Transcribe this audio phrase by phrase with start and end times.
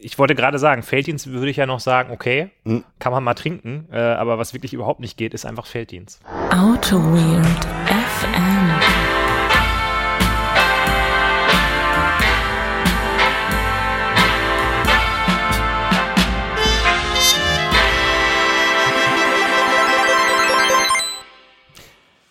[0.00, 2.84] ich wollte gerade sagen, Felddienst würde ich ja noch sagen, okay, hm.
[2.98, 6.20] kann man mal trinken, äh, aber was wirklich überhaupt nicht geht, ist einfach Felddienst.
[6.50, 9.06] Auto Weird FM.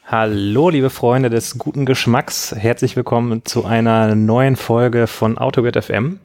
[0.07, 2.55] Hallo, liebe Freunde des guten Geschmacks.
[2.55, 6.19] Herzlich willkommen zu einer neuen Folge von AutoGrid FM.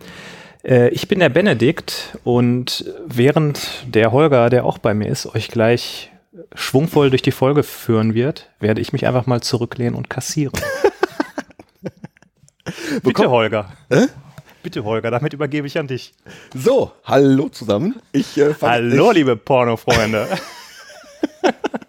[0.65, 5.49] Äh, ich bin der Benedikt und während der Holger, der auch bei mir ist, euch
[5.49, 6.11] gleich
[6.55, 10.54] schwungvoll durch die Folge führen wird, werde ich mich einfach mal zurücklehnen und kassieren.
[13.03, 13.73] Bitte, Holger.
[13.89, 14.07] Äh?
[14.63, 16.13] Bitte, Holger, damit übergebe ich an dich.
[16.54, 17.96] So, hallo zusammen.
[18.13, 20.29] Ich, äh, hallo, ich, liebe Pornofreunde.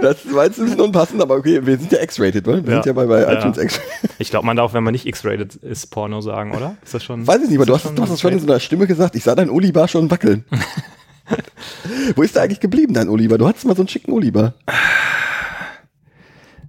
[0.00, 2.64] Das war jetzt ein bisschen unpassend, aber okay, wir sind ja X-rated, ne?
[2.64, 2.82] Wir ja.
[2.82, 4.10] sind ja bei, bei iTunes X-rated.
[4.18, 6.76] Ich glaube, man darf, wenn man nicht X-rated ist, Porno sagen, oder?
[6.84, 7.26] Ist das schon?
[7.26, 9.16] Weiß ich nicht, aber du hast, du hast das schon in so einer Stimme gesagt.
[9.16, 10.44] Ich sah dein Oliver schon wackeln.
[12.16, 13.38] Wo ist der eigentlich geblieben, dein Oliver?
[13.38, 14.54] Du hattest mal so einen schicken Oliver.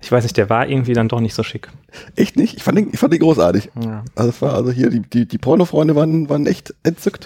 [0.02, 1.70] Ich weiß nicht, der war irgendwie dann doch nicht so schick.
[2.16, 2.56] Echt nicht?
[2.58, 3.72] Ich fand den, ich fand den großartig.
[3.84, 4.04] Ja.
[4.16, 7.26] Also es war also hier, die, die, die Pornofreunde waren, waren echt entzückt.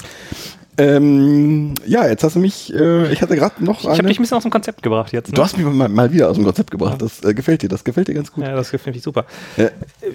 [0.79, 3.81] Ähm, ja, jetzt hast du mich, äh, ich hatte gerade noch.
[3.81, 5.29] Ich habe dich ein bisschen aus dem Konzept gebracht jetzt.
[5.29, 5.33] Ne?
[5.35, 7.01] Du hast mich mal, mal, wieder aus dem Konzept gebracht.
[7.01, 8.45] Das äh, gefällt dir, das gefällt dir ganz gut.
[8.45, 9.25] Ja, das gefällt mir super.
[9.57, 9.69] Ja.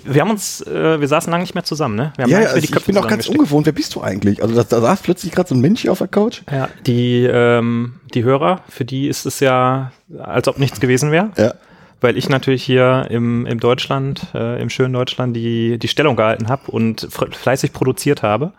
[0.05, 2.13] Wir haben uns, äh, wir saßen lange nicht mehr zusammen, ne?
[2.19, 3.67] ja, ja also ich bin auch ganz ungewohnt.
[3.67, 4.43] Wer bist du eigentlich?
[4.43, 6.43] Also da, da saß plötzlich gerade so ein Mensch hier auf der Couch.
[6.51, 11.31] Ja, die, ähm, die Hörer, für die ist es ja, als ob nichts gewesen wäre.
[11.37, 11.55] Ja
[12.01, 16.49] weil ich natürlich hier im, im Deutschland, äh, im schönen Deutschland, die, die Stellung gehalten
[16.49, 18.53] habe und fleißig produziert habe.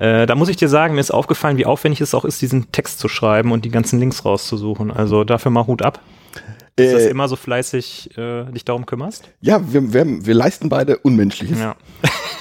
[0.00, 2.72] Äh, da muss ich dir sagen, mir ist aufgefallen, wie aufwendig es auch ist, diesen
[2.72, 4.90] Text zu schreiben und die ganzen Links rauszusuchen.
[4.90, 6.00] Also dafür mal Hut ab.
[6.76, 9.28] Dass du äh, immer so fleißig äh, dich darum kümmerst?
[9.42, 11.58] Ja, wir, wir, wir leisten beide Unmenschliches.
[11.58, 11.76] Ja.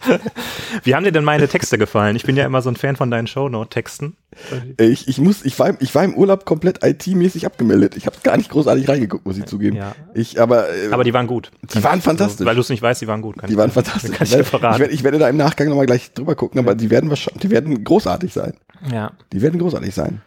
[0.84, 2.16] Wie haben dir denn meine Texte gefallen?
[2.16, 4.16] Ich bin ja immer so ein Fan von deinen Shownote-Texten.
[4.78, 7.96] Ich, ich, muss, ich, war, ich war im Urlaub komplett IT-mäßig abgemeldet.
[7.96, 9.76] Ich habe gar nicht großartig reingeguckt, muss ich zugeben.
[9.76, 9.94] Ja.
[10.14, 11.50] Ich, aber, äh, aber die waren gut.
[11.74, 12.40] Die waren fantastisch.
[12.40, 13.36] Also, weil du es nicht weißt, die waren gut.
[13.48, 14.12] die waren fantastisch.
[14.12, 14.74] Kann ich, dir verraten.
[14.74, 17.42] Ich, werde, ich werde da im Nachgang nochmal gleich drüber gucken, aber die werden, wahrscheinlich,
[17.42, 18.54] die werden großartig sein.
[18.90, 19.12] Ja.
[19.32, 20.22] Die werden großartig sein.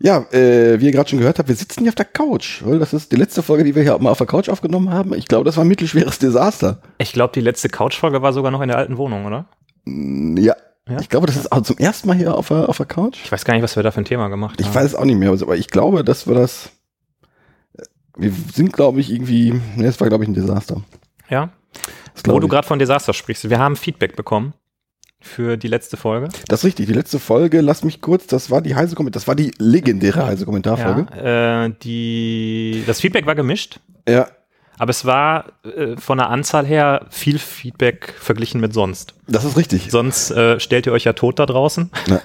[0.00, 2.62] Ja, äh, wie ihr gerade schon gehört habt, wir sitzen hier auf der Couch.
[2.62, 5.12] Das ist die letzte Folge, die wir hier mal auf der Couch aufgenommen haben.
[5.14, 6.80] Ich glaube, das war ein mittelschweres Desaster.
[6.98, 9.46] Ich glaube, die letzte Couch-Folge war sogar noch in der alten Wohnung, oder?
[9.84, 10.54] Mm, ja.
[10.88, 11.00] ja.
[11.00, 13.18] Ich glaube, das ist also zum ersten Mal hier auf der, auf der Couch.
[13.24, 14.68] Ich weiß gar nicht, was wir da für ein Thema gemacht haben.
[14.68, 16.70] Ich weiß es auch nicht mehr, aber ich glaube, dass wir das.
[18.16, 19.60] Wir sind, glaube ich, irgendwie.
[19.76, 20.82] Ne, es war, glaube ich, ein Desaster.
[21.28, 21.50] Ja.
[22.24, 23.50] Wo du gerade von Desaster sprichst.
[23.50, 24.54] Wir haben Feedback bekommen
[25.20, 26.28] für die letzte Folge.
[26.48, 29.34] Das ist richtig, die letzte Folge, lass mich kurz, das war die heiße das war
[29.34, 31.06] die legendäre heiße Kommentarfolge.
[31.16, 33.80] Ja, äh, die, das Feedback war gemischt.
[34.08, 34.28] Ja.
[34.78, 39.14] Aber es war äh, von der Anzahl her viel Feedback verglichen mit sonst.
[39.26, 39.90] Das ist richtig.
[39.90, 41.90] Sonst äh, stellt ihr euch ja tot da draußen.
[42.06, 42.20] Ja.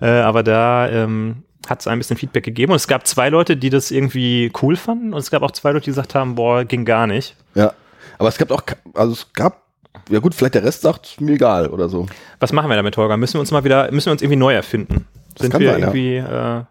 [0.00, 2.72] äh, aber da ähm, hat es ein bisschen Feedback gegeben.
[2.72, 5.12] Und es gab zwei Leute, die das irgendwie cool fanden.
[5.12, 7.34] Und es gab auch zwei Leute, die gesagt haben, boah, ging gar nicht.
[7.56, 7.72] Ja.
[8.18, 8.62] Aber es gab auch,
[8.94, 9.62] also es gab
[10.08, 12.06] ja gut, vielleicht der Rest sagt, mir egal oder so.
[12.38, 13.16] Was machen wir damit, Holger?
[13.16, 15.06] Müssen wir uns mal wieder, müssen wir uns irgendwie neu erfinden?
[15.34, 16.16] Das Sind kann wir sein, irgendwie.
[16.16, 16.60] Ja.
[16.60, 16.64] Äh,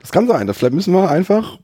[0.00, 0.52] das kann sein.
[0.52, 1.58] Vielleicht müssen wir einfach.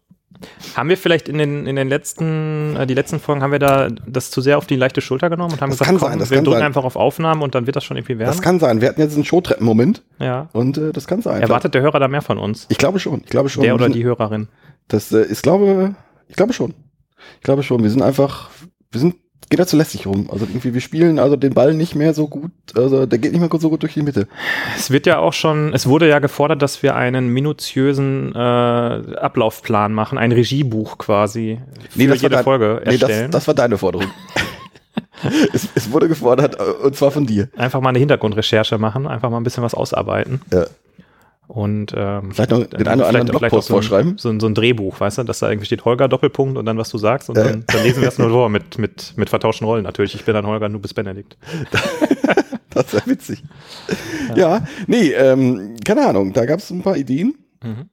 [0.74, 3.88] Haben wir vielleicht in den, in den letzten, äh, die letzten Folgen, haben wir da
[4.06, 6.19] das zu sehr auf die leichte Schulter genommen und haben das gesagt, kann komm, sein,
[6.19, 6.66] das wir kann drücken sein.
[6.66, 8.30] einfach auf Aufnahmen und dann wird das schon irgendwie werden?
[8.30, 8.80] Das kann sein.
[8.80, 10.02] Wir hatten jetzt einen Showtreppen-Moment.
[10.19, 10.48] Ja.
[10.52, 11.42] Und äh, das kann sein.
[11.42, 12.66] Erwartet der Hörer da mehr von uns?
[12.70, 13.20] Ich glaube schon.
[13.24, 13.62] Ich glaube schon.
[13.62, 14.48] Der oder die Hörerin?
[14.88, 15.94] Das äh, ist, glaube,
[16.28, 16.74] ich glaube schon.
[17.36, 17.82] Ich glaube schon.
[17.82, 18.50] Wir sind einfach,
[18.90, 19.16] wir sind
[19.48, 20.28] geht er zu lässig rum.
[20.30, 23.40] Also irgendwie, wir spielen also den Ball nicht mehr so gut, also der geht nicht
[23.40, 24.28] mehr so gut durch die Mitte.
[24.76, 29.92] Es wird ja auch schon, es wurde ja gefordert, dass wir einen minutiösen äh, Ablaufplan
[29.92, 31.58] machen, ein Regiebuch quasi
[31.88, 33.10] für nee, jede dein, Folge erstellen.
[33.10, 34.06] Nee, das, das war deine Forderung.
[35.52, 37.48] es, es, wurde gefordert, äh, und zwar von dir.
[37.56, 40.40] Einfach mal eine Hintergrundrecherche machen, einfach mal ein bisschen was ausarbeiten.
[40.52, 40.66] Ja.
[41.50, 44.16] Und ähm, vielleicht noch den einen oder anderen Blogpost so vorschreiben.
[44.19, 46.78] So ein, so ein Drehbuch, weißt du, dass da irgendwie steht Holger Doppelpunkt und dann
[46.78, 47.43] was du sagst und äh.
[47.43, 50.15] dann, dann, lesen wir das nur vor mit, mit, mit vertauschten Rollen natürlich.
[50.15, 51.37] Ich bin dann Holger, du bist Benedikt.
[52.71, 53.43] das wäre witzig.
[54.28, 57.35] Ja, ja nee, ähm, keine Ahnung, da gab es ein paar Ideen.
[57.64, 57.91] Mhm.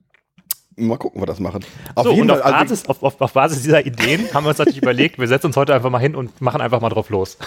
[0.75, 1.65] Mal gucken, ob wir das machen.
[1.95, 4.45] Auf so, jeden und Fall, auf, also Basis, auf, auf, auf Basis dieser Ideen haben
[4.45, 6.89] wir uns natürlich überlegt, wir setzen uns heute einfach mal hin und machen einfach mal
[6.89, 7.39] drauf los.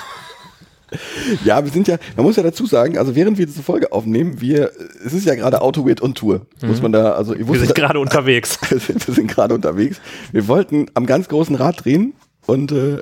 [1.44, 4.40] Ja, wir sind ja, man muss ja dazu sagen, also während wir diese Folge aufnehmen,
[4.40, 4.72] wir,
[5.04, 6.46] es ist ja gerade Autoweird on Tour.
[6.60, 6.68] Mhm.
[6.68, 8.58] Muss man da, also, wir sind gerade unterwegs.
[8.68, 10.00] wir sind, wir sind gerade unterwegs.
[10.32, 12.14] Wir wollten am ganz großen Rad drehen
[12.46, 12.98] und äh,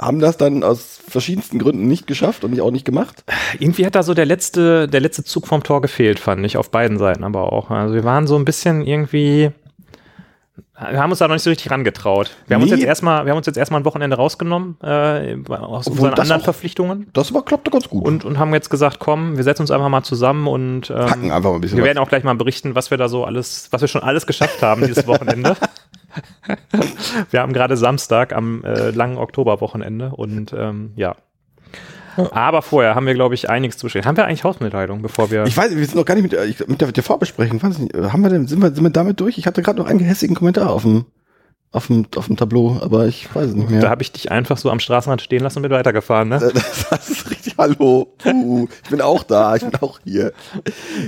[0.00, 3.24] haben das dann aus verschiedensten Gründen nicht geschafft und auch nicht gemacht.
[3.58, 6.70] Irgendwie hat da so der letzte, der letzte Zug vom Tor gefehlt, fand ich, auf
[6.70, 7.70] beiden Seiten aber auch.
[7.70, 9.52] Also wir waren so ein bisschen irgendwie,
[10.78, 12.30] Wir haben uns da noch nicht so richtig rangetraut.
[12.46, 12.70] Wir haben nee.
[12.70, 16.20] uns jetzt erstmal, wir haben uns jetzt erstmal ein Wochenende rausgenommen äh, aus Obwohl unseren
[16.20, 17.08] anderen auch, Verpflichtungen.
[17.14, 18.04] Das aber klappte ganz gut.
[18.04, 21.30] Und, und haben jetzt gesagt, komm, wir setzen uns einfach mal zusammen und ähm, Hacken
[21.30, 21.78] einfach ein bisschen.
[21.78, 21.88] Wir was.
[21.88, 24.62] werden auch gleich mal berichten, was wir da so alles, was wir schon alles geschafft
[24.62, 25.56] haben dieses Wochenende.
[27.30, 31.16] wir haben gerade Samstag am äh, langen Oktoberwochenende und ähm, ja,
[32.16, 34.08] aber vorher haben wir, glaube ich, einiges zu besprechen.
[34.08, 35.44] Haben wir eigentlich Hausmitteilung, bevor wir.
[35.44, 37.62] Ich weiß, wir sind noch gar nicht mit, äh, mit der TV-Besprechung.
[37.62, 39.38] Haben wir denn, sind wir, sind wir damit durch?
[39.38, 41.06] Ich hatte gerade noch einen gehässigen Kommentar auf dem,
[41.72, 43.80] auf dem, auf dem Tableau, aber ich weiß es nicht mehr.
[43.80, 46.38] Da habe ich dich einfach so am Straßenrand stehen lassen und bin weitergefahren, ne?
[46.90, 48.14] Das ist richtig, hallo.
[48.24, 50.32] Uh, ich bin auch da, ich bin auch hier.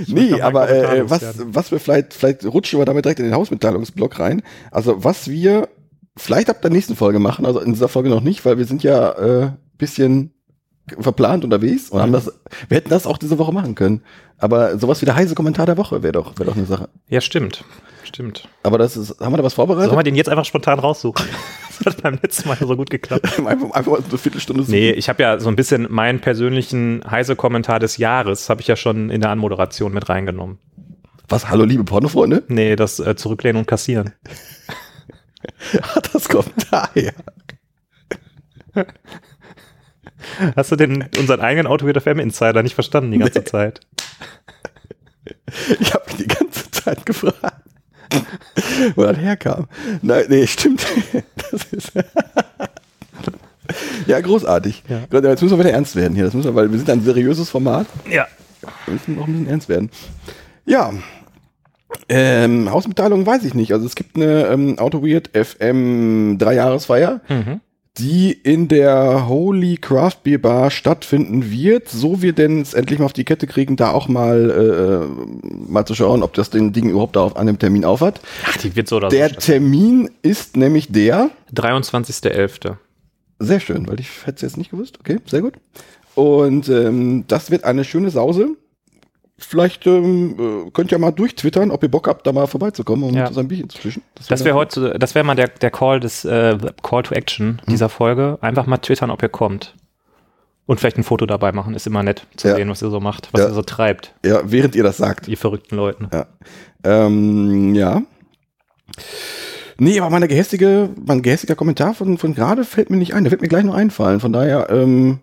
[0.01, 3.35] Ich nee, aber äh, was, was wir vielleicht, vielleicht rutschen wir damit direkt in den
[3.35, 4.41] Hausmitteilungsblock rein.
[4.71, 5.69] Also was wir
[6.17, 8.83] vielleicht ab der nächsten Folge machen, also in dieser Folge noch nicht, weil wir sind
[8.83, 10.33] ja äh, bisschen
[10.99, 12.31] verplant unterwegs und haben das,
[12.67, 14.01] wir hätten das auch diese Woche machen können.
[14.37, 16.89] Aber sowas wie der heiße Kommentar der Woche wäre doch, wäre doch eine Sache.
[17.07, 17.63] Ja, stimmt.
[18.03, 18.47] Stimmt.
[18.63, 19.89] Aber das ist, haben wir da was vorbereitet?
[19.89, 21.25] Sollen wir den jetzt einfach spontan raussuchen?
[21.77, 23.25] das hat beim letzten Mal so gut geklappt.
[23.45, 24.71] einfach, einfach mal eine Viertelstunde suchen.
[24.71, 28.67] Nee, ich habe ja so ein bisschen meinen persönlichen heiße Kommentar des Jahres, habe ich
[28.67, 30.57] ja schon in der Anmoderation mit reingenommen.
[31.27, 31.49] Was?
[31.49, 32.43] Hallo, liebe Pornofreunde?
[32.47, 34.13] Nee, das äh, Zurücklehnen und Kassieren.
[36.13, 37.13] das kommt daher.
[40.55, 43.45] Hast du denn unseren eigenen Autoweder FM Insider nicht verstanden die ganze nee.
[43.45, 43.81] Zeit?
[45.79, 47.63] Ich habe mich die ganze Zeit gefragt,
[48.95, 49.67] wo das herkam.
[50.01, 50.85] Nein, nee, stimmt.
[51.51, 51.91] Das ist
[54.07, 54.83] ja, großartig.
[54.87, 55.01] Ja.
[55.11, 56.25] Jetzt müssen wir wieder ernst werden hier.
[56.25, 57.87] Das müssen wir, weil wir sind ein seriöses Format.
[58.09, 58.27] Ja.
[58.85, 59.89] Wir müssen noch ein bisschen ernst werden.
[60.65, 60.91] Ja.
[62.07, 63.73] Ähm, Hausmitteilung weiß ich nicht.
[63.73, 67.21] Also es gibt eine ähm, Auto Weird FM Dreijahresfeier.
[67.29, 67.61] Mhm
[67.99, 73.05] die in der Holy Craft Beer Bar stattfinden wird, so wir denn es endlich mal
[73.05, 76.89] auf die Kette kriegen, da auch mal äh, mal zu schauen, ob das den Ding
[76.89, 78.21] überhaupt auf, an dem Termin aufhat.
[78.45, 82.75] Ach, die wird so oder Der so Termin ist nämlich der 23.11.
[83.39, 84.99] Sehr schön, weil ich hätte es jetzt nicht gewusst.
[84.99, 85.53] Okay, sehr gut.
[86.15, 88.55] Und ähm, das wird eine schöne Sause
[89.39, 93.15] vielleicht ähm, äh, könnt ihr mal durchtwittern, ob ihr Bock habt, da mal vorbeizukommen und
[93.15, 93.31] ja.
[93.31, 94.03] so ein Bierchen zu fischen.
[94.15, 97.59] Das wäre wär heute, das wäre mal der, der Call des äh, Call to Action
[97.63, 97.71] hm.
[97.71, 98.37] dieser Folge.
[98.41, 99.75] Einfach mal twittern, ob ihr kommt.
[100.65, 102.55] Und vielleicht ein Foto dabei machen, ist immer nett zu ja.
[102.55, 103.47] sehen, was ihr so macht, was ja.
[103.47, 104.13] ihr so treibt.
[104.23, 105.25] Ja, während ihr das sagt.
[105.25, 106.09] Die verrückten Leuten.
[106.13, 106.27] Ja.
[106.83, 108.03] Ähm, ja.
[109.79, 113.23] Nee, aber meine gehässige, mein gehässiger Kommentar von, von gerade fällt mir nicht ein.
[113.23, 114.19] Der wird mir gleich noch einfallen.
[114.19, 115.19] Von daher, ähm,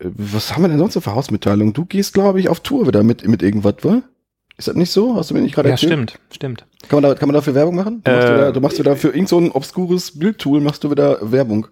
[0.00, 1.72] was haben wir denn sonst so für Hausmitteilungen?
[1.72, 4.02] Du gehst, glaube ich, auf Tour wieder mit, mit irgendwas, wa?
[4.58, 5.16] Ist das nicht so?
[5.16, 5.90] Hast du mir nicht gerade ja, erzählt?
[5.90, 6.66] Ja, stimmt, stimmt.
[6.88, 8.02] Kann man, da, kann man dafür Werbung machen?
[8.02, 10.90] Du, äh, machst, wieder, du machst wieder für irgend so ein obskures Bildtool, machst du
[10.90, 11.68] wieder Werbung.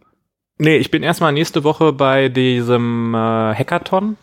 [0.59, 4.17] Nee, ich bin erstmal nächste Woche bei diesem äh, Hackathon.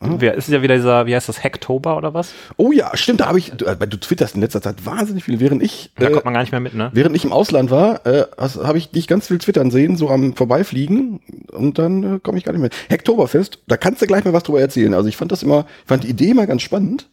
[0.00, 0.20] Mhm.
[0.20, 2.32] Wer ist ja wieder dieser, wie heißt das, Hacktober oder was?
[2.56, 5.40] Oh ja, stimmt, da habe ich, du, äh, du twitterst in letzter Zeit wahnsinnig viel,
[5.40, 5.90] während ich.
[5.96, 6.90] Da äh, kommt man gar nicht mehr mit, ne?
[6.92, 10.34] Während ich im Ausland war, äh, habe ich dich ganz viel twittern sehen, so am
[10.34, 11.20] Vorbeifliegen
[11.52, 12.70] und dann äh, komme ich gar nicht mehr.
[12.90, 14.94] Hacktoberfest, da kannst du gleich mal was drüber erzählen.
[14.94, 17.08] Also ich fand das immer, ich fand die Idee immer ganz spannend.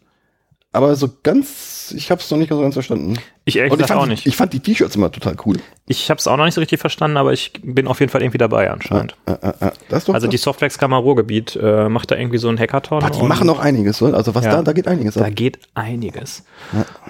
[0.74, 3.18] Aber so ganz, ich habe es noch nicht so ganz verstanden.
[3.44, 4.26] Ich ehrlich gesagt auch nicht.
[4.26, 5.58] Ich fand die T-Shirts immer total cool.
[5.88, 8.22] Ich habe es auch noch nicht so richtig verstanden, aber ich bin auf jeden Fall
[8.22, 9.18] irgendwie dabei anscheinend.
[9.28, 9.74] Ja, ja, ja.
[9.90, 10.30] also das.
[10.30, 13.00] die Softwax-Kammer Ruhrgebiet äh, macht da irgendwie so ein Hackathon.
[13.00, 14.16] Boah, die machen auch einiges, oder?
[14.16, 15.16] Also was da, da geht einiges.
[15.16, 16.46] Da geht einiges.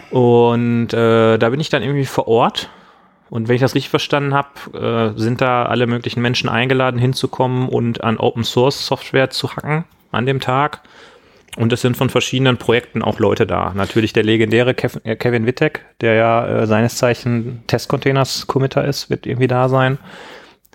[0.09, 2.69] Und äh, da bin ich dann irgendwie vor Ort.
[3.29, 7.69] Und wenn ich das richtig verstanden habe, äh, sind da alle möglichen Menschen eingeladen, hinzukommen
[7.69, 10.81] und an Open Source Software zu hacken an dem Tag.
[11.57, 13.73] Und es sind von verschiedenen Projekten auch Leute da.
[13.73, 14.71] Natürlich der legendäre
[15.03, 19.97] äh, Kevin Wittek, der ja äh, seines Zeichen Testcontainers Committer ist, wird irgendwie da sein.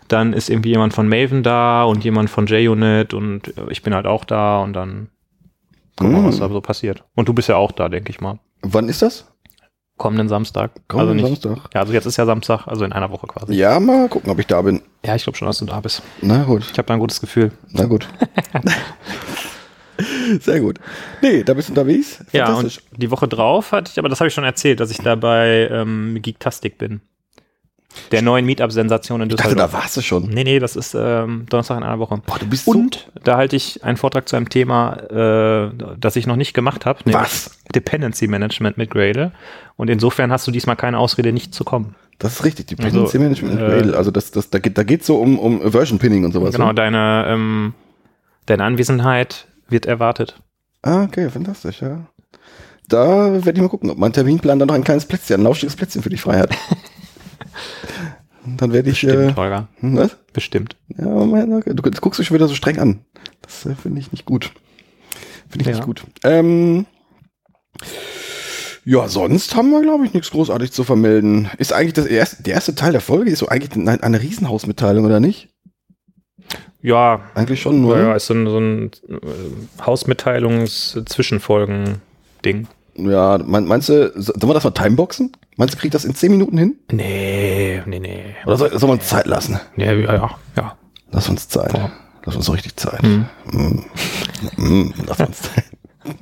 [0.08, 3.94] Dann ist irgendwie jemand von Maven da und jemand von JUnit und äh, ich bin
[3.94, 5.08] halt auch da und dann
[5.96, 6.26] gucken wir, mm.
[6.26, 7.04] was da so passiert.
[7.14, 8.38] Und du bist ja auch da, denke ich mal.
[8.60, 9.32] Wann ist das?
[9.96, 10.72] Kommenden Samstag.
[10.88, 11.70] Kommenden also nicht, Samstag.
[11.74, 13.54] Ja, also jetzt ist ja Samstag, also in einer Woche quasi.
[13.54, 14.82] Ja, mal gucken, ob ich da bin.
[15.04, 16.02] Ja, ich glaube schon, dass du da bist.
[16.20, 16.64] Na gut.
[16.70, 17.52] Ich habe da ein gutes Gefühl.
[17.70, 18.06] Na gut.
[20.40, 20.78] Sehr gut.
[21.22, 22.24] Nee, da bist du unterwegs.
[22.32, 24.98] Ja, und die Woche drauf hatte ich, aber das habe ich schon erzählt, dass ich
[24.98, 27.00] da bei ähm, Geektastic bin.
[28.12, 29.52] Der neuen Meetup-Sensation in Düsseldorf.
[29.52, 30.28] Ich dachte, da warst du schon.
[30.28, 32.20] Nee, nee, das ist ähm, Donnerstag in einer Woche.
[32.24, 36.16] Boah, du bist Und so da halte ich einen Vortrag zu einem Thema, äh, das
[36.16, 37.00] ich noch nicht gemacht habe.
[37.06, 37.58] Was?
[37.74, 39.32] Dependency Management mit Gradle.
[39.76, 41.94] Und insofern hast du diesmal keine Ausrede, nicht zu kommen.
[42.18, 43.92] Das ist richtig, Dependency also, Management mit Gradle.
[43.92, 46.54] Äh, also das, das, da geht da geht's so um, um Version Pinning und sowas.
[46.54, 46.74] Genau, ne?
[46.74, 47.74] deine, ähm,
[48.46, 50.40] deine Anwesenheit wird erwartet.
[50.82, 52.06] Ah, okay, fantastisch, ja.
[52.88, 55.74] Da werde ich mal gucken, ob mein Terminplan dann noch ein kleines Plätzchen, ein lauschiges
[55.74, 56.56] Plätzchen für dich frei hat.
[58.56, 59.00] dann werde ich.
[59.00, 59.68] Bestimmt, äh, Holger.
[59.80, 60.16] Hm, was?
[60.32, 60.76] Bestimmt.
[60.96, 61.74] Ja, mein, okay.
[61.74, 63.00] du, du guckst dich schon wieder so streng an.
[63.42, 64.52] Das äh, finde ich nicht gut.
[65.48, 65.72] Finde ich ja.
[65.72, 66.04] nicht gut.
[66.22, 66.86] Ähm,
[68.88, 71.50] Ja, sonst haben wir, glaube ich, nichts großartig zu vermelden.
[71.58, 75.04] Ist eigentlich das erste, der erste Teil der Folge ist so eigentlich eine, eine Riesenhausmitteilung,
[75.04, 75.48] oder nicht?
[76.82, 77.20] Ja.
[77.34, 77.98] Eigentlich schon nur.
[77.98, 82.68] Ja, ist so ein, so ein äh, Hausmitteilungs-Zwischenfolgen-Ding.
[82.98, 85.32] Ja, meinst du, sollen wir das mal timeboxen?
[85.56, 86.76] Meinst du, kriegt das in 10 Minuten hin?
[86.90, 88.34] Nee, nee, nee.
[88.46, 89.58] Oder soll, soll man uns Zeit lassen?
[89.76, 90.76] Nee, ja, ja, ja.
[91.10, 91.72] Lass uns Zeit.
[91.72, 91.90] Ja.
[92.24, 93.02] Lass uns so richtig Zeit.
[93.02, 93.26] Mhm.
[93.52, 93.84] Mm.
[94.56, 95.64] Mm, lass uns Zeit.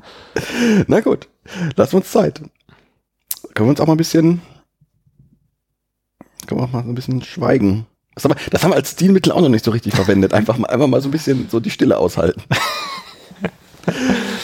[0.87, 1.28] Na gut,
[1.76, 2.40] lass uns Zeit.
[3.54, 4.42] Können wir uns auch mal ein bisschen,
[6.46, 7.87] können wir auch mal so ein bisschen schweigen.
[8.14, 10.33] Das haben, wir, das haben wir als Stilmittel auch noch nicht so richtig verwendet.
[10.33, 12.42] Einfach mal, einfach mal so ein bisschen so die Stille aushalten.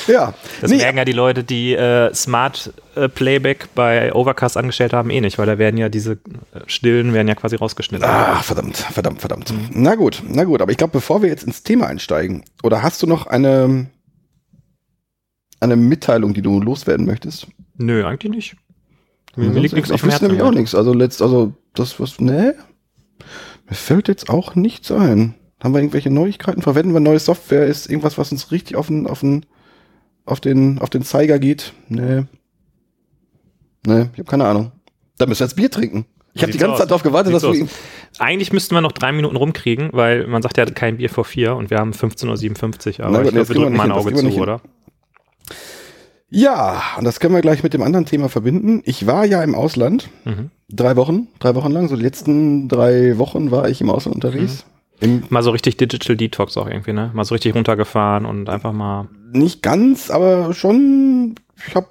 [0.07, 0.35] ja.
[0.61, 0.79] Das nee.
[0.79, 5.39] merken ja die Leute, die äh, Smart äh, Playback bei Overcast angestellt haben, eh nicht,
[5.39, 6.17] weil da werden ja diese äh,
[6.67, 8.09] Stillen werden ja quasi rausgeschnitten.
[8.09, 9.53] Ah, verdammt, verdammt, verdammt.
[9.53, 9.69] Mhm.
[9.73, 13.03] Na gut, na gut, aber ich glaube, bevor wir jetzt ins Thema einsteigen, oder hast
[13.03, 13.87] du noch eine,
[15.61, 17.47] eine Mitteilung, die du loswerden möchtest?
[17.77, 18.57] Nö, eigentlich nicht.
[19.37, 20.27] Mir, mir liegt nichts auf dem Herzen.
[20.27, 20.75] nämlich auch nichts.
[20.75, 22.57] Also letzt, also das was, ne?
[23.71, 25.35] Mir fällt jetzt auch nichts ein.
[25.63, 26.61] Haben wir irgendwelche Neuigkeiten?
[26.61, 27.67] Verwenden wir neue Software?
[27.67, 29.47] Ist irgendwas, was uns richtig auf den, auf den,
[30.25, 31.73] auf den, auf den Zeiger geht?
[31.89, 32.25] Nee.
[33.87, 34.73] Nee, ich habe keine Ahnung.
[35.19, 36.05] Da müssen wir jetzt Bier trinken.
[36.33, 36.79] Ich habe die ganze aus.
[36.81, 37.69] Zeit darauf gewartet, Sieht's dass wir.
[38.19, 41.55] Eigentlich müssten wir noch drei Minuten rumkriegen, weil man sagt ja kein Bier vor vier
[41.55, 43.07] und wir haben 15.57 Uhr.
[43.07, 44.61] Aber Na, ich glaube, wir drücken mal ein Auge zu, oder?
[46.31, 48.83] Ja, und das können wir gleich mit dem anderen Thema verbinden.
[48.85, 50.09] Ich war ja im Ausland.
[50.25, 50.51] Mhm.
[50.69, 51.89] Drei Wochen, drei Wochen lang.
[51.89, 54.65] So die letzten drei Wochen war ich im Ausland unterwegs.
[55.01, 55.25] Mhm.
[55.29, 57.11] mal so richtig Digital Detox auch irgendwie, ne?
[57.13, 59.09] Mal so richtig runtergefahren und einfach mal.
[59.33, 61.35] Nicht ganz, aber schon.
[61.67, 61.89] Ich habe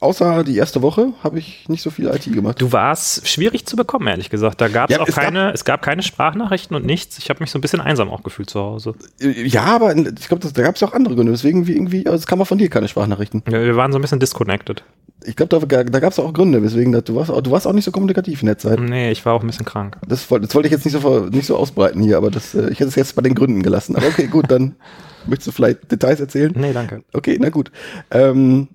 [0.00, 2.60] außer die erste Woche habe ich nicht so viel IT gemacht.
[2.60, 4.60] Du warst schwierig zu bekommen, ehrlich gesagt.
[4.60, 7.18] Da gab's ja, auch es keine, gab, es gab keine Sprachnachrichten und nichts.
[7.18, 8.94] Ich habe mich so ein bisschen einsam auch gefühlt zu Hause.
[9.20, 11.32] Ja, aber ich glaube, da gab es auch andere Gründe.
[11.32, 13.42] Deswegen wie irgendwie, also es kam auch von dir keine Sprachnachrichten.
[13.46, 14.84] Ja, wir waren so ein bisschen disconnected.
[15.24, 17.84] Ich glaube, da, da gab es auch Gründe, weswegen du warst, du warst auch nicht
[17.84, 18.80] so kommunikativ in der Zeit.
[18.80, 19.96] Nee, ich war auch ein bisschen krank.
[20.06, 22.80] Das, das wollte ich jetzt nicht so, nicht so ausbreiten hier, aber das, äh, ich
[22.80, 23.94] hätte es jetzt bei den Gründen gelassen.
[23.94, 24.74] Aber okay, gut, dann
[25.26, 26.52] möchtest du vielleicht Details erzählen?
[26.56, 27.04] Nee, danke.
[27.12, 27.70] Okay, na gut.
[28.10, 28.68] Ähm,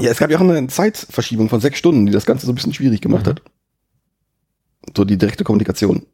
[0.00, 2.54] ja, es gab ja auch eine Zeitverschiebung von sechs Stunden, die das Ganze so ein
[2.54, 3.30] bisschen schwierig gemacht mhm.
[3.30, 3.42] hat.
[4.96, 6.06] So die direkte Kommunikation.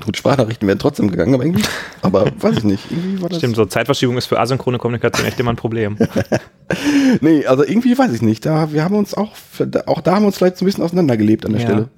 [0.00, 1.64] Gut, Sprachnachrichten wären trotzdem gegangen, aber irgendwie,
[2.02, 2.90] aber weiß ich nicht.
[2.90, 5.98] Irgendwie war das Stimmt, so Zeitverschiebung ist für asynchrone Kommunikation echt immer ein Problem.
[7.20, 8.46] nee, also irgendwie weiß ich nicht.
[8.46, 9.32] Da, wir haben uns auch,
[9.86, 11.66] auch da haben wir uns vielleicht so ein bisschen auseinandergelebt an der ja.
[11.66, 11.88] Stelle.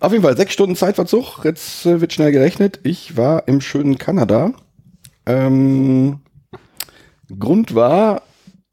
[0.00, 1.44] Auf jeden Fall, sechs Stunden Zeitverzug.
[1.44, 2.78] Jetzt äh, wird schnell gerechnet.
[2.84, 4.52] Ich war im schönen Kanada.
[5.26, 6.20] Ähm,
[7.36, 8.22] Grund war,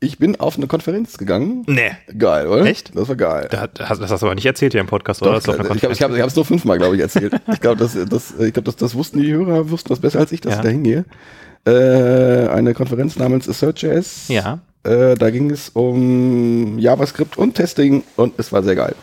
[0.05, 1.63] ich bin auf eine Konferenz gegangen.
[1.67, 1.91] Nee.
[2.17, 2.65] Geil, oder?
[2.65, 2.95] Echt?
[2.95, 3.47] Das war geil.
[3.49, 5.39] Das, das hast du aber nicht erzählt hier im Podcast, oder?
[5.39, 7.33] Doch, ich habe es ich hab, nur fünfmal, glaube ich, erzählt.
[7.51, 10.31] ich glaube, das, das, ich glaub, das, das wussten die Hörer, wussten das besser als
[10.31, 10.59] ich, dass ja.
[10.59, 11.05] ich da hingehe.
[11.65, 14.27] Äh, eine Konferenz namens Assert.js.
[14.27, 14.59] Ja.
[14.85, 18.93] Äh, da ging es um JavaScript und Testing und es war sehr geil.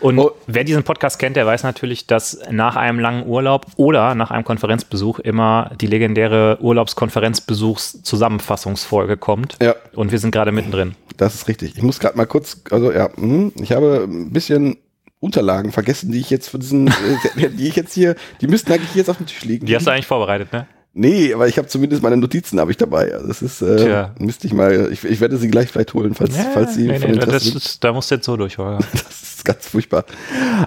[0.00, 0.32] Und oh.
[0.46, 4.44] wer diesen Podcast kennt, der weiß natürlich, dass nach einem langen Urlaub oder nach einem
[4.44, 9.56] Konferenzbesuch immer die legendäre Urlaubskonferenzbesuchs-Zusammenfassungsfolge kommt.
[9.62, 9.74] Ja.
[9.94, 10.96] Und wir sind gerade mittendrin.
[11.16, 11.76] Das ist richtig.
[11.76, 14.78] Ich muss gerade mal kurz, also ja, hm, ich habe ein bisschen
[15.20, 16.86] Unterlagen vergessen, die ich jetzt von diesen,
[17.36, 19.66] die ich jetzt hier, die müssten eigentlich jetzt auf dem Tisch liegen.
[19.66, 20.66] Die hast du eigentlich vorbereitet, ne?
[20.94, 23.14] Nee, aber ich habe zumindest meine Notizen habe ich dabei.
[23.14, 24.14] Also das ist, äh, Tja.
[24.18, 26.98] müsste ich mal, ich, ich werde sie gleich vielleicht holen, falls, ja, falls sie nee,
[26.98, 28.78] von nee, das ist, Da musst du jetzt so durch, Holger.
[28.92, 30.04] das ist ganz furchtbar.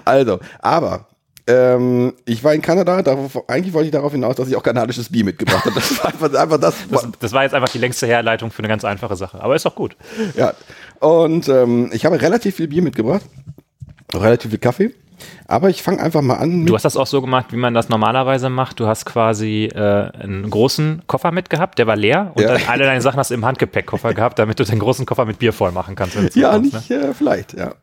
[0.04, 1.06] Also, aber
[1.46, 5.10] ähm, ich war in Kanada, darauf, eigentlich wollte ich darauf hinaus, dass ich auch kanadisches
[5.10, 5.76] Bier mitgebracht habe.
[5.76, 7.08] Das war einfach, einfach das, das.
[7.20, 9.76] Das war jetzt einfach die längste Herleitung für eine ganz einfache Sache, aber ist doch
[9.76, 9.96] gut.
[10.36, 10.54] Ja,
[10.98, 13.22] und ähm, ich habe relativ viel Bier mitgebracht,
[14.12, 14.92] relativ viel Kaffee.
[15.46, 16.66] Aber ich fange einfach mal an.
[16.66, 18.80] Du hast das auch so gemacht, wie man das normalerweise macht.
[18.80, 22.54] Du hast quasi äh, einen großen Koffer mitgehabt, der war leer und ja.
[22.54, 25.38] dann alle deine Sachen hast du im Handgepäckkoffer gehabt, damit du den großen Koffer mit
[25.38, 26.16] Bier voll machen kannst.
[26.34, 26.96] Ja, kommst, nicht, ne?
[26.96, 27.74] äh, vielleicht, ja.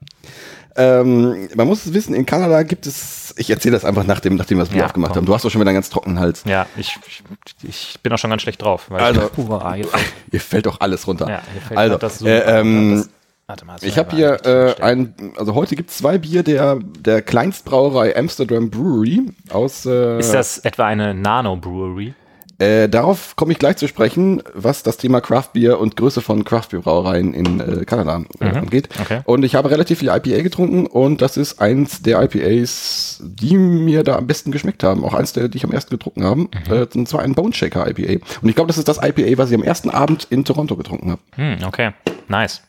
[0.75, 4.57] Ähm, man muss es wissen, in Kanada gibt es, ich erzähle das einfach nachdem, nachdem
[4.57, 5.17] wir das Bier ja, aufgemacht komm.
[5.17, 5.25] haben.
[5.27, 6.43] Du hast doch schon wieder einen ganz trockenen Hals.
[6.45, 7.23] Ja, ich, ich,
[7.61, 8.89] ich bin auch schon ganz schlecht drauf.
[8.91, 9.87] also, ich, uh, ah, hier,
[10.31, 11.29] hier, fällt doch alles runter.
[11.29, 13.09] Ja, hier fällt also, das so äh, ähm, das,
[13.53, 17.21] Warte mal, ich habe hier äh, ein, also heute gibt es zwei Bier der, der
[17.21, 19.85] Kleinstbrauerei Amsterdam Brewery aus.
[19.85, 22.15] Äh, Ist das etwa eine Nano Brewery?
[22.57, 26.43] Äh, darauf komme ich gleich zu sprechen, was das Thema Craft Beer und Größe von
[26.43, 28.57] Craft Beer Brauereien in äh, Kanada äh, mhm.
[28.57, 28.89] angeht.
[28.99, 29.21] Okay.
[29.25, 34.03] Und ich habe relativ viel IPA getrunken und das ist eins der IPAs, die mir
[34.03, 35.05] da am besten geschmeckt haben.
[35.05, 36.41] Auch eins der, die ich am ersten getrunken habe.
[36.41, 36.49] Mhm.
[36.71, 38.25] Äh, und zwar ein Bone Shaker IPA.
[38.41, 41.11] Und ich glaube, das ist das IPA, was ich am ersten Abend in Toronto getrunken
[41.11, 41.21] habe.
[41.37, 41.91] Mhm, okay,
[42.27, 42.63] nice.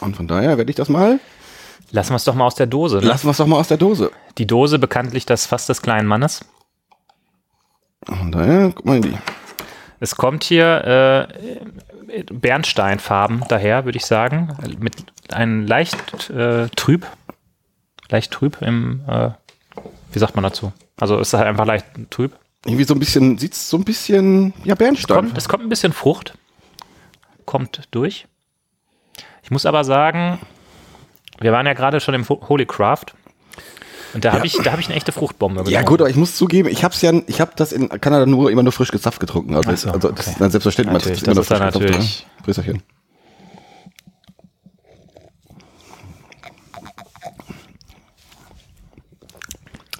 [0.00, 1.20] Und von daher werde ich das mal.
[1.90, 2.98] Lassen wir es doch mal aus der Dose.
[2.98, 3.06] Ne?
[3.06, 4.10] Lassen wir es doch mal aus der Dose.
[4.36, 6.44] Die Dose bekanntlich das Fass des kleinen Mannes.
[8.06, 9.18] Und daher, guck mal in die.
[10.00, 11.28] Es kommt hier
[12.08, 14.56] äh, Bernsteinfarben daher, würde ich sagen.
[14.78, 14.94] Mit
[15.32, 17.06] einem leicht äh, trüb.
[18.10, 19.30] Leicht trüb im, äh,
[20.12, 20.72] wie sagt man dazu?
[20.98, 22.32] Also ist halt einfach leicht trüb.
[22.64, 25.16] Irgendwie so ein bisschen, sieht so ein bisschen, ja, Bernstein.
[25.16, 26.36] Es kommt, es kommt ein bisschen Frucht.
[27.44, 28.26] Kommt durch.
[29.48, 30.38] Ich muss aber sagen,
[31.40, 33.14] wir waren ja gerade schon im Holy Craft.
[34.12, 35.74] Und da habe ich, da habe ich eine echte Fruchtbombe getrunken.
[35.74, 38.50] Ja gut, aber ich muss zugeben, ich habe ja, ich habe das in Kanada nur
[38.50, 39.54] immer nur frisch gezapft getrunken.
[39.54, 40.92] Also, so, also das ist dann selbstverständlich.
[40.92, 42.26] Natürlich, das, das ist dann natürlich.
[42.42, 42.82] Prösterchen.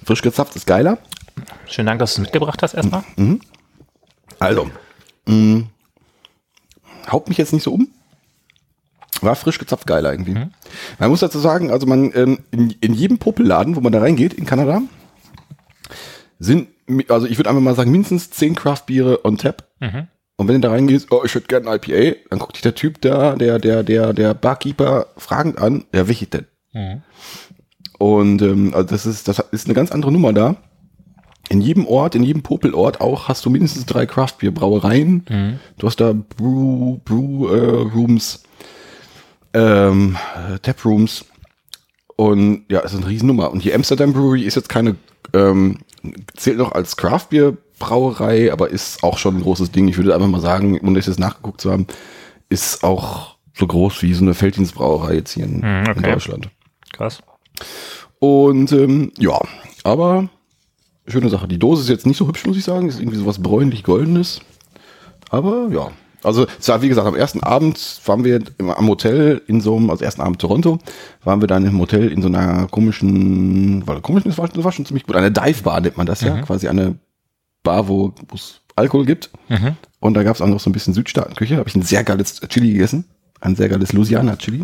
[0.05, 0.99] Frisch gezapft ist geiler.
[1.65, 3.03] Schönen Dank, dass du es mitgebracht hast erstmal.
[3.15, 3.41] Mhm.
[4.37, 4.69] Also,
[5.25, 5.69] mh, mm,
[7.11, 7.87] haut mich jetzt nicht so um.
[9.21, 10.35] War frisch gezapft geiler irgendwie.
[10.35, 10.51] Mhm.
[10.99, 14.33] Man muss dazu sagen, also man ähm, in, in jedem Popelladen, wo man da reingeht
[14.33, 14.81] in Kanada,
[16.39, 16.69] sind,
[17.09, 19.67] also ich würde einfach mal sagen, mindestens zehn Craft-Biere on tap.
[19.79, 20.07] Mhm.
[20.37, 22.75] Und wenn du da reingehst, oh, ich hätte gerne ein IPA, dann guckt dich der
[22.75, 26.45] Typ da, der, der, der, der Barkeeper fragend an, ja, welche denn?
[26.71, 27.01] Mhm.
[27.97, 30.55] Und ähm, also das ist, das ist eine ganz andere Nummer da.
[31.49, 35.25] In jedem Ort, in jedem Popelort auch hast du mindestens drei Craft-Bier-Brauereien.
[35.27, 35.59] Mhm.
[35.77, 38.43] Du hast da Brew, Brew äh, Rooms,
[39.53, 40.17] ähm,
[40.61, 41.25] Taprooms.
[42.15, 43.51] Und ja, es ist eine Riesennummer.
[43.51, 44.95] Und die Amsterdam Brewery ist jetzt keine,
[45.33, 45.79] ähm,
[46.35, 49.87] zählt noch als Craftbeer Brauerei, aber ist auch schon ein großes Ding.
[49.87, 51.87] Ich würde einfach mal sagen, ohne das jetzt nachgeguckt zu haben,
[52.49, 55.93] ist auch so groß wie so eine Felddienstbrauerei jetzt hier in, mm, okay.
[55.95, 56.49] in Deutschland.
[56.91, 57.21] Krass.
[58.19, 59.39] Und ähm, ja,
[59.83, 60.29] aber
[61.07, 61.47] schöne Sache.
[61.47, 62.89] Die Dose ist jetzt nicht so hübsch, muss ich sagen.
[62.89, 64.41] Ist irgendwie so was bräunlich-goldenes.
[65.29, 65.91] Aber ja,
[66.23, 69.89] also es war wie gesagt am ersten Abend waren wir am Hotel in so einem,
[69.89, 70.79] also ersten Abend Toronto,
[71.23, 74.85] waren wir dann im Hotel in so einer komischen, weil komisch das war, war schon
[74.85, 76.27] ziemlich gut, eine Dive Bar nennt man das mhm.
[76.27, 76.95] ja, quasi eine
[77.63, 79.29] Bar, wo es Alkohol gibt.
[79.49, 79.75] Mhm.
[79.99, 81.57] Und da gab es auch noch so ein bisschen Südstaatenküche.
[81.57, 83.05] Habe ich ein sehr geiles Chili gegessen,
[83.41, 84.63] ein sehr geiles Louisiana Chili.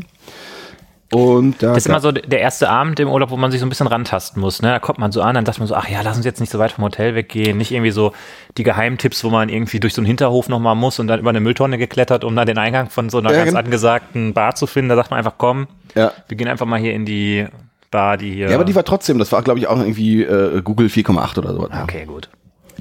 [1.16, 3.66] Und da das ist immer so der erste Abend im Urlaub, wo man sich so
[3.66, 4.62] ein bisschen rantasten muss.
[4.62, 4.68] Ne?
[4.68, 6.50] Da kommt man so an, dann sagt man so, ach ja, lass uns jetzt nicht
[6.50, 7.58] so weit vom Hotel weggehen.
[7.58, 8.12] Nicht irgendwie so
[8.58, 11.40] die Geheimtipps, wo man irgendwie durch so einen Hinterhof nochmal muss und dann über eine
[11.40, 13.60] Mülltonne geklettert, um dann den Eingang von so einer ja, ganz genau.
[13.60, 14.90] angesagten Bar zu finden.
[14.90, 16.12] Da sagt man einfach, komm, ja.
[16.28, 17.48] wir gehen einfach mal hier in die
[17.92, 18.50] Bar, die hier.
[18.50, 21.54] Ja, aber die war trotzdem, das war glaube ich auch irgendwie äh, Google 4,8 oder
[21.54, 21.70] so.
[21.82, 22.28] Okay, gut.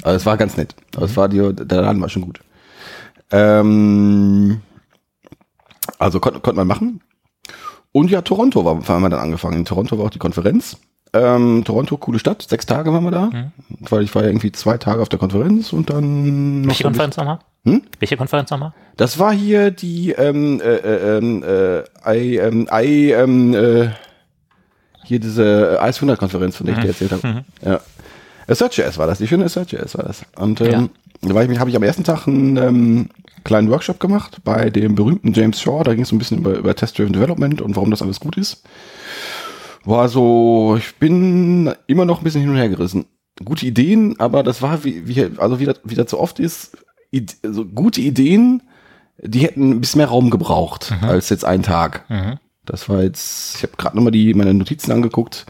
[0.03, 0.75] Also es war ganz nett.
[0.97, 2.40] Also es war die, der Laden war schon gut.
[3.31, 4.61] Ähm,
[6.01, 7.01] also konnte konnt man machen.
[7.96, 9.59] Und ja, Toronto war, haben wir dann angefangen.
[9.59, 10.78] In Toronto war auch die Konferenz.
[11.12, 12.42] Ähm, Toronto, coole Stadt.
[12.42, 13.26] Sechs Tage waren wir da.
[13.26, 13.52] Mhm.
[13.68, 16.66] Weil ich war ja irgendwie zwei Tage auf der Konferenz und dann.
[16.66, 17.38] Welche Konferenz nochmal?
[17.64, 17.83] Hm?
[18.00, 18.74] Welche Konferenz nochmal?
[18.96, 23.90] Das war hier die ähm, äh, äh, ähm, äh, I, ähm, I, ähm, äh,
[25.04, 26.90] hier diese Ice 100 Konferenz, von der ich dir mhm.
[26.90, 27.28] erzählt habe.
[27.28, 27.44] Mhm.
[27.64, 27.80] Ja.
[28.48, 30.22] Assert.js war das, die schöne Assert.js war das.
[30.35, 30.88] Und ähm, ja.
[31.20, 33.09] Da war ich, habe ich am ersten Tag einen ähm,
[33.44, 35.83] kleinen Workshop gemacht bei dem berühmten James Shaw.
[35.85, 38.37] Da ging es so ein bisschen über, über Test-Driven Development und warum das alles gut
[38.37, 38.64] ist.
[39.85, 43.07] War so, ich bin immer noch ein bisschen hin und her gerissen.
[43.44, 46.77] Gute Ideen, aber das war, wie, wie also wie das, wie das so oft ist,
[47.11, 48.62] Ide also gute Ideen,
[49.22, 51.09] die hätten ein bisschen mehr Raum gebraucht mhm.
[51.09, 52.09] als jetzt einen Tag.
[52.09, 52.38] Mhm.
[52.64, 55.46] Das war jetzt, ich habe gerade nochmal die meine Notizen angeguckt.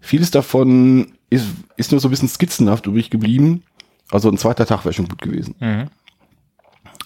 [0.00, 3.62] Vieles davon ist, ist nur so ein bisschen skizzenhaft übrig geblieben.
[4.10, 5.54] Also ein zweiter Tag wäre schon gut gewesen.
[5.58, 5.88] Mhm.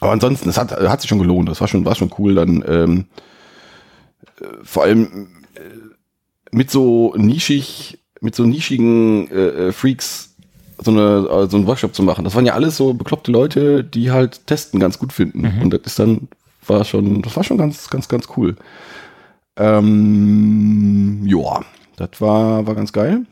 [0.01, 1.49] Aber ansonsten, es hat, hat sich schon gelohnt.
[1.49, 2.35] Das war schon, war schon cool.
[2.35, 3.07] Dann ähm,
[4.41, 5.61] äh, vor allem äh,
[6.53, 10.35] mit so nischig, mit so nischigen äh, äh, Freaks
[10.83, 12.25] so eine äh, so einen Workshop zu machen.
[12.25, 15.43] Das waren ja alles so bekloppte Leute, die halt Testen ganz gut finden.
[15.43, 15.63] Mhm.
[15.63, 16.29] Und das ist dann
[16.67, 18.57] war schon, das war schon ganz, ganz, ganz cool.
[19.57, 21.61] Ähm, ja,
[21.97, 23.27] das war war ganz geil.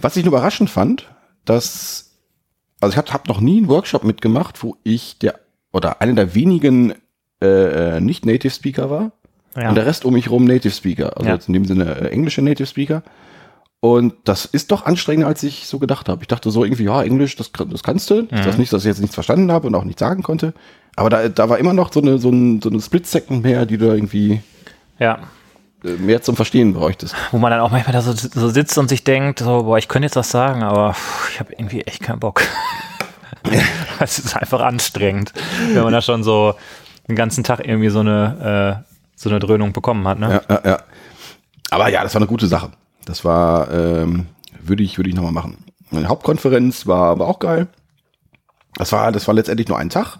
[0.00, 1.10] Was ich nur überraschend fand,
[1.44, 2.03] dass
[2.84, 5.40] also ich habe hab noch nie einen Workshop mitgemacht, wo ich der
[5.72, 6.94] oder einer der wenigen
[7.42, 9.12] äh, äh, nicht Native Speaker war.
[9.56, 9.68] Ja.
[9.68, 11.16] Und der Rest um mich rum Native Speaker.
[11.16, 11.38] Also ja.
[11.46, 13.02] in dem Sinne äh, englische Native Speaker.
[13.80, 16.22] Und das ist doch anstrengender, als ich so gedacht habe.
[16.22, 18.22] Ich dachte so irgendwie, ja, Englisch, das, das kannst du.
[18.22, 18.28] Mhm.
[18.30, 20.54] Das ist nicht, dass ich jetzt nichts verstanden habe und auch nichts sagen konnte.
[20.96, 23.76] Aber da, da war immer noch so eine, so, ein, so eine Split-Second mehr, die
[23.76, 24.40] du irgendwie
[24.98, 25.18] ja.
[25.84, 27.14] Äh, mehr zum Verstehen bräuchtest.
[27.30, 29.88] Wo man dann auch manchmal da so, so sitzt und sich denkt, so, boah, ich
[29.88, 30.96] könnte jetzt was sagen, aber
[31.30, 32.42] ich habe irgendwie echt keinen Bock.
[34.00, 35.32] es ist einfach anstrengend,
[35.72, 36.54] wenn man da schon so
[37.08, 40.18] den ganzen Tag irgendwie so eine, äh, so eine Dröhnung bekommen hat.
[40.18, 40.42] Ne?
[40.48, 40.78] Ja, ja, ja.
[41.70, 42.70] Aber ja, das war eine gute Sache.
[43.04, 44.26] Das war, ähm,
[44.60, 45.64] würde ich, würde ich nochmal machen.
[45.90, 47.68] Eine Hauptkonferenz war, war auch geil.
[48.76, 50.18] Das war, das war letztendlich nur ein Tag.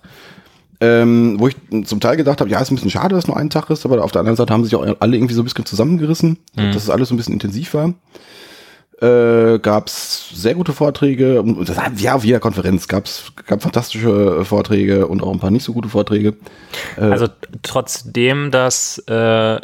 [0.80, 3.50] Ähm, wo ich zum Teil gedacht habe, ja, ist ein bisschen schade, dass nur ein
[3.50, 5.64] Tag ist, aber auf der anderen Seite haben sich auch alle irgendwie so ein bisschen
[5.64, 6.72] zusammengerissen, mhm.
[6.72, 7.94] dass es alles so ein bisschen intensiv war.
[9.00, 11.44] äh, gab es sehr gute Vorträge.
[11.64, 15.64] Das, ja, auf jeder Konferenz gab es gab fantastische Vorträge und auch ein paar nicht
[15.64, 16.36] so gute Vorträge.
[16.96, 17.28] Äh, also
[17.62, 19.60] trotzdem, dass äh,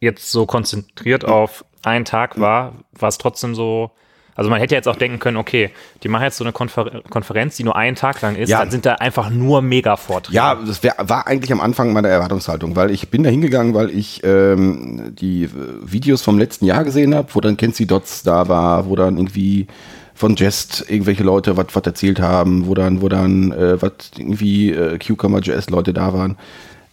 [0.00, 3.92] jetzt so konzentriert auf einen Tag war, war es trotzdem so
[4.38, 5.70] also man hätte jetzt auch denken können, okay,
[6.04, 8.60] die machen jetzt so eine Konfer Konferenz, die nur einen Tag lang ist, ja.
[8.60, 10.36] dann sind da einfach nur Mega-Vorträge.
[10.36, 13.90] Ja, das wär, war eigentlich am Anfang meiner Erwartungshaltung, weil ich bin da hingegangen, weil
[13.90, 15.50] ich ähm, die äh,
[15.82, 19.66] Videos vom letzten Jahr gesehen habe, wo dann Kenzie Dots da war, wo dann irgendwie
[20.14, 24.98] von Jest irgendwelche Leute was erzählt haben, wo dann, wo dann äh, was irgendwie äh,
[24.98, 26.36] Cucumber Jazz Leute da waren.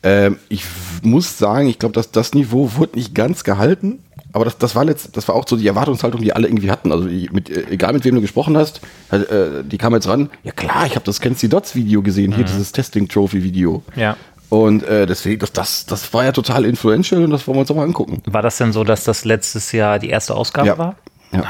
[0.02, 0.66] Ähm, ich
[1.04, 4.00] muss sagen, ich glaube, dass das Niveau wurde nicht ganz gehalten.
[4.36, 6.92] Aber das, das war jetzt, das war auch so die Erwartungshaltung, die alle irgendwie hatten.
[6.92, 10.30] Also mit, egal mit wem du gesprochen hast, äh, die kam jetzt ran.
[10.44, 12.48] Ja klar, ich habe das Kenzie Dots Video gesehen, hier mhm.
[12.48, 13.82] dieses Testing Trophy Video.
[13.96, 14.18] Ja.
[14.50, 17.72] Und äh, deswegen, das, das, das war ja total influential und das wollen wir uns
[17.72, 18.22] auch mal angucken.
[18.26, 20.78] War das denn so, dass das letztes Jahr die erste Ausgabe ja.
[20.78, 20.96] war?
[21.32, 21.44] Ja.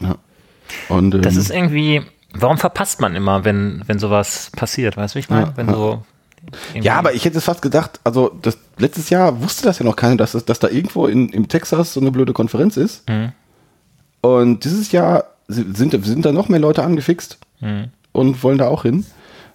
[0.00, 0.16] ja.
[0.90, 2.02] Und, ähm, das ist irgendwie,
[2.34, 4.98] warum verpasst man immer, wenn, wenn sowas passiert?
[4.98, 5.46] Weißt du, wie ich meine?
[5.46, 6.02] Ja, wenn ja.
[6.72, 9.96] So ja, aber ich hätte fast gedacht, also das, letztes Jahr wusste das ja noch
[9.96, 13.08] keiner, dass, dass da irgendwo in, im Texas so eine blöde Konferenz ist.
[13.08, 13.32] Mhm.
[14.22, 17.86] Und dieses Jahr sind, sind da noch mehr Leute angefixt mhm.
[18.12, 19.04] und wollen da auch hin.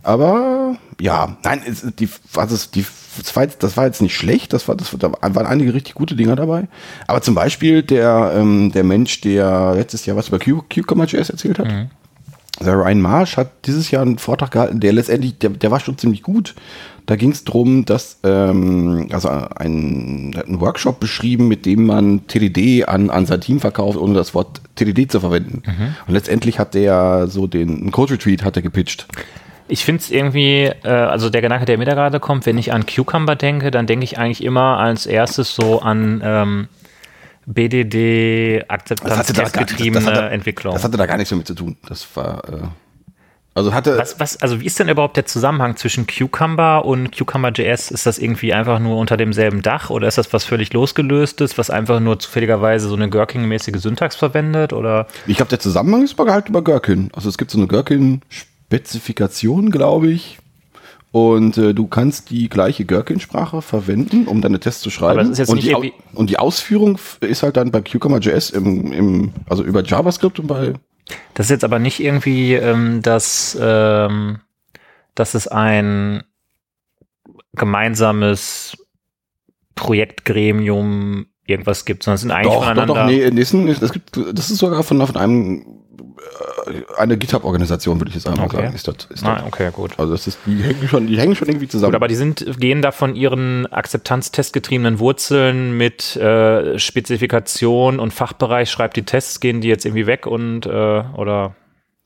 [0.04, 1.62] Aber ja, nein,
[2.00, 2.86] die, also die,
[3.18, 5.96] das, war jetzt, das war jetzt nicht schlecht, das war, das, da waren einige richtig
[5.96, 6.68] gute Dinger dabei.
[7.08, 11.68] Aber zum Beispiel der, ähm, der Mensch, der letztes Jahr was über Cucumber.js erzählt hat,
[11.68, 11.90] mhm.
[12.62, 16.24] Ryan Marsh hat dieses Jahr einen Vortrag gehalten, der letztendlich, der, der war schon ziemlich
[16.24, 16.56] gut.
[17.06, 22.86] Da ging es darum, dass ähm, also ein, ein Workshop beschrieben, mit dem man TDD
[22.88, 25.62] an, an sein Team verkauft, ohne das Wort TDD zu verwenden.
[25.65, 25.96] Mhm.
[26.08, 29.06] Und letztendlich hat der so den einen Code Retreat hat er gepitcht.
[29.68, 32.72] Ich finde es irgendwie, äh, also der Gedanke, der mir da gerade kommt, wenn ich
[32.72, 36.68] an Cucumber denke, dann denke ich eigentlich immer als erstes so an ähm,
[37.46, 40.74] BDD akzeptanzgetriebene Entwicklung.
[40.74, 41.78] Das hatte da gar nichts damit zu tun.
[41.88, 42.68] Das war äh,
[43.56, 47.90] also hatte was, was also wie ist denn überhaupt der Zusammenhang zwischen Cucumber und Cucumber.js?
[47.90, 51.70] Ist das irgendwie einfach nur unter demselben Dach oder ist das was völlig losgelöstes, was
[51.70, 55.08] einfach nur zufälligerweise so eine Gherkin-mäßige Syntax verwendet oder?
[55.26, 57.10] Ich glaube, der Zusammenhang ist halt über Gherkin.
[57.14, 60.40] Also es gibt so eine Gherkin-Spezifikation, glaube ich.
[61.15, 65.12] Und äh, du kannst die gleiche Gherkin-Sprache verwenden, um deine Tests zu schreiben.
[65.12, 68.49] Aber das ist jetzt und, nicht die, und die Ausführung ist halt dann bei Cucumber.js
[68.49, 70.73] im, im, also über JavaScript und bei.
[71.34, 74.39] Das ist jetzt aber nicht irgendwie, ähm, dass, ähm,
[75.13, 76.23] dass es ein
[77.54, 78.75] gemeinsames
[79.75, 82.86] Projektgremium irgendwas gibt, sondern es sind eigentlich doch, voneinander.
[82.88, 85.65] Doch, doch, nee, das, gibt, das ist sogar von, von einem
[86.98, 88.58] eine GitHub-Organisation, würde ich jetzt einmal okay.
[88.58, 88.76] sagen.
[88.76, 89.92] Ist das, ist ah, okay, gut.
[89.98, 91.92] Also das ist, die hängen schon, die hängen schon irgendwie zusammen.
[91.92, 98.70] Gut, aber die sind, gehen da von ihren Akzeptanz-testgetriebenen Wurzeln mit äh, Spezifikation und Fachbereich,
[98.70, 101.56] schreibt die Tests, gehen die jetzt irgendwie weg und äh, oder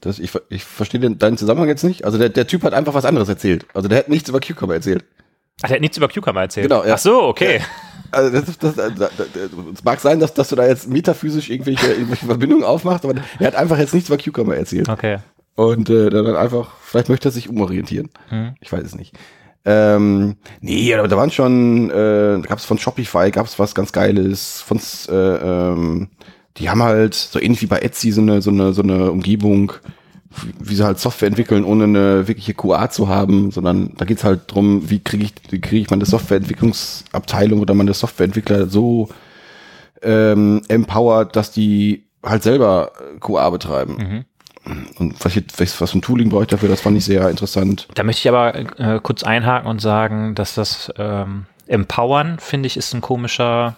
[0.01, 2.05] das, ich, ich verstehe den, deinen Zusammenhang jetzt nicht.
[2.05, 3.65] Also der, der Typ hat einfach was anderes erzählt.
[3.73, 5.03] Also der hat nichts über Cucumber erzählt.
[5.61, 6.69] Ach, der hat nichts über Cucumber erzählt?
[6.69, 6.95] Genau, ja.
[6.95, 7.57] Ach so, okay.
[7.57, 7.65] Ja.
[8.11, 9.11] Also das, das, das, das,
[9.73, 13.47] es mag sein, dass, dass du da jetzt metaphysisch irgendwelche, irgendwelche Verbindungen aufmachst, aber er
[13.47, 14.89] hat einfach jetzt nichts über Cucumber erzählt.
[14.89, 15.17] Okay.
[15.55, 18.09] Und äh, dann einfach, vielleicht möchte er sich umorientieren.
[18.29, 18.55] Hm.
[18.61, 19.15] Ich weiß es nicht.
[19.65, 23.91] Ähm, nee, aber da waren schon, äh, gab es von Shopify, gab es was ganz
[23.91, 24.61] Geiles.
[24.61, 26.09] Von, äh, ähm,
[26.57, 29.73] die haben halt so ähnlich wie bei Etsy so eine, so eine, so eine Umgebung,
[30.59, 34.41] wie sie halt Software entwickeln, ohne eine wirkliche QA zu haben, sondern da geht's halt
[34.47, 39.09] drum, wie kriege ich, wie kriege ich meine Softwareentwicklungsabteilung oder meine Softwareentwickler so
[40.01, 43.97] ähm, empowered, dass die halt selber QA betreiben.
[43.97, 44.25] Mhm.
[44.99, 47.87] Und was, was, was für ein Tooling brauche ich dafür, das fand ich sehr interessant.
[47.95, 52.77] Da möchte ich aber äh, kurz einhaken und sagen, dass das ähm, Empowern, finde ich,
[52.77, 53.75] ist ein komischer,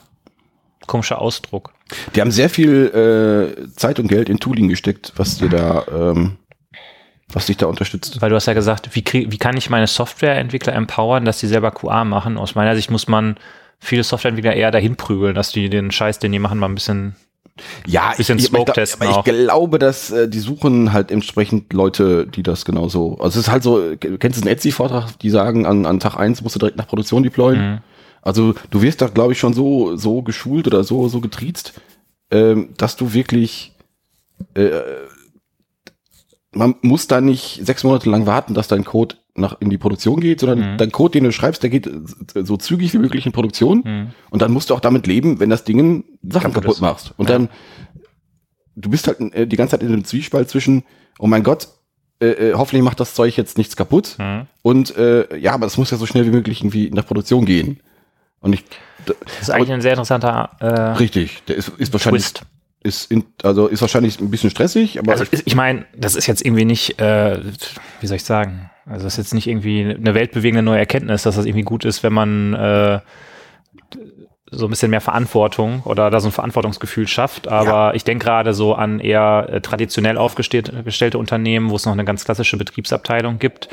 [0.88, 1.72] komischer Ausdruck.
[2.16, 6.38] Die haben sehr viel äh, Zeit und Geld in Tooling gesteckt, was dir da ähm,
[7.34, 8.22] was dich da unterstützt.
[8.22, 11.48] Weil du hast ja gesagt, wie, krieg, wie kann ich meine Softwareentwickler empowern, dass sie
[11.48, 12.38] selber QA machen?
[12.38, 13.38] Aus meiner Sicht muss man
[13.80, 17.16] viele Softwareentwickler eher dahin prügeln, dass die den Scheiß, den die machen, mal ein bisschen
[17.86, 21.74] ja, bisschen ich, Smoke aber ich, aber ich glaube, dass äh, die suchen halt entsprechend
[21.74, 23.18] Leute, die das genauso.
[23.20, 26.42] Also es ist halt so, kennst du einen Etsy-Vortrag, die sagen, an, an Tag eins
[26.42, 27.74] musst du direkt nach Produktion deployen.
[27.74, 27.78] Mhm.
[28.22, 31.74] Also du wirst da, glaube ich, schon so, so geschult oder so, so getriezt,
[32.30, 33.74] ähm, dass du wirklich
[34.54, 34.70] äh,
[36.54, 40.20] man muss da nicht sechs Monate lang warten, dass dein Code nach in die Produktion
[40.20, 40.78] geht, sondern mhm.
[40.78, 41.90] dein Code, den du schreibst, der geht
[42.36, 43.82] so zügig wie möglich in Produktion.
[43.86, 44.08] Mhm.
[44.30, 47.14] Und dann musst du auch damit leben, wenn das Ding Sachen kaputt, kaputt machst.
[47.16, 47.38] Und ja.
[47.38, 47.50] dann,
[48.76, 50.84] du bist halt äh, die ganze Zeit in einem Zwiespalt zwischen,
[51.20, 51.70] oh mein Gott,
[52.20, 54.18] äh, äh, hoffentlich macht das Zeug jetzt nichts kaputt.
[54.20, 54.48] Mhm.
[54.62, 57.46] Und äh, ja, aber das muss ja so schnell wie möglich irgendwie in der Produktion
[57.46, 57.80] gehen.
[58.42, 58.66] Und ich.
[59.06, 62.24] Das ist eigentlich ein sehr interessanter äh, Richtig, der ist, ist wahrscheinlich.
[62.24, 62.46] Twist
[62.84, 66.44] ist in, also ist wahrscheinlich ein bisschen stressig, aber also ich meine, das ist jetzt
[66.44, 67.40] irgendwie nicht, äh,
[68.00, 71.36] wie soll ich sagen, also das ist jetzt nicht irgendwie eine weltbewegende neue Erkenntnis, dass
[71.36, 73.00] das irgendwie gut ist, wenn man äh,
[74.52, 77.48] so ein bisschen mehr Verantwortung oder da so ein Verantwortungsgefühl schafft.
[77.48, 77.94] Aber ja.
[77.94, 82.26] ich denke gerade so an eher äh, traditionell aufgestellte Unternehmen, wo es noch eine ganz
[82.26, 83.70] klassische Betriebsabteilung gibt.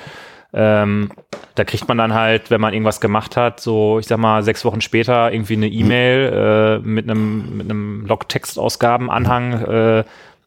[0.53, 1.11] Ähm,
[1.55, 4.65] da kriegt man dann halt, wenn man irgendwas gemacht hat, so ich sag mal sechs
[4.65, 9.53] Wochen später irgendwie eine E-Mail äh, mit einem mit einem Log-Textausgabenanhang.
[9.65, 10.05] Äh,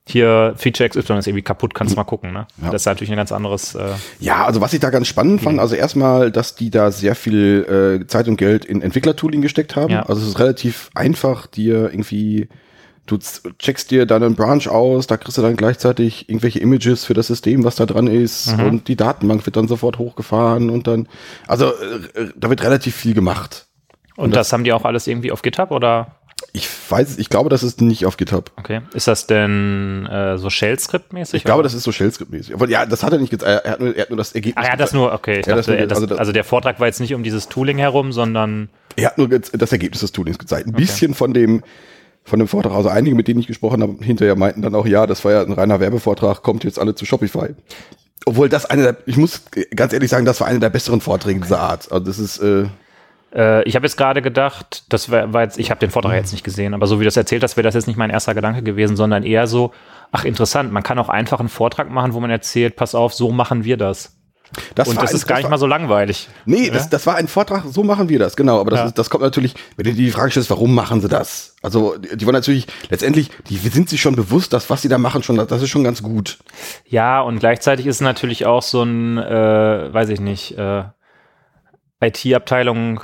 [0.07, 2.33] hier Feature XY ist irgendwie kaputt, kannst du mal gucken.
[2.33, 2.47] Ne?
[2.61, 2.71] Ja.
[2.71, 3.75] Das ist natürlich ein ganz anderes.
[3.75, 7.15] Äh ja, also was ich da ganz spannend fand, also erstmal, dass die da sehr
[7.15, 9.93] viel äh, Zeit und Geld in Entwicklertooling gesteckt haben.
[9.93, 10.03] Ja.
[10.03, 12.49] Also es ist relativ einfach, dir irgendwie
[13.05, 17.27] du checkst dir deinen Branch aus, da kriegst du dann gleichzeitig irgendwelche Images für das
[17.27, 18.65] System, was da dran ist mhm.
[18.65, 21.07] und die Datenbank wird dann sofort hochgefahren und dann,
[21.47, 23.67] also äh, da wird relativ viel gemacht.
[24.15, 26.15] Und, und das, das, haben die auch alles irgendwie auf GitHub oder?
[26.53, 28.51] Ich weiß, ich glaube, das ist nicht auf GitHub.
[28.57, 28.81] Okay.
[28.93, 31.35] Ist das denn äh, so Shell-Script-mäßig?
[31.35, 31.49] Ich oder?
[31.49, 32.53] glaube, das ist so Shell-Script-mäßig.
[32.53, 33.65] Aber ja, das hat er nicht gezeigt.
[33.65, 34.63] Er hat nur, er hat nur das Ergebnis.
[34.63, 35.41] Ah, er hat das nur, okay.
[35.41, 38.11] Dachte, das nur, das, also, also, der Vortrag war jetzt nicht um dieses Tooling herum,
[38.11, 38.69] sondern.
[38.95, 40.67] Er hat nur das Ergebnis des Toolings gezeigt.
[40.67, 40.81] Ein okay.
[40.81, 41.63] bisschen von dem,
[42.23, 42.73] von dem Vortrag.
[42.73, 45.41] Also einige, mit denen ich gesprochen habe, hinterher meinten dann auch, ja, das war ja
[45.41, 47.55] ein reiner Werbevortrag, kommt jetzt alle zu Shopify.
[48.25, 49.43] Obwohl das eine der, ich muss
[49.75, 51.91] ganz ehrlich sagen, das war einer der besseren Vorträge dieser Art.
[51.91, 52.65] Also das ist, äh,
[53.33, 56.31] äh ich habe jetzt gerade gedacht, das war, war jetzt, ich habe den Vortrag jetzt
[56.31, 58.35] nicht gesehen, aber so wie du das erzählt hast, wäre das jetzt nicht mein erster
[58.35, 59.71] Gedanke gewesen, sondern eher so,
[60.11, 63.31] ach interessant, man kann auch einfach einen Vortrag machen, wo man erzählt, pass auf, so
[63.31, 64.20] machen wir das.
[64.75, 66.27] Das und das ist gar nicht mal so langweilig.
[66.45, 66.73] Nee, ja?
[66.73, 68.59] das, das war ein Vortrag, so machen wir das, genau.
[68.59, 68.85] Aber das, ja.
[68.87, 71.55] ist, das kommt natürlich, wenn du die Frage stellst, warum machen sie das?
[71.61, 74.97] Also, die, die wollen natürlich, letztendlich, die sind sich schon bewusst, dass was sie da
[74.97, 76.39] machen, schon, das ist schon ganz gut.
[76.85, 80.83] Ja, und gleichzeitig ist es natürlich auch so ein, äh, weiß ich nicht, äh,
[82.01, 83.01] IT-Abteilung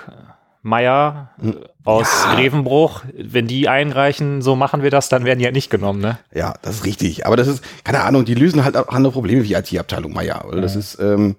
[0.68, 1.56] Meier hm.
[1.84, 2.36] aus ja.
[2.36, 6.02] Grevenbruch, wenn die einreichen, so machen wir das, dann werden die ja halt nicht genommen,
[6.02, 6.20] ne?
[6.34, 7.26] Ja, das ist richtig.
[7.26, 10.46] Aber das ist, keine Ahnung, die lösen halt auch andere Probleme wie IT-Abteilung Meier.
[10.48, 10.62] Oder?
[10.62, 11.38] Das ist, ähm,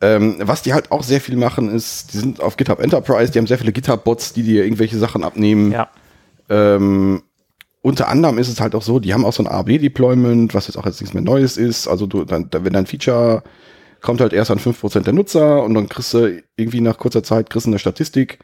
[0.00, 3.38] ähm, was die halt auch sehr viel machen, ist, die sind auf GitHub Enterprise, die
[3.38, 5.72] haben sehr viele GitHub-Bots, die dir irgendwelche Sachen abnehmen.
[5.72, 5.88] Ja.
[6.48, 7.22] Ähm,
[7.82, 10.76] unter anderem ist es halt auch so, die haben auch so ein AB-Deployment, was jetzt
[10.76, 11.88] auch jetzt nichts mehr Neues ist.
[11.88, 13.42] Also du, dann, wenn dein Feature
[14.00, 17.50] kommt halt erst an 5% der Nutzer und dann kriegst du irgendwie nach kurzer Zeit
[17.50, 18.38] kriegst du eine Statistik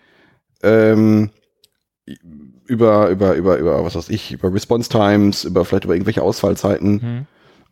[0.62, 1.30] ähm,
[2.66, 6.92] über, über, über, über, was weiß ich, über Response Times, über vielleicht über irgendwelche Ausfallzeiten.
[6.92, 7.26] Mhm.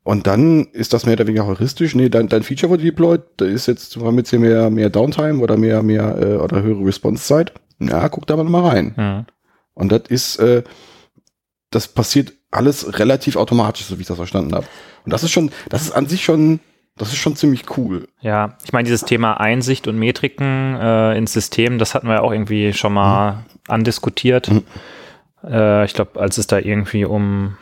[0.05, 1.95] Und dann ist das mehr oder weniger heuristisch.
[1.95, 4.91] Nee, dein, dein Feature wurde deployed, da ist jetzt, wir haben jetzt hier mehr, mehr
[4.91, 7.53] Downtime oder mehr, mehr, äh, oder höhere Response-Zeit.
[7.79, 8.95] Ja, guck da mal mal rein.
[8.97, 9.27] Mhm.
[9.75, 10.63] Und das ist, äh,
[11.71, 14.67] das passiert alles relativ automatisch, so wie ich das verstanden habe.
[15.05, 16.61] Und das ist schon, das ist an sich schon
[17.03, 18.07] das ist schon ziemlich cool.
[18.21, 22.21] Ja, ich meine, dieses Thema Einsicht und Metriken äh, ins System, das hatten wir ja
[22.21, 23.39] auch irgendwie schon mal mhm.
[23.67, 24.49] andiskutiert.
[24.49, 24.63] Mhm.
[25.43, 27.57] Äh, ich glaube, als es da irgendwie um,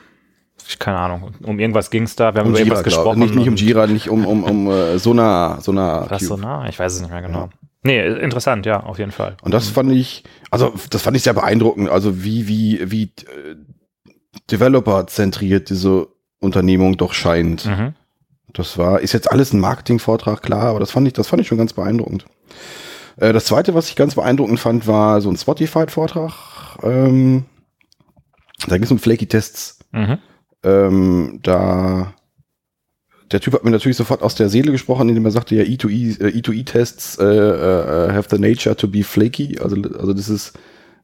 [0.78, 3.18] keine Ahnung, um irgendwas ging es da, wir haben um über Jira, irgendwas gesprochen.
[3.20, 5.62] Nicht, nicht um Jira, nicht um, um, um uh, Sonar.
[5.62, 6.68] Sonar Was Sonar?
[6.68, 7.38] Ich weiß es nicht mehr genau.
[7.38, 7.48] Ja.
[7.82, 9.38] Nee, interessant, ja, auf jeden Fall.
[9.40, 13.56] Und das fand ich, also das fand ich sehr beeindruckend, also wie, wie, wie äh,
[14.50, 16.08] Developer-zentriert diese
[16.40, 17.64] Unternehmung doch scheint.
[17.64, 17.94] Mhm.
[18.52, 21.48] Das war, ist jetzt alles ein Marketingvortrag, klar, aber das fand ich, das fand ich
[21.48, 22.26] schon ganz beeindruckend.
[23.16, 26.32] Äh, das zweite, was ich ganz beeindruckend fand, war so ein Spotify-Vortrag.
[26.82, 27.44] Ähm,
[28.66, 29.78] da ging es um Flaky-Tests.
[29.92, 30.18] Mhm.
[30.62, 32.14] Ähm, da
[33.30, 36.20] der Typ hat mir natürlich sofort aus der Seele gesprochen, indem er sagte, ja, E2E,
[36.20, 39.56] äh, E2E-Tests äh, äh, have the nature to be flaky.
[39.62, 40.58] Also, also das ist,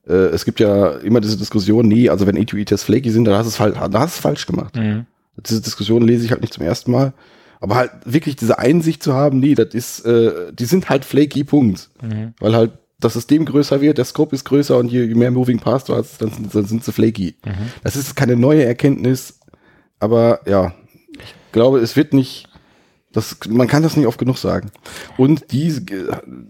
[0.08, 3.58] äh, es gibt ja immer diese Diskussion, nee, also wenn E2E-Tests flaky sind, dann hast
[3.58, 4.74] du es, hast es falsch gemacht.
[4.74, 5.06] Mhm.
[5.36, 7.12] Diese Diskussion lese ich halt nicht zum ersten Mal.
[7.60, 11.44] Aber halt wirklich diese Einsicht zu haben, nee, das ist, äh, die sind halt flaky,
[11.44, 11.88] Punkt.
[12.02, 12.34] Mhm.
[12.38, 15.58] Weil halt das System größer wird, der Scope ist größer und je, je mehr Moving
[15.58, 17.36] Parts du hast, dann, dann sind sie flaky.
[17.44, 17.70] Mhm.
[17.82, 19.38] Das ist keine neue Erkenntnis,
[19.98, 20.74] aber ja,
[21.12, 22.48] ich glaube, es wird nicht,
[23.12, 24.70] das, man kann das nicht oft genug sagen.
[25.16, 25.70] Und die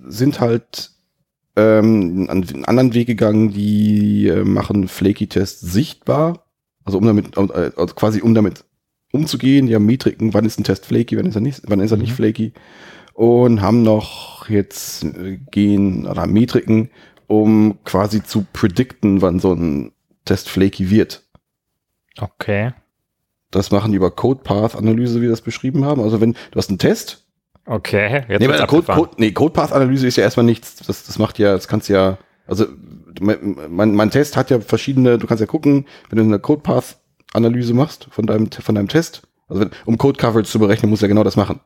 [0.06, 0.90] sind halt
[1.56, 6.44] ähm, einen anderen Weg gegangen, die äh, machen Flaky-Tests sichtbar,
[6.84, 8.64] also um damit, äh, also quasi um damit
[9.12, 9.66] umzugehen.
[9.66, 11.96] Die haben Metriken, wann ist ein Test flaky, wann ist er nicht, wann ist er
[11.96, 12.16] nicht mhm.
[12.16, 12.52] flaky.
[13.14, 16.90] Und haben noch jetzt äh, gehen oder Metriken,
[17.26, 19.92] um quasi zu predikten, wann so ein
[20.24, 21.22] Test flaky wird.
[22.18, 22.72] Okay.
[23.50, 26.02] Das machen die über Code Path Analyse, wie wir das beschrieben haben.
[26.02, 27.24] Also wenn du hast einen Test.
[27.64, 28.24] Okay.
[28.28, 30.76] Jetzt nee, Code, Code, nee, Code Path Analyse ist ja erstmal nichts.
[30.76, 32.66] Das, das macht ja, das kannst ja, also
[33.20, 36.98] mein, mein Test hat ja verschiedene, du kannst ja gucken, wenn du eine Code Path
[37.32, 39.22] Analyse machst von deinem, von deinem Test.
[39.48, 41.60] Also wenn, um Code Coverage zu berechnen, musst du ja genau das machen.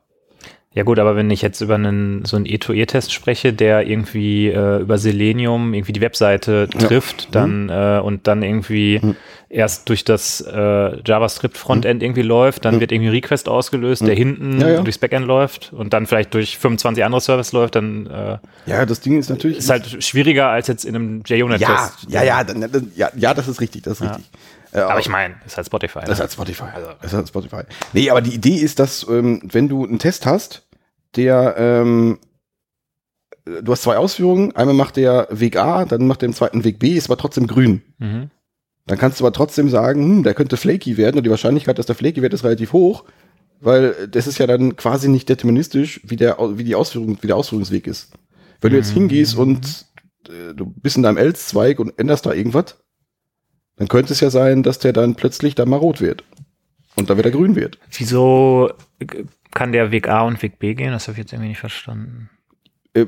[0.73, 4.79] Ja gut, aber wenn ich jetzt über einen so einen E2E-Test spreche, der irgendwie äh,
[4.79, 7.27] über Selenium irgendwie die Webseite trifft, ja.
[7.31, 7.69] dann mhm.
[7.69, 9.17] äh, und dann irgendwie mhm.
[9.49, 12.05] erst durch das äh, JavaScript-Frontend mhm.
[12.05, 12.79] irgendwie läuft, dann mhm.
[12.79, 14.05] wird irgendwie ein Request ausgelöst, mhm.
[14.05, 14.81] der hinten ja, ja.
[14.81, 19.01] durchs Backend läuft und dann vielleicht durch 25 andere Services läuft, dann äh, Ja, das
[19.01, 19.57] Ding ist natürlich.
[19.57, 22.07] Ist halt schwieriger als jetzt in einem JUnit-Test.
[22.07, 22.55] Ja, ja, ja,
[22.95, 24.29] ja, ja, das ist richtig, das ist richtig.
[24.73, 25.99] Äh, aber ich meine, ist halt Spotify.
[25.99, 26.13] Das ne?
[26.13, 26.63] ist halt Spotify.
[26.73, 26.89] Also.
[27.01, 27.63] Das ist halt Spotify.
[27.93, 30.67] Nee, aber die Idee ist, dass, ähm, wenn du einen Test hast,
[31.15, 32.19] der, ähm,
[33.45, 36.79] du hast zwei Ausführungen, einmal macht der Weg A, dann macht der im zweiten Weg
[36.79, 37.81] B, ist aber trotzdem grün.
[37.97, 38.29] Mhm.
[38.87, 41.85] Dann kannst du aber trotzdem sagen, hm, der könnte flaky werden und die Wahrscheinlichkeit, dass
[41.85, 43.05] der flaky wird, ist relativ hoch,
[43.59, 47.35] weil das ist ja dann quasi nicht deterministisch, wie der, wie die Ausführung, wie der
[47.35, 48.11] Ausführungsweg ist.
[48.59, 49.01] Wenn du jetzt mhm.
[49.01, 49.85] hingehst und
[50.27, 52.77] äh, du bist in deinem Else-Zweig und änderst da irgendwas,
[53.81, 56.23] dann könnte es ja sein, dass der dann plötzlich da mal rot wird
[56.95, 57.79] und dann wieder grün wird.
[57.97, 58.69] Wieso
[59.49, 60.91] kann der Weg A und Weg B gehen?
[60.91, 62.29] Das habe ich jetzt irgendwie nicht verstanden.
[62.93, 63.07] Äh,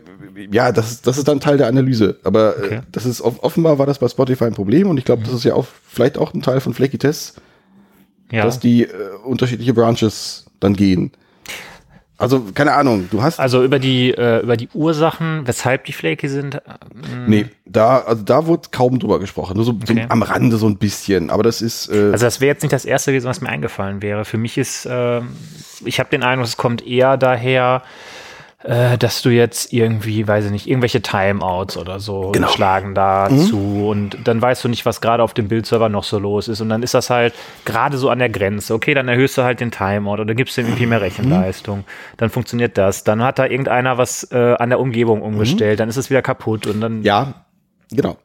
[0.52, 2.18] ja, das ist, das ist dann Teil der Analyse.
[2.24, 2.82] Aber äh, okay.
[2.92, 5.26] das ist offenbar war das bei Spotify ein Problem und ich glaube, mhm.
[5.26, 7.40] das ist ja auch vielleicht auch ein Teil von Flaky Tests,
[8.32, 8.44] ja.
[8.44, 8.90] dass die äh,
[9.24, 11.12] unterschiedliche Branches dann gehen.
[12.24, 13.40] Also, keine Ahnung, du hast.
[13.40, 16.56] Also über die, äh, über die Ursachen, weshalb die flaky sind?
[16.56, 19.56] Ähm nee, da, also da wurde kaum drüber gesprochen.
[19.56, 20.06] Nur so, okay.
[20.06, 21.30] so am Rande so ein bisschen.
[21.30, 21.90] Aber das ist.
[21.90, 24.26] Äh also das wäre jetzt nicht das erste gewesen, was mir eingefallen wäre.
[24.26, 25.22] Für mich ist, äh,
[25.86, 27.84] ich habe den Eindruck, es kommt eher daher,
[28.64, 32.48] äh, dass du jetzt irgendwie, weiß ich nicht, irgendwelche Timeouts oder so genau.
[32.48, 33.84] schlagen dazu mhm.
[33.84, 36.70] und dann weißt du nicht, was gerade auf dem Bildserver noch so los ist und
[36.70, 37.34] dann ist das halt
[37.66, 38.74] gerade so an der Grenze.
[38.74, 41.04] Okay, dann erhöhst du halt den Timeout oder gibst ihm irgendwie mehr mhm.
[41.04, 41.80] Rechenleistung.
[41.80, 41.84] Mhm.
[42.18, 43.04] Dann funktioniert das.
[43.04, 45.80] Dann hat da irgendeiner was äh, an der Umgebung umgestellt, mhm.
[45.80, 47.04] dann ist es wieder kaputt und dann.
[47.04, 47.46] Ja,
[47.92, 48.18] genau.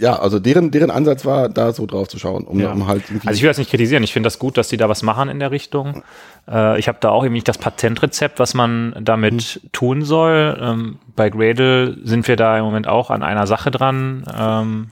[0.00, 2.72] Ja, also deren, deren Ansatz war, da so drauf zu schauen, um, ja.
[2.72, 3.28] um halt irgendwie.
[3.28, 5.28] Also ich will das nicht kritisieren, ich finde das gut, dass die da was machen
[5.28, 6.02] in der Richtung.
[6.48, 9.72] Äh, ich habe da auch irgendwie das Patentrezept, was man damit mhm.
[9.72, 10.58] tun soll.
[10.58, 14.88] Ähm, bei Gradle sind wir da im Moment auch an einer Sache dran, ähm,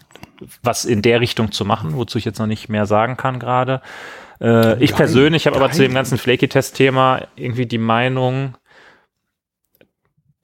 [0.63, 3.81] was in der Richtung zu machen, wozu ich jetzt noch nicht mehr sagen kann gerade.
[4.43, 8.57] Äh, ich persönlich habe aber zu dem ganzen Flaky-Test-Thema irgendwie die Meinung,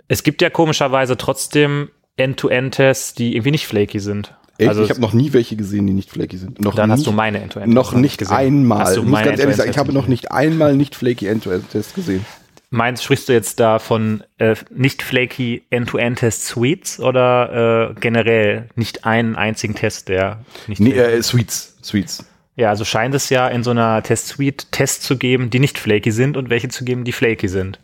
[0.09, 4.35] es gibt ja komischerweise trotzdem End-to-End-Tests, die irgendwie nicht flaky sind.
[4.58, 4.68] Echt?
[4.68, 6.60] Also ich habe noch nie welche gesehen, die nicht flaky sind.
[6.60, 7.72] Noch dann nicht, hast du meine End-to-End.
[7.72, 8.36] -End noch nicht gesehen.
[8.36, 8.96] einmal.
[8.96, 12.24] ich muss ganz ehrlich sagen, ich habe noch nicht einmal nicht flaky End-to-End-Tests gesehen.
[12.70, 19.36] Meinst, sprichst du jetzt da von äh, nicht flaky End-to-End-Test-Suites oder äh, generell nicht einen
[19.36, 22.24] einzigen Test, der nicht nee, äh, Suites, Suites.
[22.56, 26.12] Ja, also scheint es ja in so einer Test-Suite Tests zu geben, die nicht flaky
[26.12, 27.80] sind und welche zu geben, die flaky sind.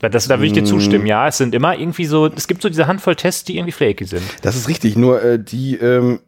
[0.00, 1.26] Das, da würde ich dir zustimmen, ja.
[1.26, 4.22] Es sind immer irgendwie so, es gibt so diese Handvoll Tests, die irgendwie flaky sind.
[4.42, 6.20] Das ist richtig, nur äh, die, ähm,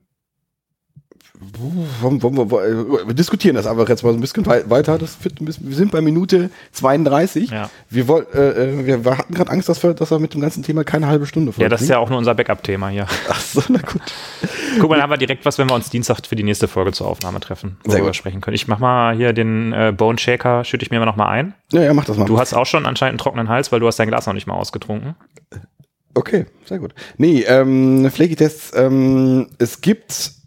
[1.41, 4.99] wir diskutieren das einfach jetzt mal so ein bisschen weiter.
[4.99, 7.51] Das wird, wir sind bei Minute 32.
[7.51, 7.71] Ja.
[7.91, 10.63] Wir, woll, äh, äh, wir hatten gerade Angst, dass wir, dass wir mit dem ganzen
[10.63, 11.63] Thema keine halbe Stunde folgen.
[11.63, 13.07] Ja, das ist ja auch nur unser Backup-Thema hier.
[13.29, 14.03] Ach so, na gut.
[14.81, 16.93] Guck mal, dann haben wir direkt was, wenn wir uns Dienstag für die nächste Folge
[16.93, 18.55] zur Aufnahme treffen, worüber wir sprechen können.
[18.55, 21.55] Ich mach mal hier den äh, Bone Shaker, schütte ich mir noch mal ein.
[21.73, 22.25] Ja, ja, mach das mal.
[22.25, 24.47] Du hast auch schon anscheinend einen trockenen Hals, weil du hast dein Glas noch nicht
[24.47, 25.15] mal ausgetrunken.
[26.15, 26.95] Okay, sehr gut.
[27.17, 30.38] Nee, ähm, Flaky-Tests, ähm, es gibt äh,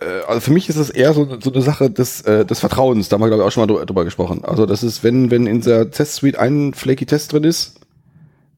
[0.00, 3.08] also für mich ist es eher so, so eine Sache des, äh, des Vertrauens.
[3.08, 4.44] Da haben wir, glaube ich, auch schon mal drüber gesprochen.
[4.44, 7.80] Also das ist, wenn, wenn in der Test-Suite ein flaky Test drin ist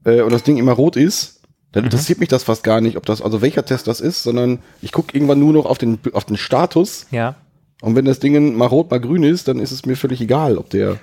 [0.04, 1.40] äh, und das Ding immer rot ist,
[1.72, 1.86] dann mhm.
[1.86, 4.92] interessiert mich das fast gar nicht, ob das, also welcher Test das ist, sondern ich
[4.92, 7.06] gucke irgendwann nur noch auf den, auf den Status.
[7.10, 7.36] Ja.
[7.80, 10.58] Und wenn das Ding mal rot, mal grün ist, dann ist es mir völlig egal,
[10.58, 10.96] ob der,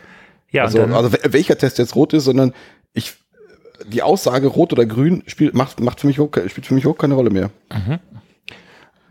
[0.52, 2.54] ja, also, also welcher Test jetzt rot ist, sondern
[2.94, 3.14] ich,
[3.88, 6.98] die Aussage rot oder grün spielt, macht, macht für mich auch, spielt für mich auch
[6.98, 7.52] keine Rolle mehr.
[7.72, 8.00] Mhm.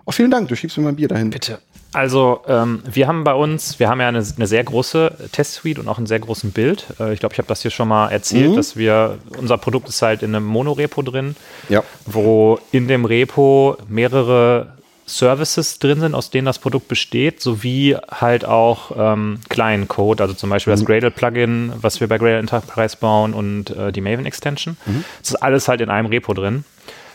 [0.07, 1.31] Oh, vielen Dank, du schiebst mir mein Bier dahin.
[1.31, 1.59] Bitte.
[1.93, 5.89] Also ähm, wir haben bei uns, wir haben ja eine, eine sehr große Testsuite und
[5.89, 6.87] auch einen sehr großen Bild.
[6.99, 8.57] Äh, ich glaube, ich habe das hier schon mal erzählt, mhm.
[8.57, 11.37] dass wir, unser Produkt ist halt in einem Monorepo drin,
[11.69, 11.85] ja.
[12.05, 14.75] wo in dem Repo mehrere
[15.07, 20.35] Services drin sind, aus denen das Produkt besteht, sowie halt auch ähm, kleinen Code, also
[20.35, 20.79] zum Beispiel mhm.
[20.79, 24.77] das Gradle-Plugin, was wir bei Gradle Enterprise bauen und äh, die Maven-Extension.
[24.85, 25.05] Mhm.
[25.21, 26.65] Das ist alles halt in einem Repo drin.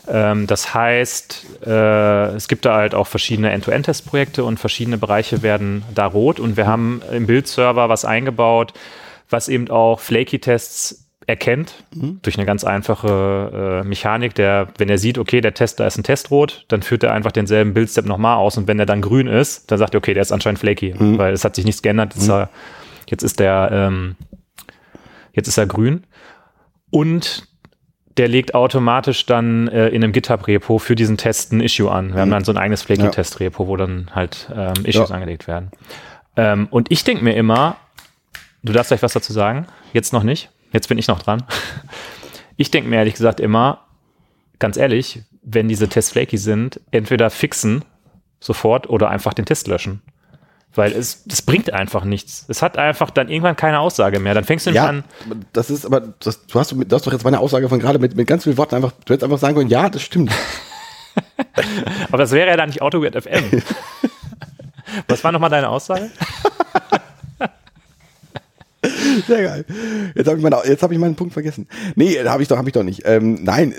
[0.07, 5.83] Ähm, das heißt, äh, es gibt da halt auch verschiedene End-to-End-Test-Projekte und verschiedene Bereiche werden
[5.93, 6.39] da rot.
[6.39, 8.73] Und wir haben im Bildserver was eingebaut,
[9.29, 12.19] was eben auch Flaky-Tests erkennt mhm.
[12.23, 15.95] durch eine ganz einfache äh, Mechanik, der, wenn er sieht, okay, der Test, da ist
[15.95, 19.01] ein Test rot, dann führt er einfach denselben Bildstep nochmal aus und wenn der dann
[19.01, 21.19] grün ist, dann sagt er, okay, der ist anscheinend flaky, mhm.
[21.19, 22.33] weil es hat sich nichts geändert, jetzt, mhm.
[22.33, 22.50] er,
[23.08, 24.15] jetzt ist der, ähm,
[25.33, 26.08] jetzt ist er grün.
[26.89, 27.47] Und
[28.19, 32.09] der legt automatisch dann äh, in einem GitHub-Repo für diesen Test ein Issue an.
[32.09, 32.19] Wir mhm.
[32.19, 35.15] haben dann so ein eigenes Flaky-Test-Repo, wo dann halt ähm, Issues ja.
[35.15, 35.71] angelegt werden.
[36.35, 37.77] Ähm, und ich denke mir immer,
[38.61, 41.43] du darfst gleich was dazu sagen, jetzt noch nicht, jetzt bin ich noch dran.
[42.61, 43.85] Ich denke mir ehrlich gesagt immer,
[44.59, 47.85] ganz ehrlich, wenn diese Tests flaky sind, entweder fixen
[48.41, 50.01] Sofort oder einfach den Test löschen.
[50.75, 52.45] Weil es, das bringt einfach nichts.
[52.47, 54.35] Es hat einfach dann irgendwann keine Aussage mehr.
[54.35, 55.03] Dann fängst du ja, an.
[55.51, 58.15] Das ist aber, das, du, hast, du hast doch jetzt meine Aussage von gerade mit,
[58.15, 60.31] mit ganz vielen Worten einfach, du hättest einfach sagen können, ja, das stimmt.
[62.07, 63.63] aber das wäre ja dann nicht AutoWeird FM.
[65.07, 66.11] Was war nochmal deine Aussage?
[69.27, 69.65] Sehr geil.
[70.15, 71.67] Jetzt habe ich, meine, hab ich meinen Punkt vergessen.
[71.96, 73.02] Nee, habe ich doch, hab ich doch nicht.
[73.06, 73.73] Ähm, nein,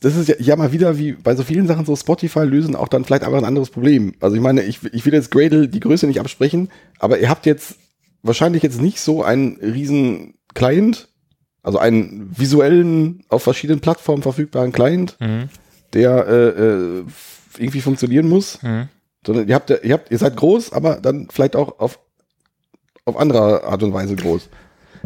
[0.00, 2.88] das ist ja, ja mal wieder wie bei so vielen Sachen so Spotify lösen auch
[2.88, 4.14] dann vielleicht einfach ein anderes Problem.
[4.20, 7.46] Also ich meine, ich, ich will jetzt Gradle die Größe nicht absprechen, aber ihr habt
[7.46, 7.76] jetzt
[8.22, 11.08] wahrscheinlich jetzt nicht so einen riesen Client,
[11.62, 15.50] also einen visuellen, auf verschiedenen Plattformen verfügbaren Client, mhm.
[15.92, 17.04] der äh, äh,
[17.58, 18.62] irgendwie funktionieren muss.
[18.62, 18.88] Mhm.
[19.26, 21.98] Sondern ihr habt, ihr habt, ihr seid groß, aber dann vielleicht auch auf
[23.08, 24.48] auf andere Art und Weise groß.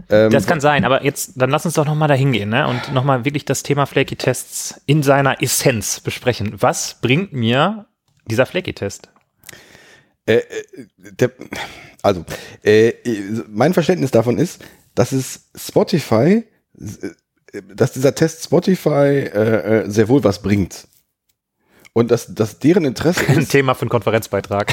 [0.09, 2.67] Ähm, das kann sein, aber jetzt, dann lass uns doch nochmal dahin gehen ne?
[2.67, 6.55] und nochmal wirklich das Thema Flaky-Tests in seiner Essenz besprechen.
[6.59, 7.87] Was bringt mir
[8.27, 9.09] dieser Flaky-Test?
[10.27, 10.43] Äh,
[11.19, 11.29] äh
[12.03, 12.25] also,
[12.65, 12.95] äh,
[13.49, 16.45] mein Verständnis davon ist, dass es Spotify,
[16.79, 20.89] äh, dass dieser Test Spotify äh, äh, sehr wohl was bringt.
[21.93, 23.37] Und dass, dass deren Interesse ist.
[23.37, 24.73] Ein Thema für einen Konferenzbeitrag.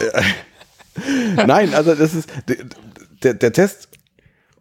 [1.46, 2.30] Nein, also das ist
[3.22, 3.88] der, der Test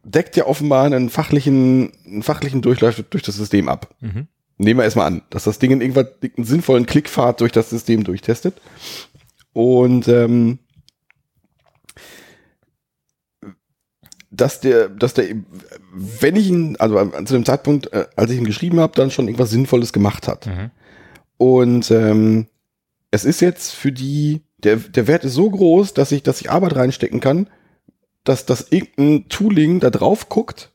[0.03, 3.93] deckt ja offenbar einen fachlichen, einen fachlichen Durchlauf durch das System ab.
[4.01, 4.27] Mhm.
[4.57, 8.03] Nehmen wir erstmal an, dass das Ding in irgendwas einen sinnvollen Klickpfad durch das System
[8.03, 8.61] durchtestet.
[9.51, 10.59] Und ähm,
[14.29, 15.27] dass der, dass der,
[15.93, 19.27] wenn ich ihn, also zu dem Zeitpunkt, äh, als ich ihn geschrieben habe, dann schon
[19.27, 20.47] irgendwas Sinnvolles gemacht hat.
[20.47, 20.71] Mhm.
[21.37, 22.47] Und ähm,
[23.11, 26.49] es ist jetzt für die der, der Wert ist so groß, dass ich, dass ich
[26.49, 27.47] Arbeit reinstecken kann,
[28.23, 30.71] dass das irgendein Tooling da drauf guckt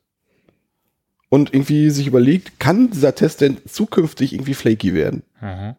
[1.29, 5.23] und irgendwie sich überlegt, kann dieser Test denn zukünftig irgendwie flaky werden?
[5.41, 5.75] Mhm.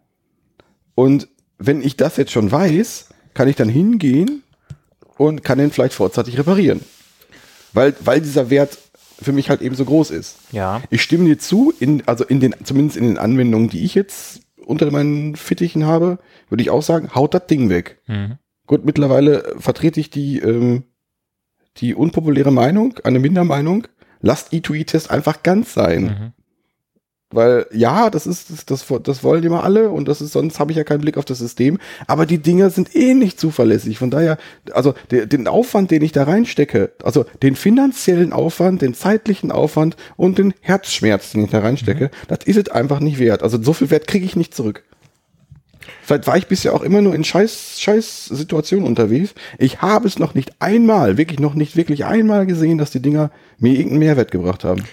[0.96, 1.28] Und
[1.58, 4.44] wenn ich das jetzt schon weiß, kann ich dann hingehen
[5.18, 6.82] und kann den vielleicht vorzeitig reparieren.
[7.74, 8.78] Weil, weil dieser Wert
[9.22, 10.38] für mich halt eben so groß ist.
[10.52, 10.82] Ja.
[10.90, 14.42] Ich stimme dir zu, in, also in den, zumindest in den Anwendungen, die ich jetzt
[14.66, 18.02] unter meinen Fittichen habe, würde ich auch sagen, haut das Ding weg.
[18.08, 18.38] Mhm.
[18.68, 20.84] Gut, mittlerweile vertrete ich die, ähm,
[21.78, 23.88] die unpopuläre Meinung, eine Mindermeinung,
[24.22, 26.34] lasst E2E-Test einfach ganz sein.
[27.32, 30.72] Weil ja, das ist das, das, das wollen immer alle und das ist sonst habe
[30.72, 31.78] ich ja keinen Blick auf das System.
[32.08, 33.98] Aber die Dinger sind eh nicht zuverlässig.
[33.98, 34.38] Von daher,
[34.74, 39.96] also der, den Aufwand, den ich da reinstecke, also den finanziellen Aufwand, den zeitlichen Aufwand
[40.18, 42.28] und den Herzschmerz, den ich da reinstecke, mhm.
[42.28, 43.44] das ist es einfach nicht wert.
[43.44, 44.84] Also so viel Wert kriege ich nicht zurück.
[46.04, 49.34] Vielleicht war ich bisher auch immer nur in scheiß, scheiß Situationen unterwegs.
[49.58, 53.32] Ich habe es noch nicht einmal, wirklich noch nicht wirklich einmal gesehen, dass die Dinger
[53.60, 54.84] mir irgendeinen Mehrwert gebracht haben.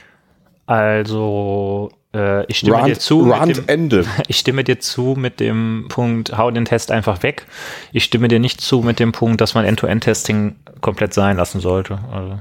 [0.66, 3.30] Also äh, ich stimme Rand, dir zu.
[3.30, 4.06] Rand dem, Ende.
[4.28, 7.46] Ich stimme dir zu mit dem Punkt, hau den Test einfach weg.
[7.92, 11.98] Ich stimme dir nicht zu mit dem Punkt, dass man End-to-End-Testing komplett sein lassen sollte.
[12.12, 12.38] Also,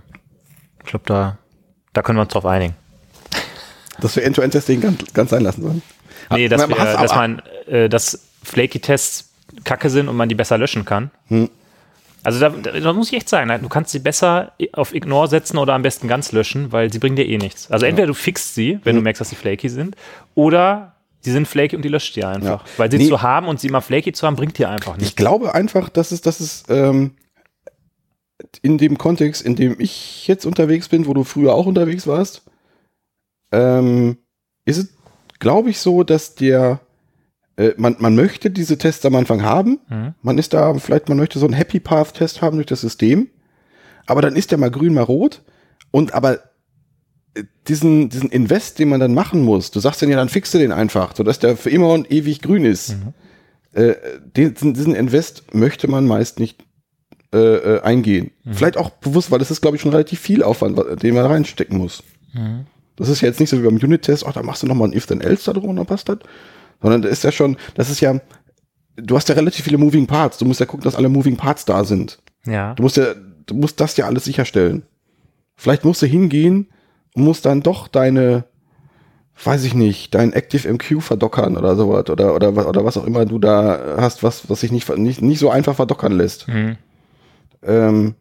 [0.79, 1.37] ich glaube, da,
[1.93, 2.75] da können wir uns drauf einigen.
[3.99, 5.81] Dass wir End-to-End-Testing ganz, ganz sein lassen sollen?
[6.29, 9.31] Nee, dass, wir, dass man, äh, dass Flaky-Tests
[9.63, 11.11] kacke sind und man die besser löschen kann.
[11.27, 11.49] Hm.
[12.27, 15.73] Also da, da, muss ich echt sagen, du kannst sie besser auf Ignore setzen oder
[15.73, 17.71] am besten ganz löschen, weil sie bringen dir eh nichts.
[17.71, 18.99] Also entweder du fixst sie, wenn mhm.
[18.99, 19.95] du merkst, dass sie flaky sind,
[20.35, 22.65] oder sie sind flaky und die löscht dir einfach.
[22.65, 22.71] Ja.
[22.75, 23.07] Weil sie nee.
[23.07, 25.11] zu haben und sie mal flaky zu haben, bringt dir einfach nichts.
[25.11, 27.15] Ich glaube einfach, dass es, dass es ähm,
[28.61, 32.43] in dem Kontext, in dem ich jetzt unterwegs bin, wo du früher auch unterwegs warst,
[33.53, 34.17] ähm,
[34.65, 34.89] ist es,
[35.39, 36.81] glaube ich, so, dass der
[37.57, 39.79] äh, man, man möchte diese Tests am Anfang haben.
[39.89, 40.13] Mhm.
[40.21, 43.29] Man ist da, vielleicht man möchte so einen Happy Path Test haben durch das System.
[44.05, 45.41] Aber dann ist der mal grün, mal rot.
[45.91, 46.39] Und aber
[47.33, 50.59] äh, diesen, diesen Invest, den man dann machen muss, du sagst dann ja, dann fixe
[50.59, 52.95] den einfach, sodass der für immer und ewig grün ist.
[52.95, 53.13] Mhm.
[53.73, 53.95] Äh,
[54.35, 56.63] diesen, diesen Invest möchte man meist nicht
[57.33, 58.31] äh, äh, eingehen.
[58.43, 58.53] Mhm.
[58.53, 61.77] Vielleicht auch bewusst, weil das ist, glaube ich, schon relativ viel Aufwand, den man reinstecken
[61.77, 62.03] muss.
[62.33, 62.67] Mhm.
[62.95, 64.93] Das ist ja jetzt nicht so wie beim Unit-Test, ach, da machst du nochmal ein
[64.93, 66.19] If-Then-Else da drum und dann passt das.
[66.81, 68.19] Sondern das ist ja schon, das ist ja,
[68.95, 70.37] du hast ja relativ viele Moving Parts.
[70.37, 72.19] Du musst ja gucken, dass alle Moving Parts da sind.
[72.45, 72.73] Ja.
[72.75, 73.13] Du musst ja,
[73.45, 74.83] du musst das ja alles sicherstellen.
[75.55, 76.67] Vielleicht musst du hingehen
[77.15, 78.45] und musst dann doch deine,
[79.43, 83.39] weiß ich nicht, dein ActiveMQ verdockern oder sowas oder, oder, oder was auch immer du
[83.39, 86.47] da hast, was, was sich nicht, nicht, nicht so einfach verdockern lässt.
[86.47, 86.77] Mhm.
[87.63, 88.15] Ähm,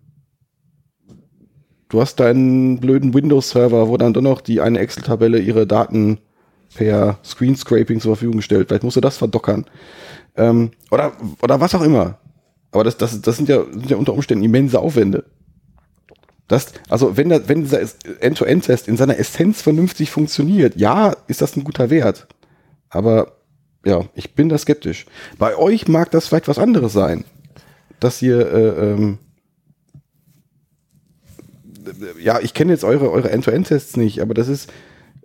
[1.89, 6.19] du hast deinen blöden Windows-Server, wo dann doch noch die eine Excel-Tabelle ihre Daten
[6.77, 8.69] per Screenscraping zur Verfügung gestellt.
[8.69, 9.65] Vielleicht musst du das verdockern.
[10.37, 11.13] Ähm, oder,
[11.43, 12.19] oder was auch immer.
[12.71, 15.25] Aber das, das, das sind, ja, sind ja unter Umständen immense Aufwände.
[16.49, 17.81] Das, also wenn, der, wenn dieser
[18.21, 22.29] End-to-End-Test in seiner Essenz vernünftig funktioniert, ja, ist das ein guter Wert.
[22.91, 23.33] Aber
[23.85, 25.07] ja, ich bin da skeptisch.
[25.39, 27.25] Bei euch mag das vielleicht was anderes sein,
[27.99, 29.19] dass ihr, äh, ähm,
[32.21, 34.71] ja, ich kenne jetzt eure, eure End-to-End-Tests nicht, aber das ist,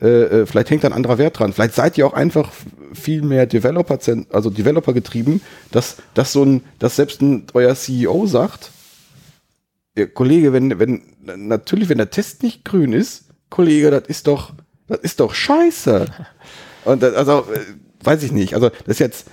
[0.02, 1.54] äh, äh, vielleicht hängt da ein anderer Wert dran.
[1.54, 2.52] Vielleicht seid ihr auch einfach
[2.94, 4.00] viel mehr Developer,
[4.32, 5.42] also Developer getrieben,
[5.72, 8.72] dass, dass so ein, dass selbst ein, euer CEO sagt,
[10.14, 11.04] Kollege, wenn, wenn,
[11.36, 14.54] natürlich, wenn der Test nicht grün ist, Kollege, das ist doch,
[14.88, 16.06] das ist doch scheiße.
[16.86, 17.60] Und das, also, äh,
[18.04, 18.56] weiß ich nicht.
[18.56, 19.28] Also, das ist jetzt,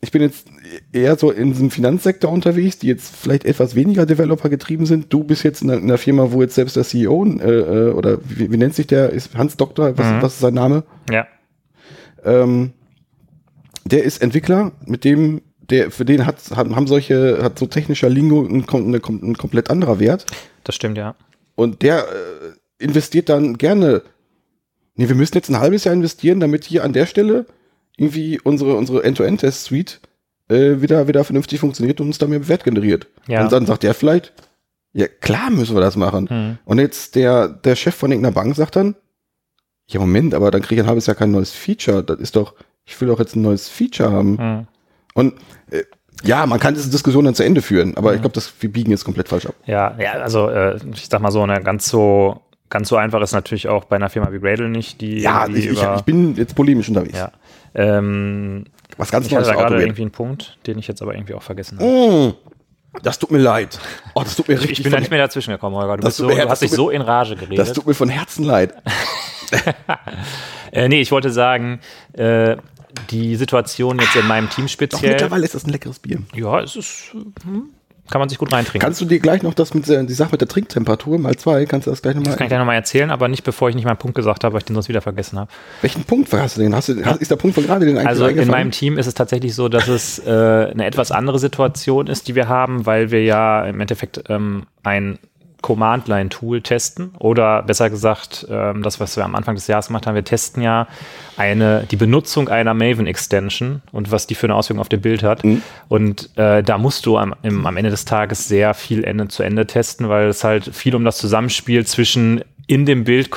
[0.00, 0.46] ich bin jetzt
[0.92, 5.12] eher so in diesem Finanzsektor unterwegs, die jetzt vielleicht etwas weniger Developer getrieben sind.
[5.12, 7.90] Du bist jetzt in einer, in einer Firma, wo jetzt selbst der CEO äh, äh,
[7.92, 9.10] oder wie, wie, nennt sich der?
[9.10, 9.98] Ist Hans Doktor?
[9.98, 10.22] Was, mhm.
[10.22, 10.84] was ist sein Name?
[11.10, 11.26] Ja.
[12.24, 12.72] Ähm,
[13.84, 18.08] der ist Entwickler, mit dem der für den hat, hat haben solche hat so technischer
[18.08, 20.24] Lingo ein, ein, ein komplett anderer Wert.
[20.64, 21.14] Das stimmt ja.
[21.56, 24.02] Und der äh, investiert dann gerne.
[24.94, 27.46] Nee, wir müssen jetzt ein halbes Jahr investieren, damit hier an der Stelle
[27.98, 30.00] irgendwie unsere, unsere End-to-End-Test-Suite
[30.48, 33.06] äh, wieder, wieder vernünftig funktioniert und uns da mehr Wert generiert.
[33.26, 33.42] Ja.
[33.42, 34.32] Und dann sagt er vielleicht,
[34.92, 36.28] ja klar müssen wir das machen.
[36.30, 36.58] Hm.
[36.64, 38.94] Und jetzt der, der Chef von irgendeiner Bank sagt dann,
[39.88, 42.02] ja Moment, aber dann kriege ich ein halbes Jahr kein neues Feature.
[42.02, 44.38] Das ist doch, ich will doch jetzt ein neues Feature haben.
[44.38, 44.66] Hm.
[45.14, 45.34] Und
[45.70, 45.82] äh,
[46.24, 48.30] ja, man kann diese Diskussion dann zu Ende führen, aber ich hm.
[48.30, 49.54] glaube, wir biegen jetzt komplett falsch ab.
[49.66, 53.32] Ja, ja, also äh, ich sag mal so, eine ganz so ganz so einfach ist
[53.32, 56.54] natürlich auch bei einer Firma wie Gradle nicht, die ja, ich, ich, ich, bin jetzt
[56.54, 57.16] polemisch unterwegs.
[57.16, 57.32] Ja.
[57.74, 58.64] Ähm,
[58.96, 59.46] Was ganz ich Neues.
[59.46, 61.88] Ich hatte gerade irgendwie einen Punkt, den ich jetzt aber irgendwie auch vergessen habe.
[61.88, 62.34] Mm,
[63.02, 63.78] das tut mir leid.
[64.14, 64.78] Oh, das tut mir richtig.
[64.78, 65.96] Ich bin da nicht mehr dazwischen gekommen, Holger.
[65.98, 67.58] Du, so, du hast dich so in Rage geredet.
[67.58, 68.74] Das tut mir von Herzen leid.
[70.72, 71.80] äh, nee, ich wollte sagen,
[72.14, 72.56] äh,
[73.10, 75.00] die Situation jetzt in meinem Team speziell.
[75.00, 76.22] Doch, mittlerweile ist das ein leckeres Bier.
[76.34, 77.12] Ja, es ist.
[77.44, 77.70] Hm,
[78.10, 78.80] kann man sich gut reintrinken.
[78.80, 81.66] Kannst du dir gleich noch das mit der, die Sache mit der Trinktemperatur mal zwei,
[81.66, 82.30] kannst du das gleich nochmal?
[82.30, 84.54] Das kann ich gleich nochmal erzählen, aber nicht bevor ich nicht meinen Punkt gesagt habe,
[84.54, 85.50] weil ich den sonst wieder vergessen habe.
[85.82, 86.74] Welchen Punkt hast du denn?
[86.74, 89.14] Hast du, ist der Punkt von gerade den eigentlich Also in meinem Team ist es
[89.14, 93.22] tatsächlich so, dass es äh, eine etwas andere Situation ist, die wir haben, weil wir
[93.22, 95.18] ja im Endeffekt ähm, ein
[95.60, 100.14] Command-Line-Tool testen oder besser gesagt, ähm, das, was wir am Anfang des Jahres gemacht haben,
[100.14, 100.86] wir testen ja
[101.36, 105.44] eine, die Benutzung einer Maven-Extension und was die für eine Auswirkung auf dem Bild hat.
[105.44, 105.62] Mhm.
[105.88, 109.42] Und äh, da musst du am, im, am Ende des Tages sehr viel Ende zu
[109.42, 113.30] Ende testen, weil es halt viel um das Zusammenspiel zwischen in dem Bild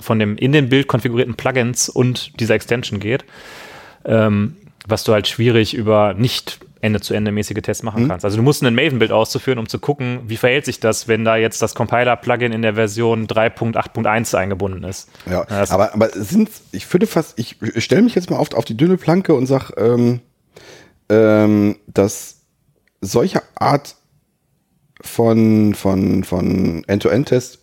[0.00, 3.24] von dem in dem Bild konfigurierten Plugins und dieser Extension geht.
[4.06, 8.08] Ähm, was du halt schwierig über nicht Ende-zu-Ende-mäßige Tests machen mhm.
[8.08, 8.24] kannst.
[8.24, 11.36] Also du musst ein Maven-Bild auszuführen, um zu gucken, wie verhält sich das, wenn da
[11.36, 15.08] jetzt das Compiler-Plugin in der Version 3.8.1 eingebunden ist.
[15.26, 18.64] Ja, ja aber, aber sind, ich würde fast, ich stelle mich jetzt mal oft auf
[18.64, 20.20] die dünne Planke und sage, ähm,
[21.08, 22.42] ähm, dass
[23.00, 23.96] solche Art
[25.00, 27.58] von, von, von End-to-End-Tests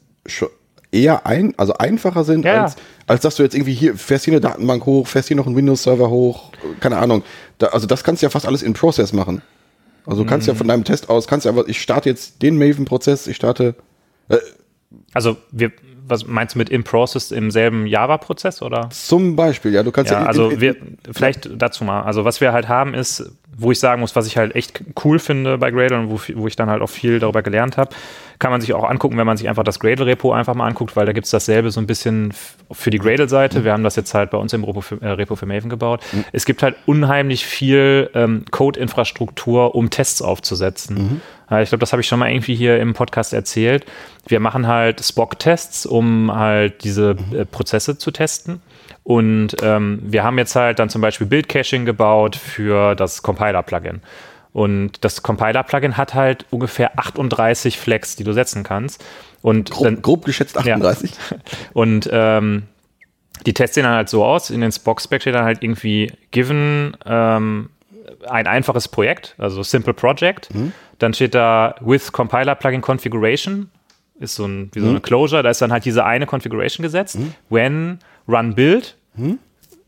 [0.91, 2.63] eher ein, also einfacher sind, ja.
[2.63, 2.75] als,
[3.07, 5.55] als dass du jetzt irgendwie hier fährst hier eine Datenbank hoch, fährst hier noch einen
[5.55, 7.23] Windows-Server hoch, keine Ahnung.
[7.57, 9.41] Da, also das kannst du ja fast alles in Process machen.
[10.05, 10.53] Also du kannst mhm.
[10.53, 13.75] ja von deinem Test aus, kannst ja aber, ich starte jetzt den Maven-Prozess, ich starte.
[14.29, 14.37] Äh,
[15.13, 15.71] also wir,
[16.07, 18.89] was meinst du mit in Process im selben Java-Prozess oder?
[18.89, 20.21] Zum Beispiel, ja, du kannst ja.
[20.21, 20.75] ja also wir,
[21.11, 22.01] vielleicht dazu mal.
[22.01, 25.19] Also was wir halt haben ist, wo ich sagen muss, was ich halt echt cool
[25.19, 27.95] finde bei Gradle und wo, wo ich dann halt auch viel darüber gelernt habe,
[28.41, 31.05] kann man sich auch angucken, wenn man sich einfach das Gradle-Repo einfach mal anguckt, weil
[31.05, 32.33] da gibt es dasselbe so ein bisschen
[32.71, 33.59] für die Gradle-Seite.
[33.59, 33.63] Mhm.
[33.63, 36.01] Wir haben das jetzt halt bei uns im Repo für, äh, Repo für Maven gebaut.
[36.11, 36.25] Mhm.
[36.31, 41.21] Es gibt halt unheimlich viel ähm, Code-Infrastruktur, um Tests aufzusetzen.
[41.49, 41.61] Mhm.
[41.61, 43.85] Ich glaube, das habe ich schon mal irgendwie hier im Podcast erzählt.
[44.25, 47.39] Wir machen halt Spock-Tests, um halt diese mhm.
[47.41, 48.61] äh, Prozesse zu testen.
[49.03, 54.01] Und ähm, wir haben jetzt halt dann zum Beispiel Build-Caching gebaut für das Compiler-Plugin.
[54.53, 59.03] Und das Compiler-Plugin hat halt ungefähr 38 Flags, die du setzen kannst.
[59.41, 61.11] Und grob, dann, grob geschätzt 38.
[61.11, 61.37] Ja.
[61.73, 62.63] Und ähm,
[63.45, 64.49] die Tests sehen dann halt so aus.
[64.49, 67.69] In den Spock-Spec steht dann halt irgendwie given ähm,
[68.27, 70.53] ein einfaches Projekt, also Simple Project.
[70.53, 70.73] Mhm.
[70.99, 73.71] Dann steht da with Compiler Plugin Configuration,
[74.19, 74.91] ist so ein, wie so mhm.
[74.91, 77.17] eine Closure, da ist dann halt diese eine Configuration gesetzt.
[77.17, 77.33] Mhm.
[77.49, 79.39] When run build, mhm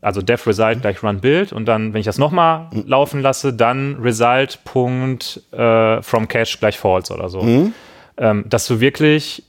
[0.04, 2.84] also def result gleich run build und dann, wenn ich das nochmal mhm.
[2.86, 7.42] laufen lasse, dann result Punkt äh, from cache gleich false oder so.
[7.42, 7.72] Mhm.
[8.16, 9.42] Ähm, dass du wirklich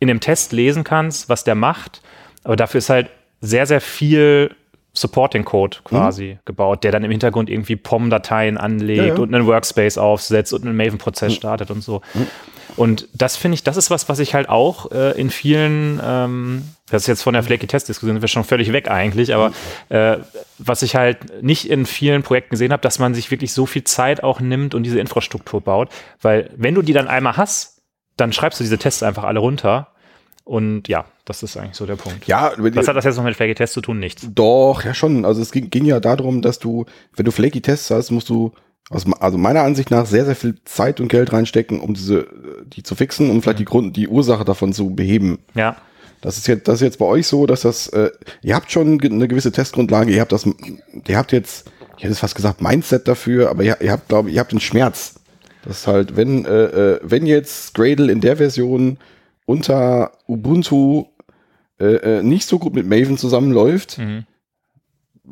[0.00, 2.00] in dem Test lesen kannst, was der macht,
[2.42, 3.10] aber dafür ist halt
[3.40, 4.54] sehr, sehr viel
[4.94, 6.38] Supporting Code quasi mhm.
[6.46, 9.14] gebaut, der dann im Hintergrund irgendwie POM-Dateien anlegt ja, ja.
[9.14, 11.36] und einen Workspace aufsetzt und einen Maven-Prozess mhm.
[11.36, 12.00] startet und so.
[12.76, 16.62] Und das finde ich, das ist was, was ich halt auch äh, in vielen, ähm,
[16.90, 19.52] das ist jetzt von der Flaky-Test-Diskussion, sind wir schon völlig weg eigentlich, aber
[19.88, 20.18] äh,
[20.58, 23.84] was ich halt nicht in vielen Projekten gesehen habe, dass man sich wirklich so viel
[23.84, 25.88] Zeit auch nimmt und diese Infrastruktur baut,
[26.20, 27.82] weil wenn du die dann einmal hast,
[28.16, 29.88] dann schreibst du diese Tests einfach alle runter
[30.44, 32.26] Und ja, das ist eigentlich so der Punkt.
[32.28, 33.98] Ja, was hat das jetzt noch mit Flaky Tests zu tun?
[33.98, 34.28] Nichts.
[34.32, 35.24] Doch, ja schon.
[35.24, 38.52] Also es ging, ging ja darum, dass du, wenn du Flaky Tests hast, musst du
[38.90, 42.26] also meiner Ansicht nach sehr, sehr viel Zeit und Geld reinstecken, um diese,
[42.66, 43.64] die zu fixen, um vielleicht mhm.
[43.64, 45.38] die Grund, die Ursache davon zu beheben.
[45.54, 45.76] Ja.
[46.20, 48.10] Das ist jetzt, das ist jetzt bei euch so, dass das, äh,
[48.42, 50.46] ihr habt schon eine gewisse Testgrundlage, ihr habt das,
[51.06, 54.28] ihr habt jetzt, ich hätte es fast gesagt, Mindset dafür, aber ihr, ihr habt, glaube
[54.28, 55.16] ich, ihr habt den Schmerz.
[55.64, 58.98] Das ist halt, wenn, äh, äh, wenn jetzt Gradle in der Version
[59.46, 61.06] unter Ubuntu
[61.78, 64.24] äh, äh, nicht so gut mit Maven zusammenläuft, mhm.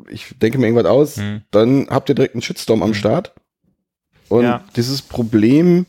[0.09, 1.41] ich denke mir irgendwas aus, mhm.
[1.51, 2.95] dann habt ihr direkt einen Shitstorm am mhm.
[2.95, 3.33] Start.
[4.29, 4.63] Und ja.
[4.75, 5.85] dieses Problem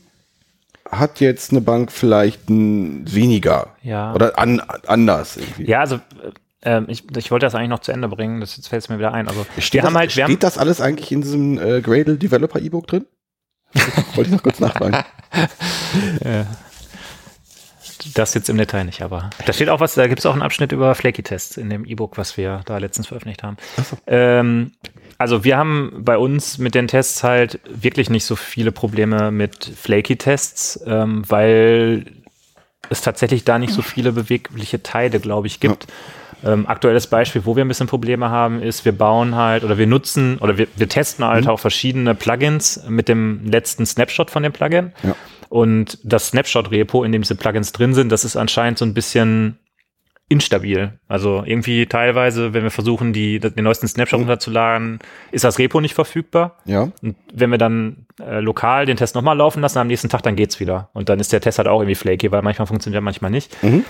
[0.89, 3.75] hat jetzt eine Bank vielleicht ein weniger.
[3.83, 4.13] Ja.
[4.13, 5.65] Oder an, anders irgendwie.
[5.65, 5.99] Ja, also
[6.61, 8.97] äh, ich, ich wollte das eigentlich noch zu Ende bringen, das jetzt fällt es mir
[8.97, 9.27] wieder ein.
[9.27, 13.05] Also steht das, halt, steht das alles eigentlich in diesem äh, Gradle Developer E-Book drin?
[14.15, 15.03] wollte ich noch kurz nachfragen.
[16.23, 16.45] ja.
[18.13, 20.41] Das jetzt im Detail nicht, aber da steht auch was, da gibt es auch einen
[20.41, 23.57] Abschnitt über Flaky-Tests in dem E-Book, was wir da letztens veröffentlicht haben.
[23.77, 23.97] So.
[24.07, 24.71] Ähm,
[25.17, 29.65] also wir haben bei uns mit den Tests halt wirklich nicht so viele Probleme mit
[29.65, 32.05] Flaky-Tests, ähm, weil
[32.89, 35.87] es tatsächlich da nicht so viele bewegliche Teile, glaube ich, gibt.
[36.43, 36.53] Ja.
[36.53, 39.87] Ähm, aktuelles Beispiel, wo wir ein bisschen Probleme haben, ist, wir bauen halt oder wir
[39.87, 41.49] nutzen oder wir, wir testen halt mhm.
[41.49, 44.91] auch verschiedene Plugins mit dem letzten Snapshot von dem Plugin.
[45.01, 45.15] Ja.
[45.49, 49.57] Und das Snapshot-Repo, in dem diese Plugins drin sind, das ist anscheinend so ein bisschen
[50.29, 50.99] instabil.
[51.07, 54.25] Also irgendwie teilweise, wenn wir versuchen, die, den neuesten Snapshot mhm.
[54.25, 54.99] runterzuladen,
[55.31, 56.57] ist das Repo nicht verfügbar.
[56.65, 56.91] Ja.
[57.01, 60.35] Und wenn wir dann äh, lokal den Test nochmal laufen lassen, am nächsten Tag, dann
[60.35, 60.89] geht's wieder.
[60.93, 63.63] Und dann ist der Test halt auch irgendwie flaky, weil manchmal funktioniert, manchmal nicht.
[63.63, 63.85] Mhm.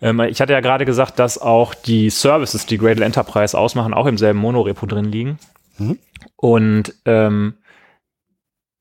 [0.00, 4.06] Ähm, ich hatte ja gerade gesagt, dass auch die Services, die Gradle Enterprise ausmachen, auch
[4.06, 5.38] im selben Monorepo drin liegen.
[5.76, 5.98] Mhm.
[6.36, 7.54] Und ähm,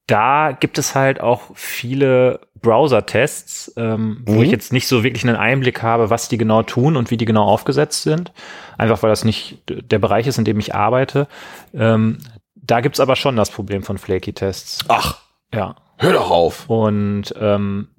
[0.08, 4.24] da gibt es halt auch viele Browser-Tests, ähm, mhm.
[4.26, 7.18] wo ich jetzt nicht so wirklich einen Einblick habe, was die genau tun und wie
[7.18, 8.34] die genau aufgesetzt sind.
[8.78, 11.28] Einfach weil das nicht der Bereich ist, in dem ich arbeite.
[11.74, 12.18] Ähm,
[12.56, 14.86] da gibt's aber schon das Problem von Flaky-Tests.
[14.88, 15.20] Ach.
[15.54, 15.76] Ja.
[15.98, 16.70] Hör doch auf.
[16.70, 17.90] Und ähm,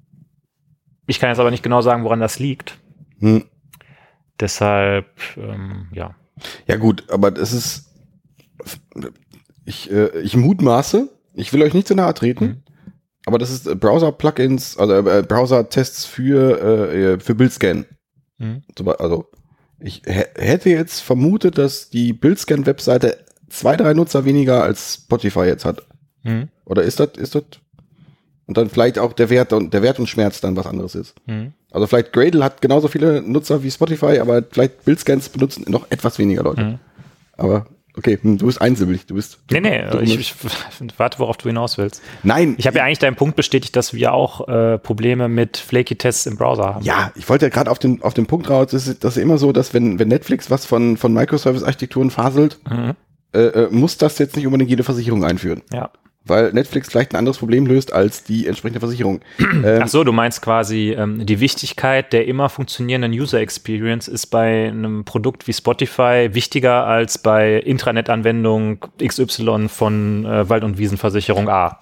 [1.07, 2.77] ich kann jetzt aber nicht genau sagen, woran das liegt.
[3.19, 3.45] Hm.
[4.39, 6.15] Deshalb, ähm, ja.
[6.67, 7.93] Ja gut, aber das ist,
[9.63, 12.63] ich, äh, ich mutmaße, ich will euch nicht zu nahe treten, mhm.
[13.25, 17.85] aber das ist äh, Browser-Plugins, also äh, Browser-Tests für, äh, für Bildscan.
[18.37, 18.63] Mhm.
[18.97, 19.25] Also
[19.79, 25.83] ich hätte jetzt vermutet, dass die Bildscan-Webseite zwei, drei Nutzer weniger als Spotify jetzt hat.
[26.23, 26.49] Mhm.
[26.65, 27.43] Oder ist das, ist das?
[28.47, 31.15] Und dann vielleicht auch der Wert und der Wert und Schmerz dann was anderes ist.
[31.25, 31.53] Mhm.
[31.71, 36.19] Also vielleicht Gradle hat genauso viele Nutzer wie Spotify, aber vielleicht Bildscans benutzen noch etwas
[36.19, 36.63] weniger Leute.
[36.63, 36.79] Mhm.
[37.33, 37.65] Aber
[37.97, 39.39] Okay, hm, du bist einsilbig, du bist.
[39.47, 40.35] Du, nee, nee, ich, ich,
[40.97, 42.01] warte, worauf du hinaus willst.
[42.23, 42.55] Nein.
[42.57, 46.37] Ich habe ja eigentlich deinen Punkt bestätigt, dass wir auch äh, Probleme mit Flaky-Tests im
[46.37, 46.85] Browser haben.
[46.85, 49.23] Ja, ich wollte ja gerade auf den, auf den Punkt raus, das ist, das ist
[49.23, 52.93] immer so, dass wenn, wenn Netflix was von, von Microservice-Architekturen faselt, mhm.
[53.33, 55.61] äh, äh, muss das jetzt nicht unbedingt jede Versicherung einführen.
[55.71, 55.91] Ja
[56.25, 59.21] weil Netflix vielleicht ein anderes Problem löst als die entsprechende Versicherung.
[59.65, 64.27] Ähm, Ach so, du meinst quasi, ähm, die Wichtigkeit der immer funktionierenden User Experience ist
[64.27, 71.47] bei einem Produkt wie Spotify wichtiger als bei Intranet-Anwendung XY von äh, Wald- und Wiesenversicherung
[71.47, 71.79] A.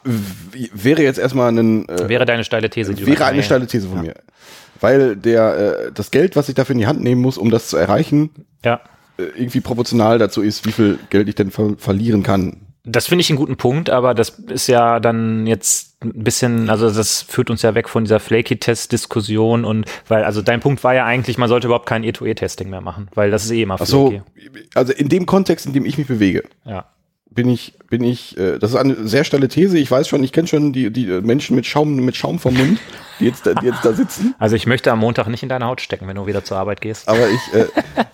[0.74, 1.90] Wäre jetzt erstmal ein...
[1.90, 2.94] Äh, wäre deine steile These.
[2.94, 4.04] Die wäre eine steile These von ja.
[4.04, 4.16] mir.
[4.80, 7.68] Weil der, äh, das Geld, was ich dafür in die Hand nehmen muss, um das
[7.68, 8.30] zu erreichen,
[8.64, 8.82] ja.
[9.18, 12.73] äh, irgendwie proportional dazu ist, wie viel Geld ich denn ver verlieren kann.
[12.86, 16.92] Das finde ich einen guten Punkt, aber das ist ja dann jetzt ein bisschen, also
[16.92, 21.06] das führt uns ja weg von dieser Flaky-Test-Diskussion und weil, also dein Punkt war ja
[21.06, 23.86] eigentlich, man sollte überhaupt kein E2E-Testing mehr machen, weil das ist eh immer flaky.
[23.86, 24.24] Ach so,
[24.76, 26.44] also in dem Kontext, in dem ich mich bewege.
[26.66, 26.86] Ja.
[27.30, 29.78] Bin ich, bin ich, äh, das ist eine sehr steile These.
[29.78, 32.80] Ich weiß schon, ich kenne schon die, die Menschen mit Schaum, mit Schaum vom Mund,
[33.20, 34.36] die jetzt, da, die jetzt da sitzen.
[34.40, 36.82] Also ich möchte am Montag nicht in deine Haut stecken, wenn du wieder zur Arbeit
[36.82, 37.08] gehst.
[37.08, 37.66] Aber ich, äh,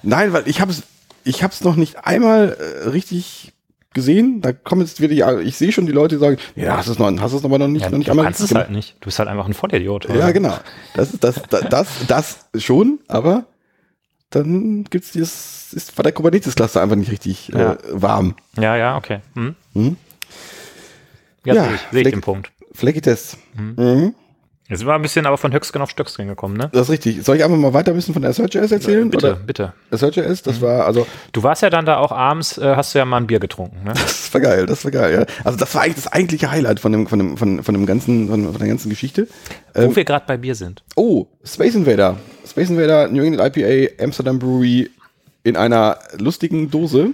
[0.04, 0.84] nein, weil ich habe es,
[1.24, 3.52] ich habe es noch nicht einmal äh, richtig
[3.94, 4.42] gesehen.
[4.42, 6.92] Da kommen jetzt wieder die, ich sehe schon die Leute, die sagen, ja, hast du
[6.94, 8.54] es noch, hast du es aber noch nicht, ja, noch nicht du einmal kannst es
[8.54, 8.96] halt nicht.
[9.00, 10.10] Du bist halt einfach ein Vollidiot.
[10.10, 10.20] Oder?
[10.20, 10.58] Ja, genau.
[10.94, 13.46] Das ist das, das, das, das schon, aber
[14.30, 17.74] dann gibt's dieses, ist bei der Kubernetes-Cluster einfach nicht richtig äh, ja.
[17.74, 18.36] äh, warm.
[18.58, 19.22] Ja, ja, okay.
[19.34, 19.56] Hm.
[19.74, 19.98] Hm?
[21.46, 22.52] Ja, ja sehe ich, seh ich den Punkt.
[22.74, 23.38] Flecki-Test.
[23.56, 23.76] Hm.
[23.76, 24.16] Mhm.
[24.70, 26.70] Jetzt wir ein bisschen aber von Höchstgen auf Stöcksken gekommen, ne?
[26.72, 27.26] Das ist richtig.
[27.26, 29.06] Soll ich einfach mal weiter ein bisschen von SRJS erzählen?
[29.06, 29.36] Ja, bitte, oder?
[29.38, 29.74] bitte.
[29.90, 30.62] SRJS, das mhm.
[30.62, 31.08] war also.
[31.32, 33.84] Du warst ja dann da auch abends, äh, hast du ja mal ein Bier getrunken,
[33.84, 33.94] ne?
[34.30, 35.26] Das war geil, das war geil, ja.
[35.44, 38.30] Also das war eigentlich das eigentliche Highlight von dem, von dem, von, von dem ganzen,
[38.30, 39.28] von, von der ganzen Geschichte.
[39.74, 40.84] Wo ähm, wir gerade bei Bier sind.
[40.96, 42.18] Oh, Space Invader.
[42.48, 44.92] Space Invader, New England IPA, Amsterdam Brewery
[45.44, 47.14] in einer lustigen Dose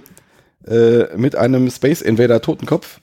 [0.66, 3.00] äh, mit einem Space Invader Totenkopf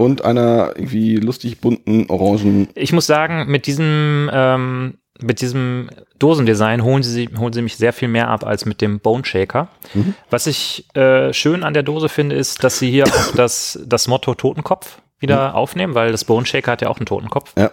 [0.00, 2.68] und einer irgendwie lustig bunten orangen.
[2.74, 7.92] Ich muss sagen, mit diesem ähm, mit diesem Dosendesign holen sie, holen sie mich sehr
[7.92, 9.68] viel mehr ab als mit dem Bone Shaker.
[9.92, 10.14] Mhm.
[10.30, 14.08] Was ich äh, schön an der Dose finde, ist, dass sie hier auch das, das
[14.08, 15.54] Motto Totenkopf wieder mhm.
[15.56, 17.52] aufnehmen, weil das Bone Shaker hat ja auch einen Totenkopf.
[17.58, 17.70] Ja.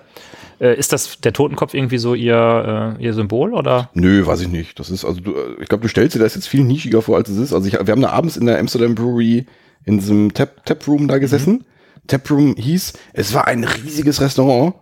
[0.59, 3.89] Äh, ist das der Totenkopf irgendwie so ihr, äh, ihr Symbol oder?
[3.93, 4.77] Nö, weiß ich nicht.
[4.77, 7.15] Das ist also, du, äh, ich glaube, du stellst dir das jetzt viel nischiger vor,
[7.15, 7.53] als es ist.
[7.53, 9.45] Also ich, wir haben da abends in der Amsterdam Brewery
[9.85, 11.53] in diesem Tap, Tap Room da gesessen.
[11.53, 11.65] Mhm.
[12.07, 14.75] Tap Room hieß, es war ein riesiges Restaurant.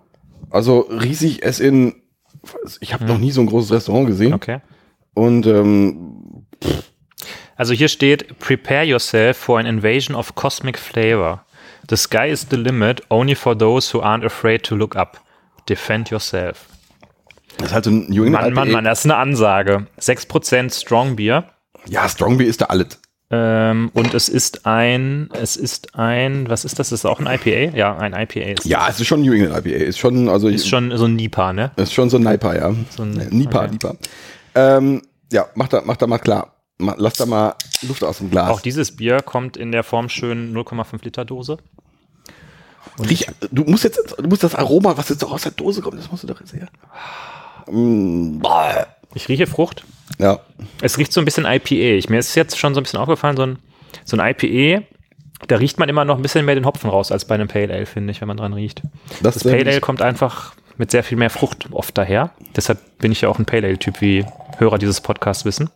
[0.49, 1.95] Also riesig es in,
[2.79, 3.09] ich habe mhm.
[3.09, 4.33] noch nie so ein großes Restaurant gesehen.
[4.33, 4.59] Okay.
[5.13, 6.45] Und ähm,
[7.55, 11.45] also hier steht, prepare yourself for an invasion of cosmic flavor.
[11.89, 15.21] The sky is the limit only for those who aren't afraid to look up.
[15.69, 16.67] Defend yourself.
[17.57, 19.87] Das ist halt so ein New England Mann, Mann, Mann, das ist eine Ansage.
[19.99, 21.49] 6% Strong Beer.
[21.87, 22.99] Ja, Strong Beer ist da alles.
[23.37, 26.91] Ähm, und es ist ein, es ist ein, was ist das?
[26.91, 27.75] Ist das auch ein IPA?
[27.75, 28.65] Ja, ein IPA ist.
[28.65, 29.75] Ja, es ist schon ein New England IPA.
[29.75, 30.47] Ist schon, also.
[30.47, 31.71] Ist schon so ein Nipa, ne?
[31.75, 32.73] Ist schon so ein Nipa, ja.
[32.95, 33.71] So ein, Nipa, okay.
[33.71, 33.95] Nipa.
[34.55, 36.53] Ähm, ja, mach da, mach da mal klar.
[36.77, 38.49] Lass da mal Luft aus dem Glas.
[38.49, 41.57] Auch dieses Bier kommt in der Form schön 0,5 Liter Dose.
[42.99, 45.99] Riech, du musst jetzt, du musst das Aroma, was jetzt auch aus der Dose kommt,
[45.99, 46.67] das musst du doch jetzt her.
[47.69, 48.41] Mm,
[49.13, 49.83] ich rieche Frucht.
[50.19, 50.39] Ja.
[50.81, 51.97] Es riecht so ein bisschen IPA.
[51.97, 53.59] Ich, mir ist jetzt schon so ein bisschen aufgefallen, so ein,
[54.03, 54.83] so ein IPA,
[55.47, 57.73] da riecht man immer noch ein bisschen mehr den Hopfen raus als bei einem Pale
[57.73, 58.81] Ale, finde ich, wenn man dran riecht.
[59.21, 62.31] Das, das Pale Ale kommt einfach mit sehr viel mehr Frucht oft daher.
[62.55, 64.25] Deshalb bin ich ja auch ein Pale Ale-Typ, wie
[64.57, 65.69] Hörer dieses Podcasts wissen.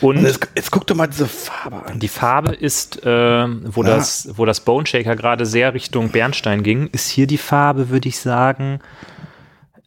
[0.00, 2.00] Und, Und jetzt, jetzt, guck doch mal diese Farbe an.
[2.00, 3.96] Die Farbe ist, äh, wo, ja.
[3.96, 8.08] das, wo das Bone Shaker gerade sehr Richtung Bernstein ging, ist hier die Farbe, würde
[8.08, 8.80] ich sagen,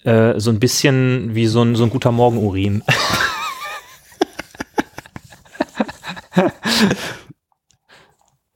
[0.05, 2.83] äh, so ein bisschen wie so ein, so ein guter Morgenurin.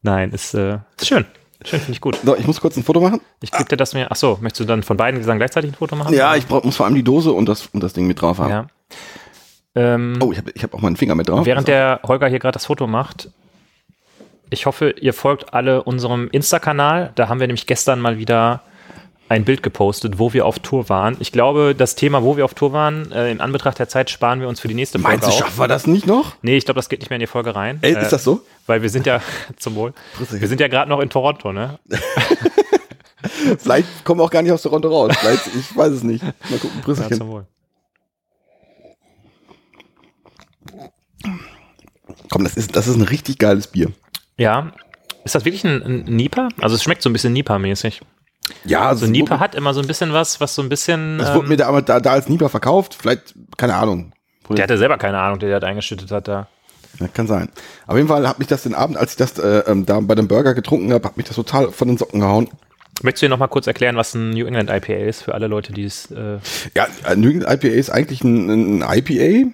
[0.01, 1.25] Nein, ist, äh, ist schön.
[1.65, 2.17] Schön, finde ich gut.
[2.23, 3.19] So, ich muss kurz ein Foto machen.
[3.41, 4.09] Ich gebe dir das mir.
[4.11, 6.13] Achso, möchtest du dann von beiden Gesang gleichzeitig ein Foto machen?
[6.13, 8.37] Ja, ich brauch, muss vor allem die Dose und das, und das Ding mit drauf
[8.37, 8.49] haben.
[8.49, 8.67] Ja.
[9.75, 11.45] Ähm, oh, ich habe ich hab auch meinen Finger mit drauf.
[11.45, 13.29] Während der Holger hier gerade das Foto macht,
[14.49, 17.11] ich hoffe, ihr folgt alle unserem Insta-Kanal.
[17.15, 18.61] Da haben wir nämlich gestern mal wieder
[19.29, 21.15] ein Bild gepostet, wo wir auf Tour waren.
[21.19, 24.41] Ich glaube, das Thema, wo wir auf Tour waren, äh, in Anbetracht der Zeit sparen
[24.41, 26.35] wir uns für die nächste Folge Meinst du, schaffen wir das nicht noch?
[26.41, 27.77] Nee, ich glaube, das geht nicht mehr in die Folge rein.
[27.81, 28.41] Ey, äh, ist das so?
[28.65, 29.21] Weil wir sind ja,
[29.57, 29.93] zum Wohl,
[30.31, 31.79] wir sind ja gerade noch in Toronto, ne?
[33.59, 35.15] Vielleicht kommen wir auch gar nicht aus Toronto raus.
[35.19, 36.23] Vielleicht, ich weiß es nicht.
[36.23, 37.05] Mal gucken, Prüsschen.
[37.09, 37.45] Ja, zum Wohl.
[42.31, 43.91] Komm, das ist, das ist ein richtig geiles Bier.
[44.37, 44.71] Ja.
[45.23, 46.49] Ist das wirklich ein, ein Nipa?
[46.61, 48.01] Also es schmeckt so ein bisschen Nipa-mäßig.
[48.65, 51.17] Ja, also so Nipa hat immer so ein bisschen was, was so ein bisschen.
[51.17, 54.13] Das wurde ähm, mir da, da, da als Nipa verkauft, vielleicht, keine Ahnung.
[54.49, 56.47] Der hatte selber keine Ahnung, der das eingeschüttet hat da.
[56.99, 57.49] Ja, kann sein.
[57.87, 60.15] Auf jeden Fall hat mich das den Abend, als ich das äh, ähm, da bei
[60.15, 62.49] dem Burger getrunken habe, hat mich das total von den Socken gehauen.
[63.01, 65.47] Möchtest du dir noch mal kurz erklären, was ein New England IPA ist für alle
[65.47, 66.11] Leute, die es.
[66.11, 66.39] Äh
[66.75, 69.51] ja, New England IPA ist eigentlich ein, ein IPA,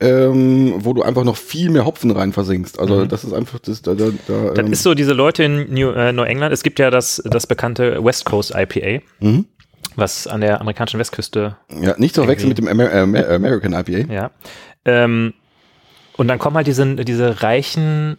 [0.00, 2.78] ähm, wo du einfach noch viel mehr Hopfen rein versinkst.
[2.78, 3.08] Also mhm.
[3.08, 3.82] das ist einfach das.
[3.82, 6.52] Da, da, da, das ähm ist so diese Leute in New, äh, England.
[6.52, 9.04] Es gibt ja das, das bekannte West Coast IPA.
[9.20, 9.46] Mhm.
[9.96, 11.56] Was an der amerikanischen Westküste.
[11.80, 14.12] Ja, nicht zu verwechseln mit dem Amer Amer American IPA.
[14.12, 14.30] Ja.
[14.84, 15.34] Ähm,
[16.16, 18.16] und dann kommen halt diese, diese reichen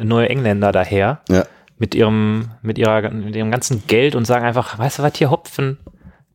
[0.00, 1.20] neue Engländer daher.
[1.28, 1.44] Ja.
[1.78, 5.30] Mit ihrem, mit ihrer, mit ihrem ganzen Geld und sagen einfach, weißt du was, hier
[5.30, 5.78] Hopfen,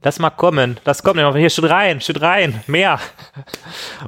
[0.04, 3.00] lass mal kommen, lass kommen, hier steht rein, steht rein, mehr.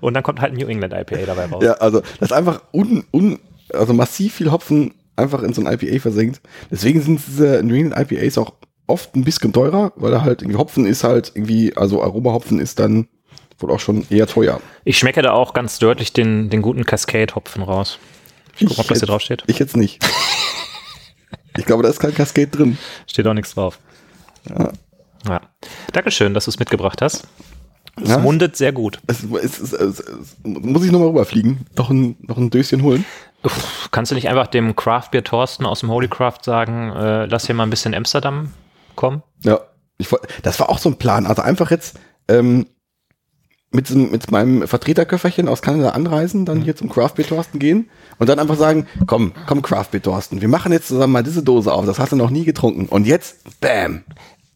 [0.01, 1.63] Und dann kommt halt ein New England IPA dabei raus.
[1.63, 3.39] Ja, also das ist einfach un, un,
[3.73, 6.41] also massiv viel Hopfen einfach in so ein IPA versenkt.
[6.69, 8.53] Deswegen sind diese New England IPAs auch
[8.87, 12.79] oft ein bisschen teurer, weil er halt irgendwie Hopfen ist halt irgendwie, also Aromahopfen ist
[12.79, 13.07] dann
[13.59, 14.59] wohl auch schon eher teuer.
[14.83, 17.99] Ich schmecke da auch ganz deutlich den, den guten Cascade-Hopfen raus.
[18.57, 19.43] Ich guck, ob das hier drauf steht.
[19.47, 20.05] Ich jetzt nicht.
[21.57, 22.77] ich glaube, da ist kein Cascade drin.
[23.07, 23.79] Steht auch nichts drauf.
[24.49, 24.71] Ja.
[25.27, 25.41] Ja.
[25.93, 27.27] Dankeschön, dass du es mitgebracht hast.
[28.01, 28.99] Es ja, mundet sehr gut.
[29.07, 30.03] Es, es, es,
[30.43, 31.65] muss ich nochmal rüberfliegen?
[31.77, 33.05] Noch ein, noch ein Döschen holen?
[33.43, 37.45] Uff, kannst du nicht einfach dem Craftbeer Thorsten aus dem Holy Craft sagen, äh, lass
[37.45, 38.51] hier mal ein bisschen Amsterdam
[38.95, 39.23] kommen?
[39.43, 39.59] Ja,
[39.97, 40.09] ich,
[40.43, 41.25] das war auch so ein Plan.
[41.25, 41.97] Also einfach jetzt
[42.27, 42.65] ähm,
[43.71, 46.63] mit, mit meinem Vertreterköfferchen aus Kanada anreisen, dann mhm.
[46.63, 50.71] hier zum Craftbeer Thorsten gehen und dann einfach sagen, komm, komm Craftbeer Thorsten, wir machen
[50.71, 52.87] jetzt zusammen mal diese Dose auf, das hast du noch nie getrunken.
[52.87, 54.03] Und jetzt, bam,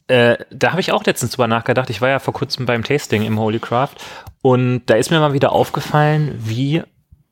[0.10, 1.90] äh, da habe ich auch letztens drüber nachgedacht.
[1.90, 3.96] Ich war ja vor kurzem beim Tasting im Holy Craft
[4.42, 6.82] und da ist mir mal wieder aufgefallen, wie,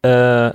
[0.03, 0.51] äh,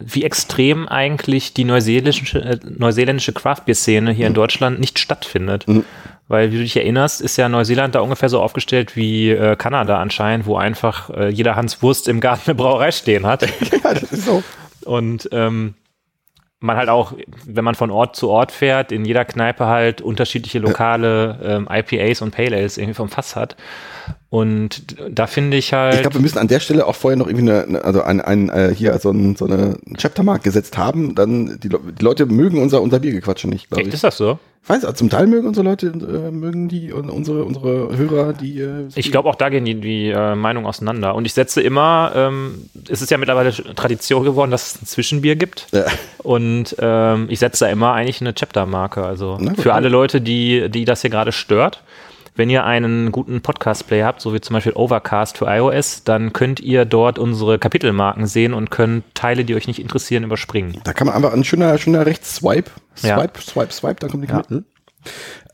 [0.00, 4.30] wie extrem eigentlich die neuseeländische, äh, neuseeländische Craft-Bier-Szene hier mhm.
[4.30, 5.68] in Deutschland nicht stattfindet.
[5.68, 5.84] Mhm.
[6.26, 10.00] Weil, wie du dich erinnerst, ist ja Neuseeland da ungefähr so aufgestellt wie äh, Kanada
[10.00, 13.42] anscheinend, wo einfach äh, jeder Hans Wurst im Garten eine Brauerei stehen hat.
[13.70, 14.42] ja, das ist so.
[14.84, 15.74] Und ähm,
[16.62, 17.12] man halt auch,
[17.44, 22.22] wenn man von Ort zu Ort fährt, in jeder Kneipe halt unterschiedliche lokale ähm, IPAs
[22.22, 23.56] und Pale Ales irgendwie vom Fass hat.
[24.30, 25.94] Und da finde ich halt.
[25.94, 28.48] Ich glaube, wir müssen an der Stelle auch vorher noch irgendwie eine, also ein, ein
[28.48, 31.14] äh, hier so, ein, so eine Chaptermark gesetzt haben.
[31.14, 33.92] Dann die, die Leute mögen unser, unser Biergequatsche nicht, glaube ich.
[33.92, 34.38] Ist das so?
[34.66, 38.60] weiß, zum Teil mögen unsere Leute, äh, mögen die unsere, unsere Hörer, die.
[38.60, 41.14] Äh, ich glaube, auch da gehen die, die äh, Meinungen auseinander.
[41.14, 45.36] Und ich setze immer, ähm, es ist ja mittlerweile Tradition geworden, dass es ein Zwischenbier
[45.36, 45.66] gibt.
[45.72, 45.84] Ja.
[46.18, 49.04] Und ähm, ich setze da immer eigentlich eine Chapter-Marke.
[49.04, 51.82] Also Na, für alle Leute, die, die das hier gerade stört.
[52.34, 56.60] Wenn ihr einen guten Podcast-Player habt, so wie zum Beispiel Overcast für iOS, dann könnt
[56.60, 60.80] ihr dort unsere Kapitelmarken sehen und könnt Teile, die euch nicht interessieren, überspringen.
[60.84, 63.30] Da kann man einfach ein schöner, schöner Rechts-Swipe, Swipe, ja.
[63.38, 64.64] Swipe, Swipe, da kommt die Kapitel.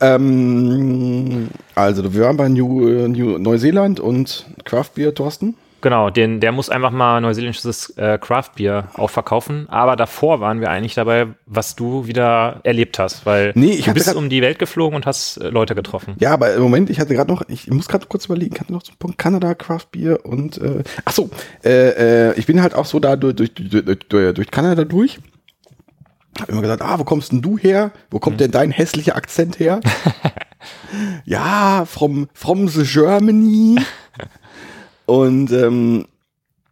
[0.01, 0.15] Ja.
[0.15, 5.55] Ähm, also, wir waren bei New, äh, New Neuseeland und Craft Beer, Thorsten.
[5.81, 9.67] Genau, den, der muss einfach mal neuseeländisches äh, Craft Beer auch verkaufen.
[9.69, 13.93] Aber davor waren wir eigentlich dabei, was du wieder erlebt hast, weil nee, ich du
[13.93, 16.15] bist um die Welt geflogen und hast äh, Leute getroffen.
[16.19, 18.73] Ja, aber im Moment, ich hatte gerade noch, ich muss gerade kurz überlegen, ich hatte
[18.73, 21.29] noch zum Punkt Kanada Craft Beer und äh, ach so,
[21.63, 25.19] äh, äh, ich bin halt auch so da durch, durch, durch, durch, durch Kanada durch.
[26.39, 27.91] Hab immer gesagt, ah, wo kommst denn du her?
[28.11, 28.37] Wo kommt hm.
[28.39, 29.81] denn dein hässlicher Akzent her?
[31.25, 33.77] ja, from, from the Germany.
[35.09, 36.05] Und ähm,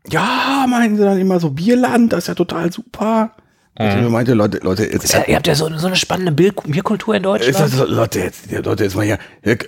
[0.10, 3.32] ja, meinen sie dann immer so Bierland, das ist ja total super.
[3.80, 4.06] Mhm.
[4.06, 7.24] Ich meinte, Leute, Leute, jetzt, ja, ihr habt ja so, so eine spannende Bierkultur in
[7.24, 7.72] Deutschland.
[7.72, 9.20] So, Leute, jetzt, Leute, jetzt mal hier,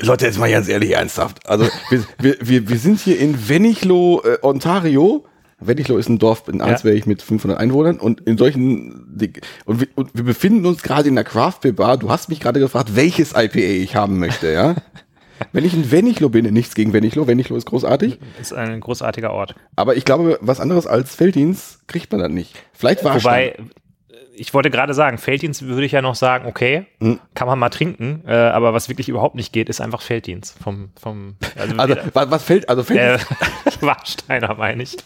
[0.02, 1.48] Leute, jetzt mal ganz ehrlich ernsthaft.
[1.48, 5.26] Also wir, wir, wir, wir sind hier in Weniglo, äh, Ontario.
[5.60, 7.04] Weniglo ist ein Dorf in Arnsberg ja.
[7.06, 9.18] mit 500 Einwohnern und in solchen
[9.66, 11.98] und wir, und wir befinden uns gerade in der Craft Beer Bar.
[11.98, 14.76] Du hast mich gerade gefragt, welches IPA ich haben möchte, ja?
[15.52, 18.20] Wenn ich in Weniglo bin, nichts gegen Weniglo, Weniglo ist großartig.
[18.40, 19.56] Ist ein großartiger Ort.
[19.76, 22.56] Aber ich glaube, was anderes als Felddienst kriegt man dann nicht.
[22.74, 23.56] Vielleicht war Wobei,
[24.40, 27.20] ich wollte gerade sagen, Felddienst würde ich ja noch sagen, okay, hm.
[27.36, 30.58] kann man mal trinken, äh, aber was wirklich überhaupt nicht geht, ist einfach Felddienst.
[30.64, 33.30] Vom, vom, also, also was, was fällt, also Felddienst?
[33.32, 34.98] Äh, Warsteiner meine ich.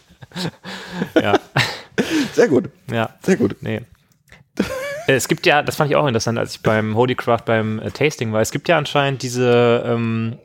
[1.16, 1.40] ja.
[2.34, 2.70] Sehr gut.
[2.92, 3.10] Ja.
[3.22, 3.56] Sehr gut.
[3.62, 3.82] Nee.
[5.08, 7.80] Äh, es gibt ja, das fand ich auch interessant, als ich beim Holy Craft beim
[7.80, 8.42] äh, Tasting war.
[8.42, 10.38] Es gibt ja anscheinend diese, ähm,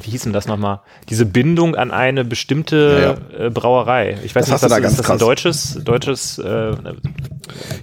[0.00, 0.80] wie hieß denn das nochmal?
[1.08, 3.46] Diese Bindung an eine bestimmte ja, ja.
[3.46, 4.18] Äh, Brauerei.
[4.24, 6.72] Ich weiß das nicht, was da ist das ein deutsches, deutsches äh,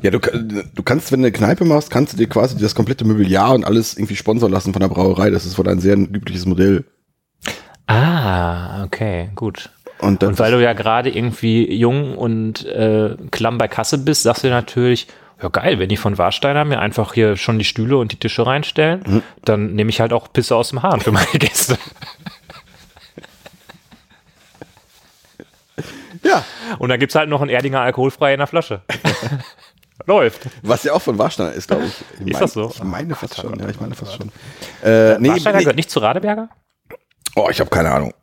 [0.01, 3.05] Ja, du, du kannst, wenn du eine Kneipe machst, kannst du dir quasi das komplette
[3.05, 5.29] Mobiliar und alles irgendwie sponsern lassen von der Brauerei.
[5.29, 6.85] Das ist wohl ein sehr übliches Modell.
[7.87, 9.69] Ah, okay, gut.
[9.99, 14.43] Und, und weil du ja gerade irgendwie jung und äh, klamm bei Kasse bist, sagst
[14.43, 15.07] du natürlich,
[15.41, 18.45] ja geil, wenn die von Warsteiner mir einfach hier schon die Stühle und die Tische
[18.45, 19.23] reinstellen, mhm.
[19.43, 21.77] dann nehme ich halt auch Pisse aus dem Hahn für meine Gäste.
[26.25, 26.43] Ja.
[26.79, 28.81] Und dann gibt es halt noch einen Erdinger alkoholfrei in der Flasche.
[30.07, 30.47] Läuft.
[30.61, 31.93] Was ja auch von Warsteiner ist, glaube ich.
[32.19, 32.27] ich.
[32.27, 32.71] Ist mein, das so?
[32.73, 33.59] Ich meine fast schon.
[33.59, 34.31] Ja, ich meine fast schon.
[34.83, 35.63] Äh, nee, Warsteiner nee.
[35.63, 36.49] gehört nicht zu Radeberger?
[37.35, 38.13] Oh, ich habe keine Ahnung.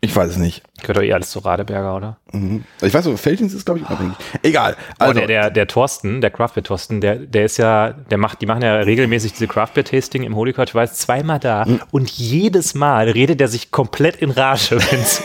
[0.00, 0.62] Ich weiß es nicht.
[0.80, 2.18] Gehört doch eh alles zu Radeberger, oder?
[2.34, 2.64] Mhm.
[2.82, 4.16] Ich weiß so, Feldins ist, glaube ich, unabhängig.
[4.42, 4.76] Egal.
[4.98, 5.12] Also.
[5.12, 8.46] Oh, der, der, der Thorsten, der Craftbeer Thorsten, der, der ist ja, der macht, die
[8.46, 11.64] machen ja regelmäßig diese Craftbeer Tasting im Holy Court, ich weiß, zweimal da.
[11.64, 11.80] Mhm.
[11.90, 15.22] Und jedes Mal redet er sich komplett in Rage, wenn es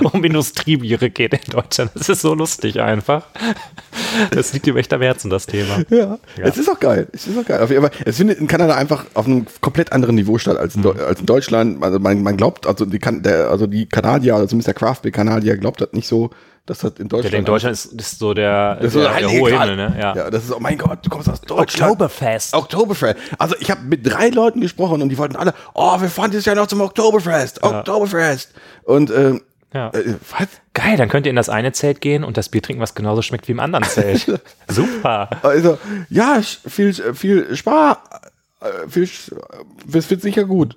[0.00, 1.90] um, um Industriebiere geht in Deutschland.
[1.94, 3.26] Das ist so lustig einfach.
[4.30, 5.78] Das liegt ihm echt am Herzen, das Thema.
[5.90, 5.96] Ja.
[5.96, 6.18] ja.
[6.38, 7.06] Es ist auch geil.
[7.12, 7.60] Es ist auch geil.
[7.60, 10.94] Aber es findet in Kanada einfach auf einem komplett anderen Niveau statt als in, mhm.
[11.06, 11.82] als in Deutschland.
[11.82, 15.56] Also man, man glaubt, also die, der, also die Kanadier, also zumindest der Craftbeer Kanadier
[15.56, 16.30] glaubt das nicht so
[16.66, 17.32] das hat in Deutschland.
[17.32, 19.96] Ja, in Deutschland ist, ist so der, ist so der, der hohe Himmel, ne?
[19.98, 20.16] Ja.
[20.16, 21.92] ja, das ist, oh mein Gott, du kommst aus Deutschland.
[21.92, 22.54] Oktoberfest.
[22.54, 23.16] Oktoberfest.
[23.38, 26.44] Also ich habe mit drei Leuten gesprochen und die wollten alle, oh, wir fahren dieses
[26.44, 27.60] Jahr noch zum Oktoberfest.
[27.62, 27.78] Ja.
[27.78, 28.52] Oktoberfest.
[28.82, 29.42] Und ähm,
[29.72, 29.90] ja.
[29.90, 30.48] Äh, was?
[30.74, 33.22] Geil, dann könnt ihr in das eine Zelt gehen und das Bier trinken, was genauso
[33.22, 34.26] schmeckt wie im anderen Zelt.
[34.68, 35.30] Super.
[35.42, 38.02] Also, ja, viel, viel Spar,
[38.60, 40.76] äh, viel, es wird sicher gut.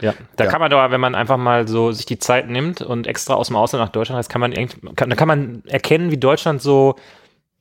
[0.00, 0.50] Ja, da ja.
[0.50, 3.48] kann man doch, wenn man einfach mal so sich die Zeit nimmt und extra aus
[3.48, 4.52] dem Ausland nach Deutschland heißt, kann man,
[4.96, 6.96] kann, da kann man erkennen, wie Deutschland so,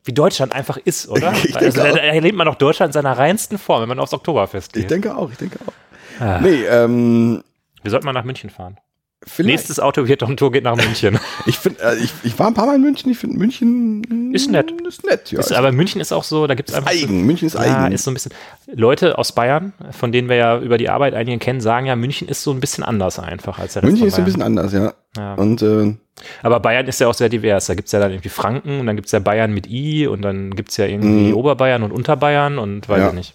[0.03, 1.29] wie Deutschland einfach ist, oder?
[1.29, 4.73] Also, da, da erlebt man doch Deutschland in seiner reinsten Form, wenn man aufs Oktoberfest
[4.73, 4.83] geht.
[4.83, 6.21] Ich denke auch, ich denke auch.
[6.21, 6.39] Ah.
[6.41, 7.43] Nee, ähm.
[7.81, 8.77] Wir sollten mal nach München fahren.
[9.25, 9.57] Vielleicht.
[9.57, 11.19] Nächstes Auto wird on Tour geht nach München.
[11.45, 13.11] ich finde, äh, ich, ich war ein paar Mal in München.
[13.11, 14.73] Ich finde München ist nett.
[14.87, 15.39] Ist nett, ja.
[15.39, 17.19] Ist, aber München ist auch so, da gibt es einfach eigen.
[17.19, 17.93] So, München ist ja, eigen.
[17.93, 18.31] ist so ein bisschen.
[18.73, 22.29] Leute aus Bayern, von denen wir ja über die Arbeit einige kennen, sagen ja, München
[22.29, 24.93] ist so ein bisschen anders einfach als der München ist ein bisschen anders, ja.
[25.17, 25.33] ja.
[25.33, 25.95] Und äh,
[26.41, 27.65] aber Bayern ist ja auch sehr divers.
[27.65, 30.07] Da gibt es ja dann irgendwie Franken und dann gibt es ja Bayern mit I
[30.07, 31.35] und dann gibt es ja irgendwie mhm.
[31.35, 33.07] Oberbayern und Unterbayern und weiß ja.
[33.09, 33.33] ich nicht.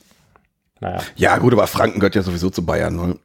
[0.80, 1.00] Naja.
[1.16, 2.96] Ja, gut, aber Franken gehört ja sowieso zu Bayern.
[2.96, 3.16] Ne?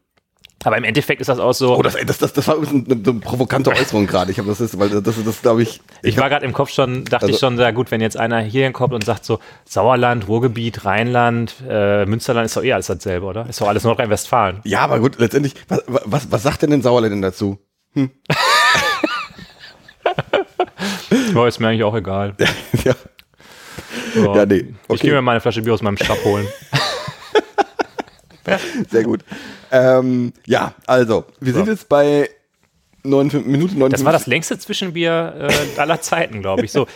[0.65, 1.77] Aber im Endeffekt ist das auch so.
[1.77, 4.31] Oh, das, das, das, das war eine, eine provokante Äußerung gerade.
[4.31, 5.79] Ich habe das ist, weil das, das, das glaube ich.
[6.01, 8.17] Ich, ich war gerade im Kopf schon, dachte also, ich schon, sehr gut, wenn jetzt
[8.17, 12.87] einer hier hinkommt und sagt so Sauerland, Ruhrgebiet, Rheinland, äh, Münsterland ist doch eh alles
[12.87, 13.47] dasselbe, oder?
[13.47, 14.59] Ist doch alles Nordrhein-Westfalen.
[14.65, 17.57] Ja, aber gut, letztendlich, was, was, was sagt denn den Sauerländern dazu?
[17.93, 18.11] Hm.
[21.35, 22.35] oh, ist mir eigentlich auch egal.
[22.83, 22.95] ja.
[24.13, 24.73] So, ja, nee.
[24.87, 24.95] Okay.
[24.95, 26.47] Ich gehe mir mal eine Flasche Bier aus meinem Stab holen.
[28.89, 29.23] Sehr gut.
[29.71, 31.59] Ähm, ja, also, wir so.
[31.59, 32.29] sind jetzt bei
[33.03, 33.91] 59 Minuten 59.
[33.91, 36.71] Das war das längste Zwischenbier äh, aller Zeiten, glaube ich.
[36.71, 36.87] So,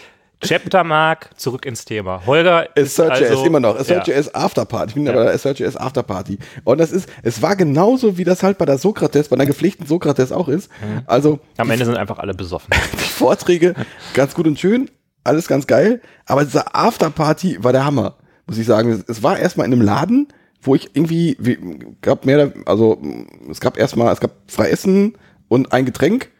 [0.43, 2.25] Chapter Mark, zurück ins Thema.
[2.25, 3.79] Holger ist also, immer noch.
[3.79, 4.33] Assert.js ja.
[4.33, 4.89] Afterparty.
[4.89, 5.13] Ich bin ja.
[5.13, 6.37] bei der Assert.js Afterparty.
[6.63, 9.87] Und das ist, es war genauso, wie das halt bei der Sokrates, bei der gepflegten
[9.87, 10.69] Sokrates auch ist.
[10.81, 11.01] Mhm.
[11.05, 11.39] Also.
[11.57, 12.69] Am Ende sind einfach alle besoffen.
[12.93, 13.73] Die Vorträge,
[14.13, 14.91] ganz gut und schön,
[15.23, 16.01] alles ganz geil.
[16.25, 18.15] Aber dieser Afterparty war der Hammer,
[18.45, 19.03] muss ich sagen.
[19.07, 20.27] Es war erstmal in einem Laden,
[20.63, 21.57] wo ich irgendwie, wie,
[22.01, 23.01] gab mehr, also
[23.49, 25.13] es gab erstmal, es gab zwei Essen
[25.47, 26.31] und ein Getränk,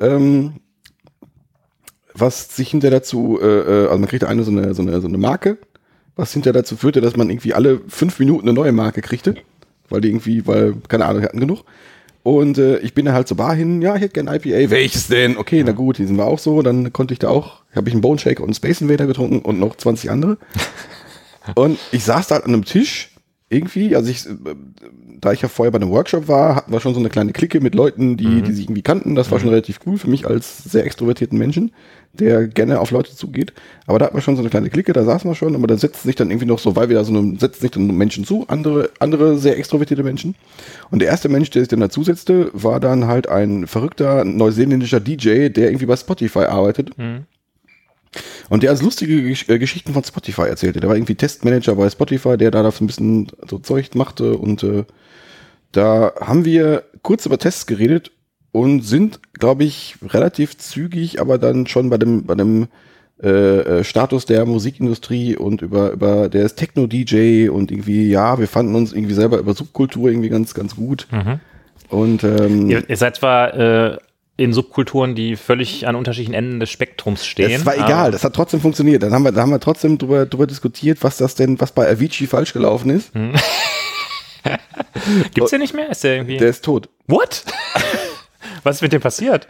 [0.00, 0.54] ähm,
[2.14, 5.08] was sich hinter dazu, äh, äh, also man kriegte eine so eine, so eine so
[5.08, 5.58] eine Marke,
[6.16, 9.36] was hinter dazu führte, dass man irgendwie alle fünf Minuten eine neue Marke kriegte,
[9.88, 11.64] weil die irgendwie, weil, keine Ahnung, hatten genug.
[12.22, 14.70] Und äh, ich bin dann halt zur Bar hin, ja, ich hätte gerne IPA.
[14.70, 15.38] Welches denn?
[15.38, 16.60] Okay, na gut, die sind wir auch so.
[16.60, 19.38] Dann konnte ich da auch, habe ich einen Bone Shake und einen Space Invader getrunken
[19.40, 20.36] und noch 20 andere.
[21.54, 23.09] und ich saß da halt an einem Tisch
[23.52, 24.24] irgendwie, also ich,
[25.20, 27.60] da ich ja vorher bei einem Workshop war, hatten wir schon so eine kleine Clique
[27.60, 28.44] mit Leuten, die, mhm.
[28.44, 29.16] die sich irgendwie kannten.
[29.16, 29.42] Das war mhm.
[29.42, 31.72] schon relativ cool für mich als sehr extrovertierten Menschen,
[32.12, 33.52] der gerne auf Leute zugeht.
[33.88, 35.76] Aber da hatten wir schon so eine kleine Clique, da saßen wir schon, aber da
[35.76, 38.24] setzten sich dann irgendwie noch so, weil wir da so eine, setzten sich dann Menschen
[38.24, 40.36] zu, andere, andere sehr extrovertierte Menschen.
[40.92, 45.00] Und der erste Mensch, der sich dann dazu setzte, war dann halt ein verrückter neuseeländischer
[45.00, 46.96] DJ, der irgendwie bei Spotify arbeitet.
[46.96, 47.26] Mhm
[48.48, 50.80] und der als lustige Gesch äh, Geschichten von Spotify erzählte.
[50.80, 54.36] Der war irgendwie Testmanager bei Spotify, der da so ein bisschen so Zeug machte.
[54.36, 54.84] Und äh,
[55.72, 58.10] da haben wir kurz über Tests geredet
[58.52, 62.66] und sind, glaube ich, relativ zügig, aber dann schon bei dem, bei dem
[63.22, 63.28] äh,
[63.80, 68.74] äh, Status der Musikindustrie und über, über der ist Techno-DJ und irgendwie, ja, wir fanden
[68.74, 71.06] uns irgendwie selber über Subkultur irgendwie ganz, ganz gut.
[71.10, 71.38] Mhm.
[71.88, 73.98] Und ähm, ihr, ihr seid zwar äh,
[74.40, 77.52] in Subkulturen, die völlig an unterschiedlichen Enden des Spektrums stehen.
[77.52, 79.02] Das war egal, das hat trotzdem funktioniert.
[79.02, 81.86] Dann haben wir, da haben wir trotzdem drüber, drüber diskutiert, was das denn, was bei
[81.86, 83.14] Avicii falsch gelaufen ist.
[83.14, 83.34] Hm.
[85.34, 85.90] Gibt's den nicht mehr?
[85.90, 86.38] Ist der irgendwie?
[86.38, 86.88] Der ist tot.
[87.06, 87.44] What?
[88.62, 89.46] was ist mit dem passiert?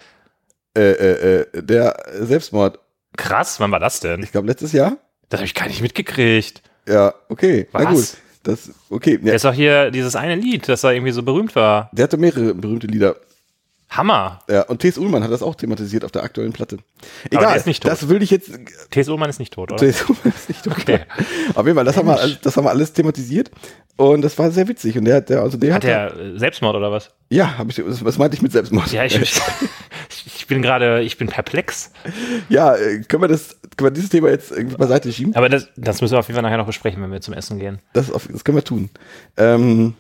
[0.77, 2.81] Äh, äh, äh, der Selbstmord.
[3.17, 4.25] Krass, wann war das denn?
[4.25, 4.97] Ich glaube letztes Jahr.
[5.29, 6.63] Das habe ich gar nicht mitgekriegt.
[6.89, 7.69] Ja, okay.
[7.71, 7.85] Was?
[7.85, 8.09] Na gut.
[8.43, 9.13] Das, okay.
[9.13, 9.19] Ja.
[9.19, 11.91] Der ist auch hier dieses eine Lied, das da irgendwie so berühmt war.
[11.93, 13.15] Der hatte mehrere berühmte Lieder.
[13.91, 14.39] Hammer.
[14.49, 14.99] Ja, und T.S.
[14.99, 16.79] Ullmann hat das auch thematisiert auf der aktuellen Platte.
[17.29, 17.91] Egal, ist nicht tot.
[17.91, 18.51] das will ich jetzt.
[18.91, 19.09] T.S.
[19.09, 19.81] Ullmann ist nicht tot, oder?
[19.81, 20.09] T.S.
[20.09, 20.79] Ullmann ist nicht tot.
[20.79, 21.01] Okay.
[21.55, 23.51] Auf jeden Fall, das haben, wir, das haben wir alles thematisiert.
[23.97, 24.97] Und das war sehr witzig.
[24.97, 25.85] Und der, der, also der hat.
[25.85, 27.11] Hat der Selbstmord oder was?
[27.29, 28.93] Ja, hab ich, was meinte ich mit Selbstmord?
[28.93, 29.21] Ja, ich,
[30.25, 31.93] ich bin gerade, ich bin perplex.
[32.49, 35.35] Ja, äh, können wir das, können wir dieses Thema jetzt irgendwie beiseite schieben?
[35.35, 37.59] Aber das, das müssen wir auf jeden Fall nachher noch besprechen, wenn wir zum Essen
[37.59, 37.81] gehen.
[37.93, 38.89] Das, das können wir tun.
[39.37, 39.95] Ähm,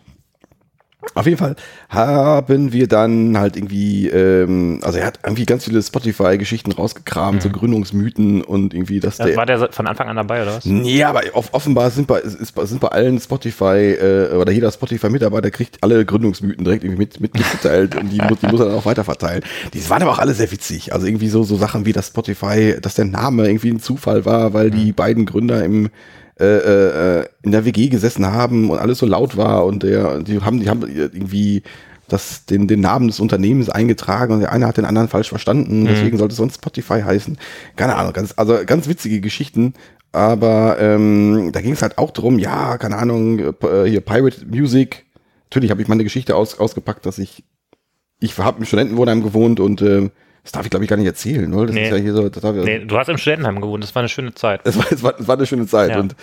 [1.14, 1.56] auf jeden Fall
[1.88, 7.40] haben wir dann halt irgendwie, ähm, also er hat irgendwie ganz viele Spotify-Geschichten rausgekramt, mhm.
[7.40, 9.34] so Gründungsmythen und irgendwie, dass der.
[9.36, 10.66] War der von Anfang an dabei, oder was?
[10.66, 15.82] Nee, aber offenbar sind bei, ist, sind bei allen Spotify äh, oder jeder Spotify-Mitarbeiter kriegt
[15.82, 19.42] alle Gründungsmythen direkt irgendwie mit, mitgeteilt und die, muss, die muss er dann auch weiterverteilen.
[19.72, 20.92] Die waren aber auch alle sehr witzig.
[20.92, 24.52] Also irgendwie so, so Sachen wie das Spotify, dass der Name irgendwie ein Zufall war,
[24.52, 24.76] weil mhm.
[24.76, 25.88] die beiden Gründer im
[26.40, 30.40] äh, äh, in der WG gesessen haben und alles so laut war und der, die
[30.40, 31.62] haben, die haben irgendwie
[32.08, 35.82] das, den, den Namen des Unternehmens eingetragen und der eine hat den anderen falsch verstanden,
[35.82, 35.86] mhm.
[35.86, 37.38] deswegen sollte es sonst Spotify heißen.
[37.76, 39.74] Keine Ahnung, ganz, also ganz witzige Geschichten.
[40.12, 45.04] Aber ähm, da ging es halt auch drum, ja, keine Ahnung, äh, hier Pirate Music.
[45.44, 47.44] Natürlich habe ich meine Geschichte aus, ausgepackt, dass ich,
[48.18, 50.10] ich habe im Studentenwohnheim gewohnt und äh,
[50.42, 51.66] das darf ich, glaube ich, gar nicht erzählen, oder?
[51.66, 51.84] Das nee.
[51.84, 54.00] ist ja hier so, das darf ich, nee, du hast im Studentenheim gewohnt, das war
[54.00, 54.60] eine schöne Zeit.
[54.64, 55.90] Es war, es war, es war eine schöne Zeit.
[55.90, 56.00] Ja.
[56.00, 56.16] Und,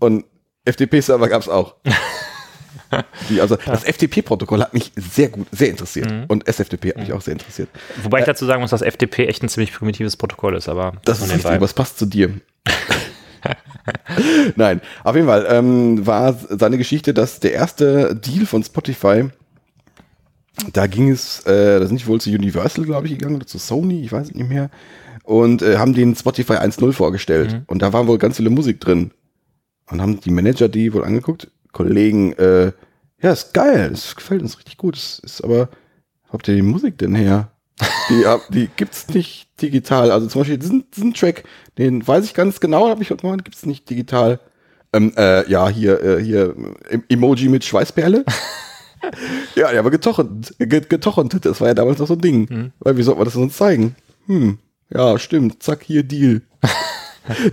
[0.00, 0.24] und
[0.64, 1.76] FTP-Server gab es auch.
[3.28, 3.72] Die, also ja.
[3.72, 6.10] das FTP-Protokoll hat mich sehr gut, sehr interessiert.
[6.10, 6.24] Mhm.
[6.28, 7.16] Und SFTP hat mich mhm.
[7.16, 7.68] auch sehr interessiert.
[8.02, 10.92] Wobei ich äh, dazu sagen muss, dass FTP echt ein ziemlich primitives Protokoll ist, aber.
[11.04, 12.30] Das ist richtig, aber es passt zu dir.
[14.56, 19.28] Nein, auf jeden Fall ähm, war seine Geschichte, dass der erste Deal von Spotify
[20.72, 23.58] da ging es, äh, da sind die wohl zu Universal, glaube ich, gegangen oder zu
[23.58, 24.70] Sony, ich weiß es nicht mehr.
[25.24, 27.52] Und äh, haben den Spotify 1.0 vorgestellt.
[27.52, 27.62] Mhm.
[27.66, 29.10] Und da war wohl ganz viele Musik drin.
[29.90, 32.72] Und haben die Manager die wohl angeguckt, Kollegen, äh,
[33.20, 34.96] ja, ist geil, das gefällt uns richtig gut.
[34.96, 35.68] Das ist aber,
[36.28, 37.50] habt ihr die Musik denn her?
[38.08, 40.12] Die, die gibt's nicht digital.
[40.12, 41.42] Also zum Beispiel diesen, diesen Track,
[41.76, 44.38] den weiß ich ganz genau, habe ich heute mal, gibt's nicht digital.
[44.92, 46.54] Ähm, äh, ja, hier, äh, hier
[47.08, 48.24] Emoji mit Schweißperle.
[49.54, 52.46] ja, aber getochend, getochend, das war ja damals noch so ein Ding.
[52.50, 52.72] Mhm.
[52.80, 53.96] Weil wie soll man das sonst zeigen?
[54.26, 54.58] Hm,
[54.90, 56.42] ja, stimmt, zack, hier Deal.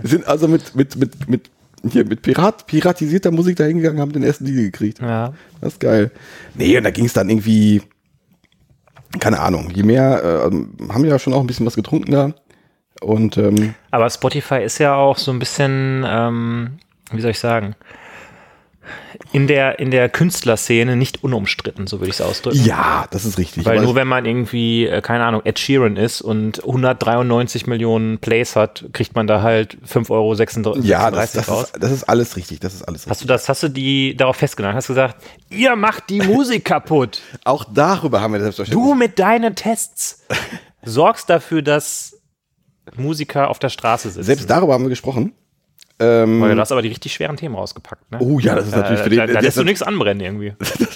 [0.10, 1.50] sind also mit, mit, mit, mit,
[1.90, 5.00] hier, mit Pirat, piratisierter Musik da hingegangen, haben den ersten Deal gekriegt.
[5.00, 5.34] Ja.
[5.60, 6.10] Das ist geil.
[6.54, 7.82] Nee, und da ging es dann irgendwie,
[9.18, 12.34] keine Ahnung, je mehr, äh, haben wir ja schon auch ein bisschen was getrunken da.
[13.00, 16.78] Und, ähm, Aber Spotify ist ja auch so ein bisschen, ähm,
[17.10, 17.74] wie soll ich sagen,
[19.32, 22.64] in der, in der Künstlerszene nicht unumstritten, so würde ich es ausdrücken.
[22.64, 23.64] Ja, das ist richtig.
[23.64, 28.56] Weil nur wenn man irgendwie, äh, keine Ahnung, Ed Sheeran ist und 193 Millionen Plays
[28.56, 30.10] hat, kriegt man da halt 5,36
[30.66, 31.64] Euro ja, das, das raus.
[31.64, 33.10] Ist, das ist alles richtig, das ist alles richtig.
[33.10, 34.76] Hast du das, hast du die darauf festgenommen?
[34.76, 35.16] Hast du gesagt,
[35.48, 37.22] ihr macht die Musik kaputt.
[37.44, 38.84] Auch darüber haben wir selbstverständlich.
[38.84, 40.24] Du mit deinen Tests
[40.82, 42.18] sorgst dafür, dass
[42.96, 44.24] Musiker auf der Straße sitzen.
[44.24, 45.32] Selbst darüber haben wir gesprochen.
[46.02, 48.10] Ähm, Weil du hast aber die richtig schweren Themen rausgepackt.
[48.10, 48.18] Ne?
[48.20, 49.18] Oh ja, das ist natürlich für den.
[49.18, 50.54] Da, da lässt du nichts anbrennen irgendwie.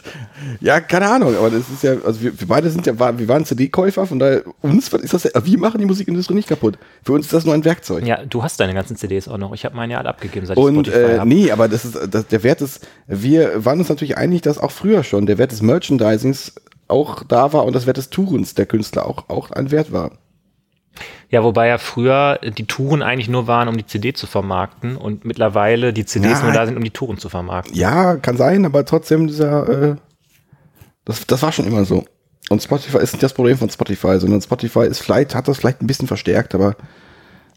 [0.61, 3.45] ja, keine Ahnung, aber das ist ja, also wir, wir beide sind ja, wir waren
[3.45, 6.77] CD-Käufer, von daher, uns ist das, wir machen die Musikindustrie nicht kaputt.
[7.05, 8.05] Für uns ist das nur ein Werkzeug.
[8.05, 9.55] Ja, du hast deine ganzen CDs auch noch.
[9.55, 11.99] Ich habe meine ja alle abgegeben, seit Und, ich Spotify äh, nee, aber das ist,
[12.11, 15.53] das, der Wert ist, wir waren uns natürlich einig, dass auch früher schon der Wert
[15.53, 16.55] des Merchandisings
[16.89, 20.19] auch da war und das Wert des Tourens der Künstler auch, auch ein Wert war.
[21.29, 25.25] Ja, wobei ja früher die Touren eigentlich nur waren, um die CD zu vermarkten und
[25.25, 27.75] mittlerweile die CDs ja, nur da sind, um die Touren zu vermarkten.
[27.75, 29.97] Ja, kann sein, aber trotzdem dieser, äh,
[31.05, 32.05] das, das war schon immer so.
[32.49, 35.83] Und Spotify ist nicht das Problem von Spotify, sondern Spotify ist vielleicht, hat das vielleicht
[35.83, 36.77] ein bisschen verstärkt, aber,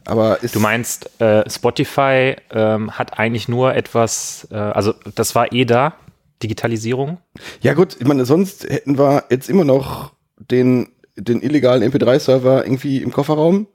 [0.05, 0.55] aber ist.
[0.55, 5.93] Du meinst, äh, Spotify ähm, hat eigentlich nur etwas, äh, also das war eh da,
[6.41, 7.19] Digitalisierung?
[7.61, 10.87] Ja, gut, ich meine, sonst hätten wir jetzt immer noch den
[11.19, 13.67] den illegalen MP3-Server irgendwie im Kofferraum.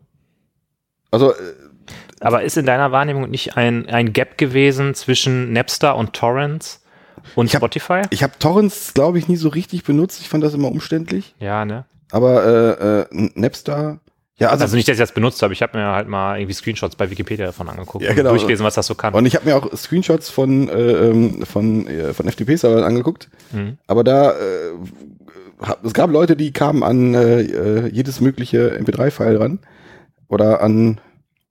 [1.11, 1.32] Also.
[1.32, 1.36] Äh,
[2.20, 6.82] Aber ist in deiner Wahrnehmung nicht ein, ein Gap gewesen zwischen Napster und Torrents?
[7.34, 8.03] Und ich hab, Spotify?
[8.11, 10.20] Ich habe Torrents, glaube ich, nie so richtig benutzt.
[10.20, 11.34] Ich fand das immer umständlich.
[11.38, 11.86] Ja, ne?
[12.11, 14.01] Aber äh, äh, Napster,
[14.36, 15.53] ja, also, also nicht, dass ich das benutzt habe.
[15.53, 18.30] Ich habe mir halt mal irgendwie Screenshots bei Wikipedia davon angeguckt ja, genau.
[18.30, 19.14] und durchgelesen, was das so kann.
[19.14, 23.28] Und ich habe mir auch Screenshots von äh, ähm, von äh, von FTP-Servern angeguckt.
[23.53, 23.78] Mhm.
[23.86, 24.72] Aber da äh,
[25.82, 29.59] es gab Leute, die kamen an äh, äh jedes mögliche MP3-File ran
[30.28, 31.00] oder an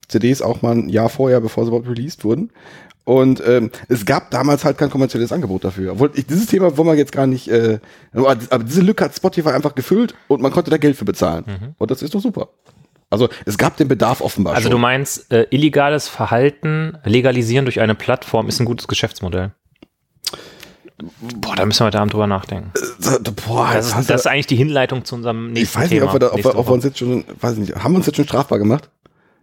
[0.08, 2.52] CDs auch mal ein Jahr vorher, bevor sie überhaupt released wurden.
[3.06, 5.94] Und ähm, es gab damals halt kein kommerzielles Angebot dafür.
[5.94, 7.80] Obwohl ich, dieses Thema wollen wir jetzt gar nicht, äh,
[8.14, 11.44] aber diese Lücke hat Spotify einfach gefüllt und man konnte da Geld für bezahlen.
[11.46, 11.76] Mhm.
[11.78, 12.50] Und das ist doch super.
[13.10, 14.56] Also es gab den Bedarf offenbar.
[14.56, 14.72] Also schon.
[14.72, 19.52] du meinst, äh, illegales Verhalten legalisieren durch eine Plattform ist ein gutes Geschäftsmodell?
[20.98, 22.72] Boah, da müssen wir heute Abend drüber nachdenken.
[22.76, 25.64] Äh, boah, das, ist, das ist eigentlich die Hinleitung zu unserem nächsten Thema.
[25.64, 27.58] Ich weiß nicht, Thema, ob, wir, da, ob, wir, ob wir uns jetzt schon, weiß
[27.58, 28.90] nicht, haben wir uns jetzt schon strafbar gemacht?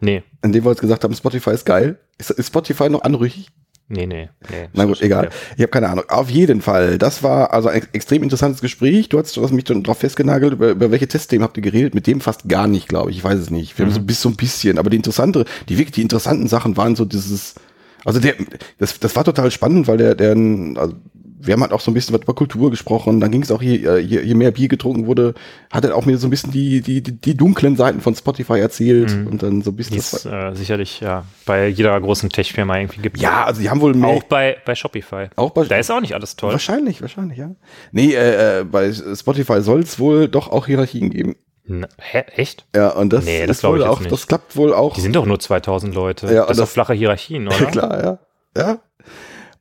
[0.01, 0.23] Nee.
[0.43, 1.99] Indem wir uns gesagt haben, Spotify ist geil.
[2.19, 3.49] Ist, ist Spotify noch anrüchig?
[3.93, 4.69] Nee, nee, nee.
[4.73, 5.25] Na gut, egal.
[5.25, 5.31] Ja.
[5.57, 6.05] Ich habe keine Ahnung.
[6.09, 6.97] Auf jeden Fall.
[6.97, 9.09] Das war also ein extrem interessantes Gespräch.
[9.09, 11.97] Du hast, du hast mich dann drauf festgenagelt, über, über welche Testthemen habt ihr geredet?
[11.97, 13.17] Mit dem fast gar nicht, glaube ich.
[13.17, 13.77] Ich weiß es nicht.
[13.77, 13.91] Wir mhm.
[13.91, 14.79] haben so bis so ein bisschen.
[14.79, 17.57] Aber die interessante, die wirklich die interessanten Sachen waren so dieses,
[18.05, 18.35] also der,
[18.79, 20.37] das, das war total spannend, weil der, der,
[20.77, 20.95] also
[21.43, 23.21] wir haben halt auch so ein bisschen über Kultur gesprochen.
[23.21, 25.35] Dann ging es auch, je, äh, je, je mehr Bier getrunken wurde,
[25.71, 28.61] hat er auch mir so ein bisschen die, die, die, die dunklen Seiten von Spotify
[28.61, 29.27] erzählt mhm.
[29.27, 29.97] und dann so ein bisschen.
[29.97, 33.19] Es äh, sicherlich ja bei jeder großen Tech-Firma irgendwie gibt.
[33.19, 34.11] Ja, also die haben wohl mehr.
[34.11, 35.29] Auch bei, bei Shopify.
[35.37, 36.53] Auch bei Da ist auch nicht alles toll.
[36.53, 37.51] Wahrscheinlich, wahrscheinlich, ja.
[37.93, 41.37] Nee, äh, äh bei Spotify soll es wohl doch auch Hierarchien geben.
[41.65, 42.67] Na, hä, echt?
[42.75, 44.11] Ja, und das, nee, das glaube ich auch, nicht.
[44.11, 44.95] das klappt wohl auch.
[44.95, 46.27] Die sind doch nur 2000 Leute.
[46.27, 47.67] Ja, das ist doch flache Hierarchien, oder?
[47.67, 48.19] Klar, ja.
[48.57, 48.81] Ja,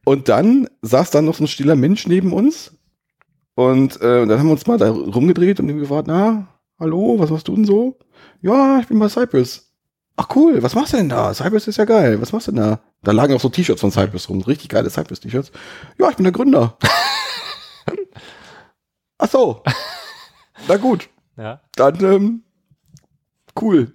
[0.09, 2.71] und dann saß da noch so ein stiller Mensch neben uns.
[3.53, 6.47] Und äh, dann haben wir uns mal da rumgedreht und ihm gefragt, na,
[6.79, 7.99] hallo, was machst du denn so?
[8.41, 9.71] Ja, ich bin bei Cypress.
[10.15, 11.31] Ach cool, was machst du denn da?
[11.31, 12.19] Cypress ist ja geil.
[12.19, 12.79] Was machst du denn da?
[13.03, 15.51] Da lagen auch so T-Shirts von Cypress rum, richtig geile Cypress-T-Shirts.
[15.99, 16.75] Ja, ich bin der Gründer.
[19.19, 19.61] Ach so.
[20.67, 21.07] Na gut.
[21.37, 21.61] Ja.
[21.75, 22.43] Dann ähm,
[23.61, 23.93] cool.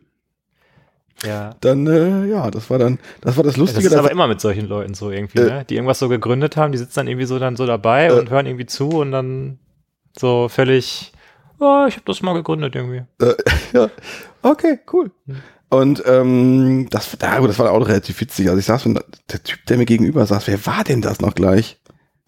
[1.27, 1.55] Ja.
[1.61, 3.85] Dann, äh, ja, das war dann, das war das Lustige.
[3.85, 5.65] Das ist aber immer mit solchen Leuten so irgendwie, äh, ne?
[5.69, 8.31] die irgendwas so gegründet haben, die sitzen dann irgendwie so dann so dabei äh, und
[8.31, 9.59] hören irgendwie zu und dann
[10.19, 11.13] so völlig,
[11.59, 13.03] oh, ich habe das mal gegründet irgendwie.
[13.21, 13.35] Äh,
[13.73, 13.91] ja,
[14.43, 15.11] okay, cool.
[15.27, 15.37] Hm.
[15.71, 18.49] Und ähm, das, das war auch relativ witzig.
[18.49, 21.35] Also ich saß und der Typ, der mir gegenüber saß, wer war denn das noch
[21.35, 21.81] gleich?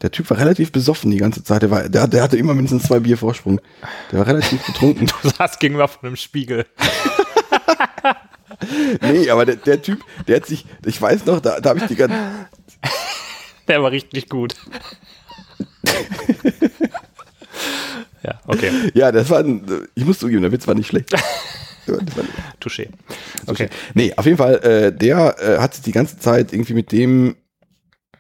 [0.03, 1.63] Der Typ war relativ besoffen die ganze Zeit.
[1.63, 3.61] Der, war, der, der hatte immer mindestens zwei Bier Vorsprung.
[4.13, 5.07] Der war relativ betrunken.
[5.23, 6.67] Du saß gegenüber von einem Spiegel.
[9.03, 11.87] nee, aber der, der, Typ, der hat sich, ich weiß noch, da, da habe ich
[11.87, 12.17] die ganze.
[13.69, 14.55] Der war richtig gut.
[18.23, 18.71] ja, okay.
[18.95, 21.15] Ja, das war ein, ich muss zugeben, der Witz war nicht schlecht.
[22.61, 22.89] Touché.
[23.47, 23.69] Okay.
[23.95, 27.37] Nee, auf jeden Fall, äh, der äh, hat sich die ganze Zeit irgendwie mit dem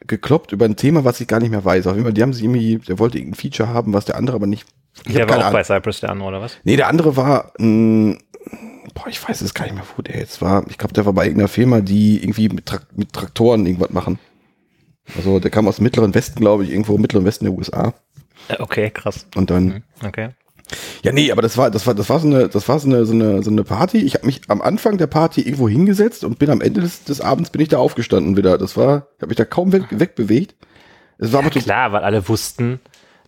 [0.07, 1.87] gekloppt über ein Thema, was ich gar nicht mehr weiß.
[1.87, 4.37] Auf jeden Fall, die haben sich irgendwie, der wollte irgendein Feature haben, was der andere
[4.37, 4.67] aber nicht.
[5.07, 6.59] Der war auch bei Cypress der andere, oder was?
[6.65, 8.17] Nee, der andere war, mh,
[8.95, 10.65] boah, ich weiß es gar nicht mehr, wo der jetzt war.
[10.69, 14.19] Ich glaube, der war bei irgendeiner Firma, die irgendwie mit, Tra mit Traktoren irgendwas machen.
[15.17, 17.95] Also der kam aus dem Mittleren Westen, glaube ich, irgendwo im Mittleren Westen der USA.
[18.59, 19.27] Okay, krass.
[19.35, 19.65] Und dann.
[19.65, 20.31] Mhm, okay.
[21.03, 23.07] Ja, nee, aber das war, das war, das war so eine, das war so eine,
[23.07, 23.99] so eine, so eine Party.
[23.99, 27.21] Ich habe mich am Anfang der Party irgendwo hingesetzt und bin am Ende des, des
[27.21, 28.59] Abends bin ich da aufgestanden wieder.
[28.59, 30.57] Das war, ich habe mich da kaum weg, wegbewegt.
[31.19, 32.81] Es war ja, klar, weil alle wussten,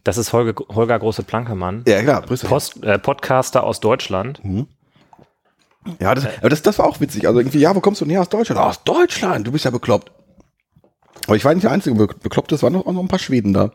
[0.03, 1.85] das ist Holger, Holger Große Plankemann.
[1.87, 2.23] Ja, klar.
[2.23, 4.45] Post, äh, Podcaster aus Deutschland.
[4.45, 4.67] Mhm.
[6.01, 7.27] Ja, das, aber das, das war auch witzig.
[7.27, 8.61] Also irgendwie, ja, wo kommst du näher aus Deutschland?
[8.61, 10.13] Aus Deutschland, du bist ja bekloppt.
[11.27, 13.53] Aber ich war nicht der Einzige bekloppt, es waren noch, auch noch ein paar Schweden
[13.53, 13.73] da.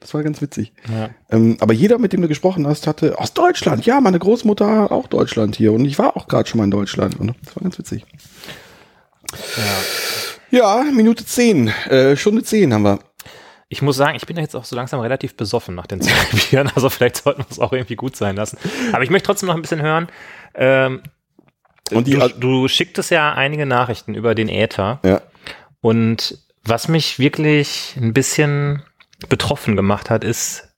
[0.00, 0.72] Das war ganz witzig.
[0.92, 1.10] Ja.
[1.30, 3.86] Ähm, aber jeder, mit dem du gesprochen hast, hatte aus Deutschland.
[3.86, 5.72] Ja, meine Großmutter auch Deutschland hier.
[5.72, 7.18] Und ich war auch gerade schon mal in Deutschland.
[7.18, 8.04] Und das war ganz witzig.
[10.50, 12.98] Ja, ja Minute zehn, äh, Stunde zehn haben wir.
[13.68, 16.36] Ich muss sagen, ich bin ja jetzt auch so langsam relativ besoffen nach den zwei
[16.50, 16.70] Bieren.
[16.74, 18.58] Also vielleicht sollten wir es auch irgendwie gut sein lassen.
[18.92, 20.08] Aber ich möchte trotzdem noch ein bisschen hören.
[20.54, 21.02] Ähm,
[21.92, 25.00] und die, du, du schicktest ja einige Nachrichten über den Äther.
[25.04, 25.22] Ja.
[25.80, 28.82] Und was mich wirklich ein bisschen
[29.28, 30.68] betroffen gemacht hat, ist,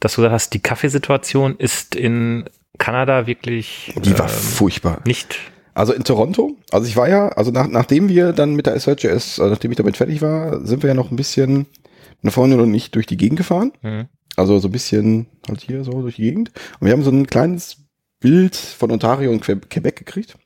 [0.00, 2.44] dass du gesagt hast, die Kaffeesituation ist in
[2.78, 3.92] Kanada wirklich.
[3.96, 5.00] Die war ähm, furchtbar.
[5.04, 5.38] Nicht.
[5.74, 9.40] Also in Toronto, also ich war ja, also nach, nachdem wir dann mit der SRJS,
[9.40, 11.66] also nachdem ich damit fertig war, sind wir ja noch ein bisschen,
[12.20, 13.72] nach vorne und nicht durch die Gegend gefahren.
[13.80, 14.06] Mhm.
[14.36, 16.52] Also so ein bisschen halt hier so durch die Gegend.
[16.78, 17.78] Und wir haben so ein kleines
[18.20, 20.36] Bild von Ontario und Quebec gekriegt.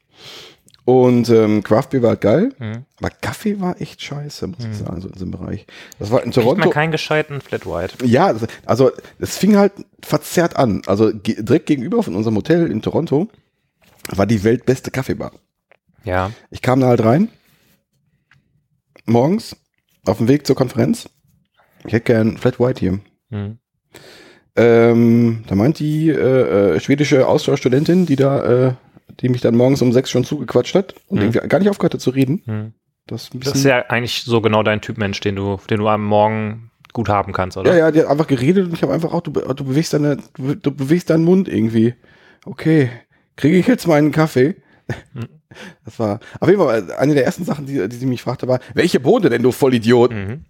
[0.86, 2.84] Und ähm, Craft Beer war geil, mhm.
[3.01, 4.70] aber Kaffee war echt scheiße, muss mhm.
[4.70, 5.66] ich sagen, so in diesem Bereich.
[5.98, 6.55] Das war in Toronto.
[6.55, 8.06] Kriegt man keinen gescheiten Flat White.
[8.06, 8.32] Ja,
[8.66, 10.82] also es fing halt verzerrt an.
[10.86, 13.28] Also direkt gegenüber von unserem Hotel in Toronto
[14.10, 15.32] war die weltbeste Kaffeebar.
[16.05, 16.30] Ja.
[16.51, 17.30] Ich kam da halt rein,
[19.06, 19.56] morgens,
[20.05, 21.09] auf dem Weg zur Konferenz.
[21.84, 23.01] Ich hätte gern Flat White hier.
[23.30, 23.59] Mhm.
[24.55, 28.74] Ähm, da meint die äh, äh, schwedische Austauschstudentin, die da äh,
[29.20, 31.24] die mich dann morgens um sechs schon zugequatscht hat und mhm.
[31.24, 32.42] irgendwie gar nicht aufgehört hat zu reden.
[32.46, 32.72] Mhm.
[33.06, 36.04] Das, das, ist ja eigentlich so genau dein Typ Mensch, den du, den du am
[36.04, 37.72] Morgen gut haben kannst, oder?
[37.72, 40.16] Ja, ja, die hat einfach geredet und ich habe einfach auch, du, du bewegst deine,
[40.34, 41.94] du, du, bewegst deinen Mund irgendwie.
[42.44, 42.90] Okay,
[43.36, 44.56] kriege ich jetzt meinen Kaffee?
[45.14, 45.28] Mhm.
[45.84, 48.60] Das war auf jeden Fall eine der ersten Sachen, die, die sie mich fragte, war,
[48.74, 50.12] welche Bohne denn, du Vollidiot?
[50.12, 50.44] Mhm.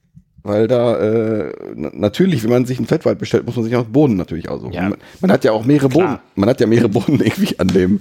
[0.47, 4.17] Weil da äh, natürlich, wenn man sich einen Fettwald bestellt, muss man sich auch Bohnen
[4.17, 4.73] natürlich aussuchen.
[4.73, 4.83] Ja.
[4.83, 6.07] Man, man, hat ja auch mehrere Klar.
[6.07, 6.19] Bohnen.
[6.37, 7.99] Man hat ja mehrere Bohnen irgendwie an dem,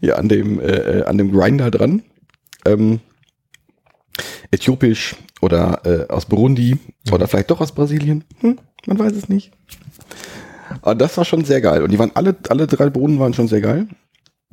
[0.00, 2.02] hier an dem, äh, äh, an dem Grinder dran.
[2.66, 3.00] Ähm,
[4.50, 7.14] äthiopisch oder äh, aus Burundi mhm.
[7.14, 8.24] oder vielleicht doch aus Brasilien.
[8.40, 9.52] Hm, man weiß es nicht.
[10.82, 11.82] Aber das war schon sehr geil.
[11.82, 13.88] Und die waren alle, alle drei Bohnen waren schon sehr geil.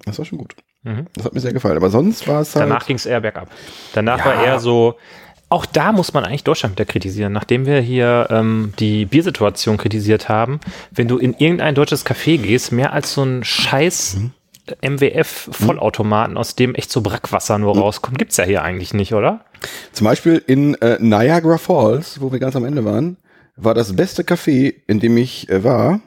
[0.06, 0.56] Das war schon gut.
[0.84, 1.07] Mhm.
[1.14, 1.76] Das hat mir sehr gefallen.
[1.76, 2.70] Aber sonst war es halt.
[2.70, 3.49] Danach ging es eher bergab.
[3.94, 4.26] Danach ja.
[4.26, 4.95] war eher so,
[5.53, 7.31] auch da muss man eigentlich Deutschland wieder kritisieren.
[7.31, 10.59] Nachdem wir hier ähm, die Biersituation kritisiert haben,
[10.89, 14.31] wenn du in irgendein deutsches Café gehst, mehr als so ein scheiß mhm.
[14.81, 17.81] MWF-Vollautomaten, aus dem echt so Brackwasser nur mhm.
[17.81, 19.45] rauskommt, gibt es ja hier eigentlich nicht, oder?
[19.91, 23.17] Zum Beispiel in äh, Niagara Falls, wo wir ganz am Ende waren,
[23.55, 26.01] war das beste Café, in dem ich äh, war,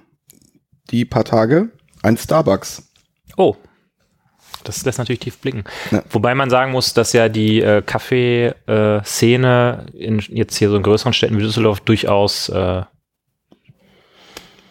[0.91, 1.69] die paar Tage,
[2.03, 2.91] ein Starbucks.
[3.37, 3.55] Oh,
[4.69, 5.65] das lässt natürlich tief blicken.
[5.91, 6.03] Ja.
[6.11, 11.13] Wobei man sagen muss, dass ja die äh, Kaffeeszene in jetzt hier so in größeren
[11.13, 12.83] Städten wie Düsseldorf durchaus äh,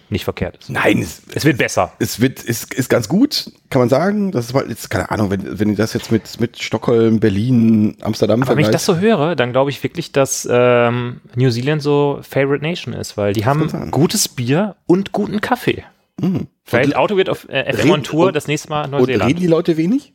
[0.10, 0.70] nicht verkehrt ist.
[0.70, 1.92] Nein, es, es wird besser.
[2.00, 4.32] Es wird, ist, ist ganz gut, kann man sagen.
[4.32, 8.44] Das ist jetzt, keine Ahnung, wenn, wenn ich das jetzt mit, mit Stockholm, Berlin, Amsterdam
[8.44, 12.20] Aber wenn ich das so höre, dann glaube ich wirklich, dass ähm, New Zealand so
[12.22, 15.84] Favorite Nation ist, weil die haben gutes Bier und guten Kaffee.
[16.20, 16.48] Mhm.
[16.64, 19.22] Vielleicht Auto wird auf äh, FM on Tour das nächste Mal Neuseeland.
[19.22, 20.14] Und reden die Leute wenig?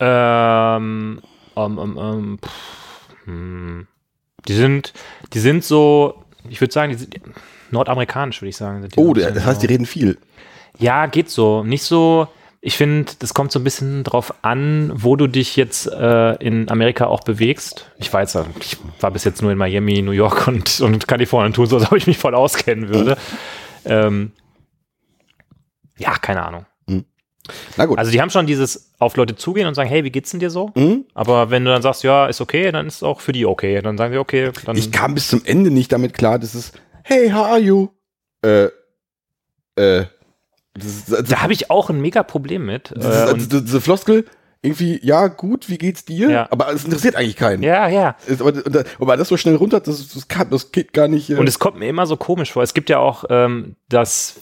[0.00, 1.20] Ähm,
[1.54, 3.86] um, um, um, pff, hm.
[4.48, 4.92] Die sind,
[5.32, 7.20] die sind so, ich würde sagen, die sind
[7.70, 8.86] nordamerikanisch, würde ich sagen.
[8.96, 10.18] oh, das heißt, die reden viel.
[10.78, 11.62] Ja, geht so.
[11.62, 12.28] Nicht so,
[12.60, 16.70] ich finde, das kommt so ein bisschen drauf an, wo du dich jetzt äh, in
[16.70, 17.90] Amerika auch bewegst.
[17.98, 21.52] Ich weiß ja, ich war bis jetzt nur in Miami, New York und, und Kalifornien
[21.52, 23.16] tun, so als ob ich mich voll auskennen würde.
[23.84, 24.32] ähm,
[25.98, 26.66] ja, keine Ahnung.
[26.86, 27.04] Mhm.
[27.76, 27.98] Na gut.
[27.98, 30.50] Also die haben schon dieses auf Leute zugehen und sagen, hey, wie geht's denn dir
[30.50, 30.70] so?
[30.74, 31.04] Mhm.
[31.14, 33.80] Aber wenn du dann sagst, ja, ist okay, dann ist es auch für die okay.
[33.82, 34.50] Dann sagen sie, okay.
[34.64, 36.72] Dann ich kam bis zum Ende nicht damit klar, dass es,
[37.02, 37.88] hey, how are you?
[38.42, 38.68] Äh,
[39.76, 40.06] äh,
[40.74, 42.92] das, das, da habe ich auch ein mega Problem mit.
[42.96, 44.24] Das, äh, also, diese Floskel,
[44.64, 46.30] irgendwie, ja, gut, wie geht's dir?
[46.30, 46.48] Ja.
[46.50, 47.62] Aber es interessiert eigentlich keinen.
[47.62, 48.16] Ja, ja.
[48.40, 48.52] Aber,
[48.98, 51.28] aber das so schnell runter, das, das, kann, das geht gar nicht.
[51.28, 52.62] Äh und es kommt mir immer so komisch vor.
[52.62, 54.40] Es gibt ja auch ähm, das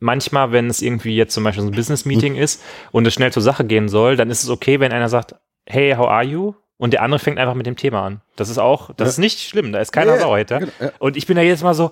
[0.00, 2.60] manchmal, wenn es irgendwie jetzt zum Beispiel so ein Business-Meeting ist
[2.90, 5.36] und es schnell zur Sache gehen soll, dann ist es okay, wenn einer sagt,
[5.66, 6.54] hey, how are you?
[6.80, 8.22] und der andere fängt einfach mit dem Thema an.
[8.36, 9.10] Das ist auch, das ja.
[9.10, 10.60] ist nicht schlimm, da ist keiner ja, sauer hinter.
[10.60, 10.92] Genau, ja.
[10.98, 11.90] Und ich bin da jetzt mal so,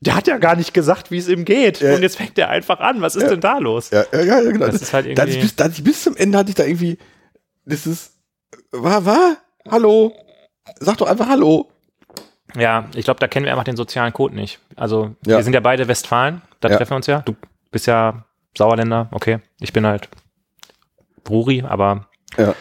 [0.00, 1.82] der hat ja gar nicht gesagt, wie es ihm geht.
[1.82, 3.02] Und jetzt fängt er einfach an.
[3.02, 3.90] Was ist denn da los?
[3.90, 4.64] Ja, ja, ja, genau.
[4.64, 5.34] Das ist halt irgendwie.
[5.34, 6.96] Da, bis, da, bis zum Ende hatte ich da irgendwie,
[7.66, 8.12] das ist,
[8.70, 9.36] war, war,
[9.68, 10.14] hallo,
[10.80, 11.68] sag doch einfach Hallo.
[12.56, 14.58] Ja, ich glaube, da kennen wir einfach den sozialen Code nicht.
[14.76, 17.20] Also, wir sind ja beide Westfalen, da treffen wir uns ja.
[17.20, 17.36] Du
[17.70, 18.24] bist ja
[18.56, 19.40] Sauerländer, okay.
[19.60, 20.08] Ich bin halt
[21.24, 22.54] Bruri, aber ja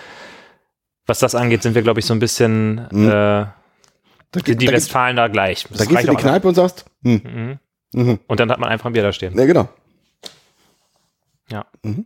[1.08, 3.08] was das angeht, sind wir, glaube ich, so ein bisschen mhm.
[3.08, 3.54] äh, da,
[4.46, 5.66] die da Westfalen da gleich.
[5.70, 7.22] Das da gehst du in die Kneipe und sagst, hm.
[7.24, 7.60] mhm.
[7.94, 8.20] Mhm.
[8.28, 9.38] Und dann hat man einfach ein Bier da stehen.
[9.38, 9.70] Ja, genau.
[11.50, 11.66] Ja.
[11.82, 12.06] Mhm.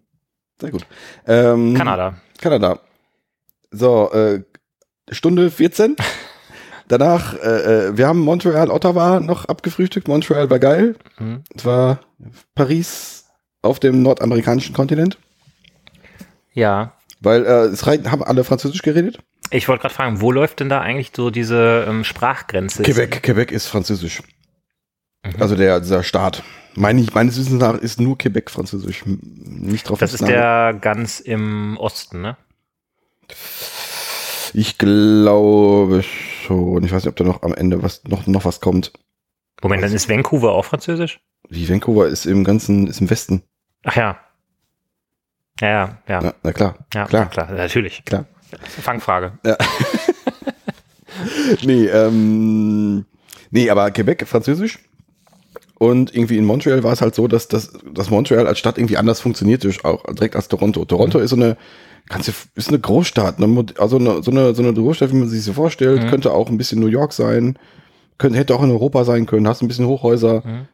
[0.59, 0.85] Sehr gut.
[1.25, 2.13] Ähm, Kanada.
[2.39, 2.79] Kanada.
[3.71, 4.43] So, äh,
[5.09, 5.95] Stunde 14.
[6.91, 7.37] Danach, äh,
[7.87, 10.09] äh, wir haben Montreal, Ottawa noch abgefrühstückt.
[10.09, 10.95] Montreal war geil.
[11.19, 11.41] Mhm.
[11.55, 12.01] Es war
[12.53, 13.27] Paris
[13.61, 15.17] auf dem nordamerikanischen Kontinent.
[16.51, 16.91] Ja,
[17.21, 19.19] weil äh, es haben alle Französisch geredet?
[19.51, 22.83] Ich wollte gerade fragen, wo läuft denn da eigentlich so diese ähm, Sprachgrenze?
[22.83, 24.21] Quebec, Quebec ist Französisch.
[25.23, 25.41] Mhm.
[25.41, 26.43] Also der, dieser Staat.
[26.75, 29.03] Meine ich, meines Wissens nach ist nur Quebec Französisch.
[29.05, 29.99] Nicht drauf.
[29.99, 32.35] Das ist der ganz im Osten, ne?
[34.53, 36.03] Ich glaube
[36.41, 36.83] schon.
[36.83, 38.93] Ich weiß nicht, ob da noch am Ende was, noch, noch was kommt.
[39.61, 41.19] Moment, dann ist Vancouver auch Französisch?
[41.49, 43.43] Wie Vancouver ist im ganzen, ist im Westen.
[43.83, 44.17] Ach ja.
[45.59, 46.21] Ja, ja, ja.
[46.21, 46.75] Na, na klar.
[46.93, 47.29] Ja, klar.
[47.29, 48.03] klar, natürlich.
[48.05, 48.25] Klar.
[48.63, 49.33] Fangfrage.
[49.45, 49.57] Ja.
[51.63, 53.05] nee, ähm,
[53.51, 54.79] nee, aber Quebec, Französisch.
[55.77, 58.97] Und irgendwie in Montreal war es halt so, dass, dass, dass Montreal als Stadt irgendwie
[58.97, 60.85] anders funktioniert, auch direkt als Toronto.
[60.85, 61.23] Toronto mhm.
[61.23, 61.57] ist so eine,
[62.09, 63.65] kannst du, ist eine Großstadt, ne?
[63.77, 66.09] also eine, so, eine, so eine Großstadt, wie man sich so vorstellt, mhm.
[66.09, 67.57] könnte auch ein bisschen New York sein,
[68.17, 70.43] könnte, hätte auch in Europa sein können, hast ein bisschen Hochhäuser.
[70.45, 70.67] Mhm.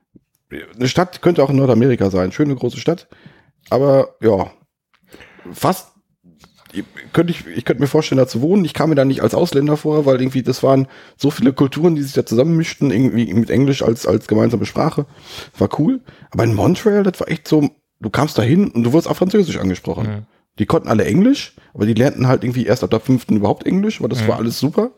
[0.75, 3.07] Eine Stadt könnte auch in Nordamerika sein, schöne große Stadt.
[3.69, 4.51] Aber ja,
[5.51, 5.91] fast
[7.13, 8.65] könnte ich, ich könnte mir vorstellen, da zu wohnen.
[8.65, 11.95] Ich kam mir da nicht als Ausländer vor, weil irgendwie das waren so viele Kulturen,
[11.95, 15.05] die sich da zusammenmischten, irgendwie mit Englisch als, als gemeinsame Sprache.
[15.57, 16.01] War cool.
[16.31, 19.15] Aber in Montreal, das war echt so, du kamst da hin und du wurdest auch
[19.15, 20.07] Französisch angesprochen.
[20.07, 20.25] Mhm.
[20.59, 23.99] Die konnten alle Englisch, aber die lernten halt irgendwie erst ab der fünften überhaupt Englisch,
[23.99, 24.27] aber das mhm.
[24.27, 24.91] war alles super.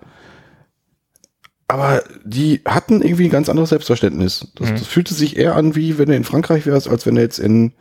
[1.68, 4.48] Aber die hatten irgendwie ein ganz anderes Selbstverständnis.
[4.56, 4.76] Das, mhm.
[4.76, 7.38] das fühlte sich eher an, wie wenn du in Frankreich wärst, als wenn du jetzt
[7.38, 7.74] in,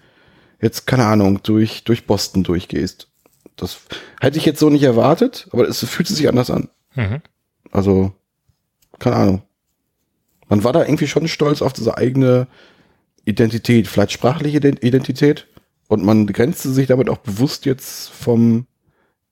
[0.61, 3.09] jetzt, keine Ahnung, durch, durch Boston durchgehst.
[3.57, 3.79] Das
[4.21, 6.69] hätte ich jetzt so nicht erwartet, aber es fühlt sich anders an.
[6.95, 7.23] Mhm.
[7.71, 8.13] Also,
[8.99, 9.43] keine Ahnung.
[10.49, 12.47] Man war da irgendwie schon stolz auf diese eigene
[13.25, 15.47] Identität, vielleicht sprachliche Identität.
[15.89, 18.67] Und man grenzte sich damit auch bewusst jetzt vom,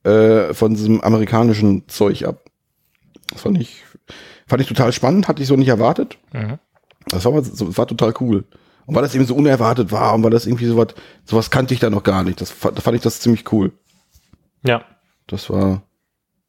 [0.04, 2.50] äh, von diesem amerikanischen Zeug ab.
[3.28, 3.84] Das fand ich,
[4.46, 6.18] fand ich total spannend, hatte ich so nicht erwartet.
[6.32, 6.58] Mhm.
[7.08, 8.44] Das war, das war total cool.
[8.86, 10.88] Und weil das eben so unerwartet war und weil das irgendwie sowas,
[11.24, 12.40] sowas kannte ich da noch gar nicht.
[12.40, 13.72] Das da fand ich das ziemlich cool.
[14.64, 14.84] Ja.
[15.26, 15.82] Das war,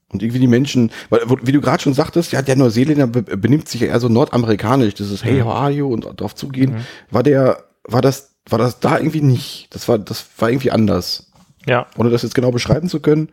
[0.09, 3.81] und irgendwie die Menschen, weil, wie du gerade schon sagtest, ja, der Neuseeländer benimmt sich
[3.81, 6.73] ja eher so nordamerikanisch, Das ist hey, how are you und drauf zugehen.
[6.73, 6.85] Mhm.
[7.09, 9.67] War der, war das, war das da irgendwie nicht.
[9.71, 11.31] Das war, das war irgendwie anders.
[11.65, 11.87] Ja.
[11.97, 13.29] Ohne das jetzt genau beschreiben zu können,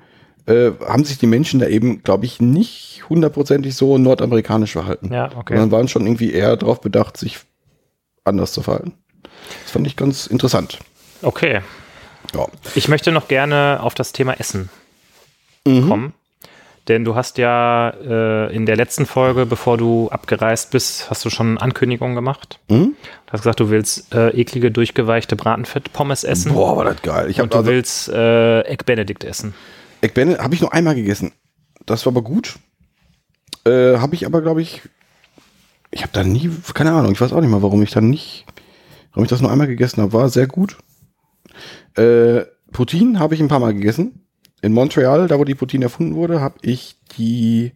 [0.46, 5.12] äh, haben sich die Menschen da eben, glaube ich, nicht hundertprozentig so nordamerikanisch verhalten.
[5.12, 5.54] Ja, okay.
[5.54, 7.38] Sondern waren schon irgendwie eher darauf bedacht, sich
[8.24, 8.94] anders zu verhalten.
[9.62, 10.78] Das fand ich ganz interessant.
[11.22, 11.60] Okay.
[12.34, 12.46] Ja.
[12.74, 14.68] Ich möchte noch gerne auf das Thema Essen
[15.66, 15.88] mhm.
[15.88, 16.14] kommen.
[16.88, 21.30] Denn du hast ja äh, in der letzten Folge, bevor du abgereist bist, hast du
[21.30, 22.60] schon Ankündigungen gemacht.
[22.68, 22.94] Mhm.
[23.26, 26.52] Du hast gesagt, du willst äh, eklige, durchgeweichte Bratenfett-Pommes essen.
[26.52, 27.30] Boah, war das geil.
[27.30, 29.54] Ich Und du also willst äh, Egg Benedict essen.
[30.02, 31.32] Egg Benedict habe ich nur einmal gegessen.
[31.86, 32.56] Das war aber gut.
[33.64, 34.82] Äh, habe ich aber, glaube ich,
[35.90, 38.44] ich habe da nie, keine Ahnung, ich weiß auch nicht mal, warum ich da nicht,
[39.12, 40.12] warum ich das nur einmal gegessen habe.
[40.12, 40.76] War sehr gut.
[41.96, 42.42] Äh,
[42.72, 44.26] Poutine habe ich ein paar Mal gegessen.
[44.64, 47.72] In Montreal, da wo die Poutine erfunden wurde, habe ich die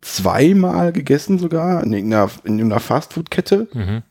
[0.00, 4.02] zweimal gegessen sogar in irgendeiner, in einer Fastfood-Kette, mhm.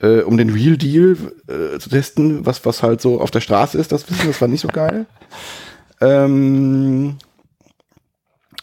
[0.00, 1.16] äh, um den Real Deal
[1.48, 4.46] äh, zu testen, was, was halt so auf der Straße ist, das Wissen, das war
[4.46, 5.06] nicht so geil.
[6.00, 7.18] Ähm,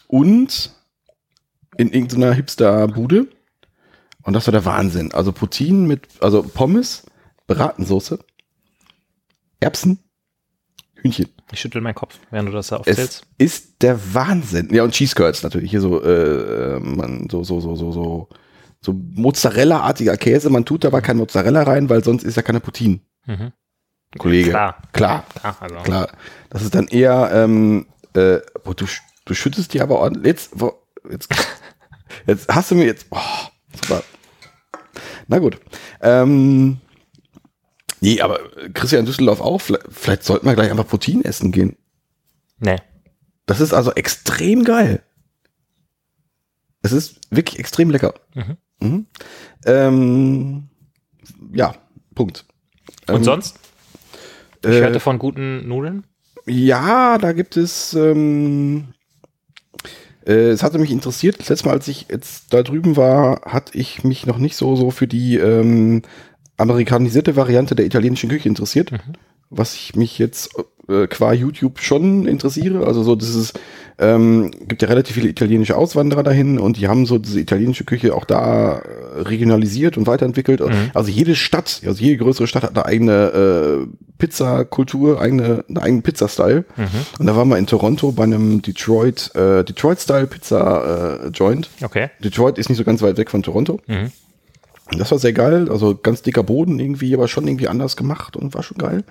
[0.06, 0.70] und
[1.78, 3.26] in irgendeiner Hipster-Bude
[4.22, 5.12] und das war der Wahnsinn.
[5.12, 7.06] Also Poutine mit, also Pommes,
[7.46, 8.18] Bratensoße,
[9.60, 9.98] Erbsen,
[10.94, 11.30] Hühnchen.
[11.52, 13.26] Ich schüttel meinen Kopf, während du das da aufzählst.
[13.38, 14.72] Es ist der Wahnsinn.
[14.72, 15.70] Ja, und Cheese Curds natürlich.
[15.70, 18.28] Hier so, äh, man, so, so, so, so, so,
[18.80, 20.48] so Mozzarella-artiger Käse.
[20.50, 23.00] Man tut aber kein Mozzarella rein, weil sonst ist ja keine Poutine.
[23.26, 23.52] Mhm.
[24.18, 24.50] Kollege.
[24.50, 24.76] Klar.
[24.92, 25.24] Klar.
[25.34, 25.76] Klar, also.
[25.82, 26.08] klar.
[26.50, 28.86] Das ist dann eher, ähm, äh, boah, du,
[29.24, 30.26] du schüttest die aber ordentlich.
[30.26, 30.72] Jetzt, wo,
[31.10, 31.28] jetzt,
[32.26, 34.02] jetzt hast du mir jetzt, boah, super.
[35.28, 35.58] Na gut.
[36.00, 36.78] Ähm,
[38.02, 38.40] nee, aber
[38.74, 39.60] Christian Düsseldorf auch.
[39.60, 41.76] Vielleicht, vielleicht sollten wir gleich einfach Protein essen gehen.
[42.58, 42.76] Nee.
[43.46, 45.02] Das ist also extrem geil.
[46.82, 48.14] Es ist wirklich extrem lecker.
[48.34, 48.56] Mhm.
[48.80, 49.06] Mhm.
[49.64, 50.68] Ähm,
[51.52, 51.74] ja,
[52.14, 52.44] Punkt.
[53.08, 53.58] Und ähm, sonst?
[54.62, 56.04] Ich äh, hörte von guten Nudeln.
[56.46, 57.94] Ja, da gibt es.
[57.94, 58.88] Ähm,
[60.26, 61.38] äh, es hatte mich interessiert.
[61.40, 64.76] Das letzte Mal, als ich jetzt da drüben war, hatte ich mich noch nicht so
[64.76, 66.02] so für die ähm,
[66.62, 68.92] amerikanisierte Variante der italienischen Küche interessiert.
[68.92, 68.98] Mhm.
[69.50, 70.50] Was ich mich jetzt
[70.88, 72.86] äh, qua YouTube schon interessiere.
[72.86, 73.52] Also so dieses
[73.98, 78.14] ähm, gibt ja relativ viele italienische Auswanderer dahin und die haben so diese italienische Küche
[78.14, 80.60] auch da äh, regionalisiert und weiterentwickelt.
[80.60, 80.90] Mhm.
[80.94, 83.86] Also jede Stadt, also jede größere Stadt hat eine eigene äh,
[84.18, 86.64] Pizzakultur, eigene, einen eigenen Pizza-Style.
[86.76, 86.86] Mhm.
[87.18, 91.70] Und da waren wir in Toronto bei einem Detroit, äh, Detroit-Style Pizza äh, Joint.
[91.82, 92.10] Okay.
[92.24, 93.80] Detroit ist nicht so ganz weit weg von Toronto.
[93.86, 94.10] Mhm.
[94.98, 98.54] Das war sehr geil, also ganz dicker Boden irgendwie, aber schon irgendwie anders gemacht und
[98.54, 99.04] war schon geil.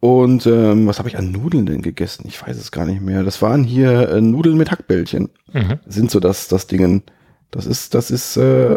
[0.00, 2.24] Und ähm, was habe ich an Nudeln denn gegessen?
[2.26, 3.22] Ich weiß es gar nicht mehr.
[3.22, 5.28] Das waren hier äh, Nudeln mit Hackbällchen.
[5.52, 5.78] Mhm.
[5.86, 7.02] Sind so das, das Dingen.
[7.50, 8.76] Das ist, das ist, äh,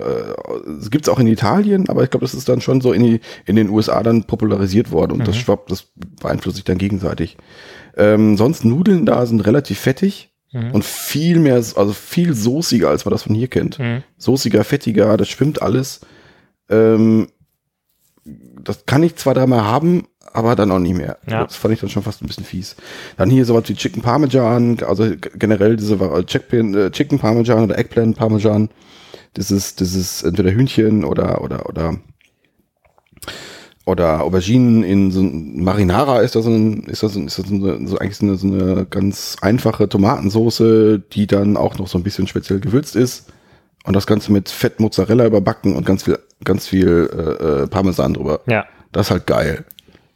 [0.79, 3.19] das gibt's auch in Italien, aber ich glaube, das ist dann schon so in, die,
[3.45, 5.25] in den USA dann popularisiert worden und mhm.
[5.25, 5.87] das schwappt, das
[6.21, 7.37] beeinflusst sich dann gegenseitig.
[7.95, 10.71] Ähm, sonst Nudeln da sind relativ fettig mhm.
[10.71, 13.79] und viel mehr, also viel soßiger, als man das von hier kennt.
[13.79, 14.03] Mhm.
[14.17, 16.01] Soßiger, fettiger, das schwimmt alles.
[16.69, 17.27] Ähm,
[18.25, 21.17] das kann ich zwar dreimal haben, aber dann auch nicht mehr.
[21.29, 21.43] Ja.
[21.43, 22.75] Das fand ich dann schon fast ein bisschen fies.
[23.17, 28.17] Dann hier sowas wie Chicken Parmesan, also generell diese Chicken, äh, Chicken Parmesan oder Eggplant
[28.17, 28.69] Parmesan.
[29.33, 31.97] Das ist, das ist entweder Hühnchen oder, oder, oder,
[33.85, 37.85] oder Auberginen in so ein Marinara ist das, ein, ist das, ein, ist das eine,
[37.87, 42.03] so eigentlich so eine, so eine ganz einfache Tomatensoße, die dann auch noch so ein
[42.03, 43.31] bisschen speziell gewürzt ist.
[43.85, 48.13] Und das Ganze mit Fett Mozzarella überbacken und ganz viel, ganz viel äh, äh Parmesan
[48.13, 48.39] drüber.
[48.45, 48.65] Ja.
[48.93, 49.65] Das ist halt geil.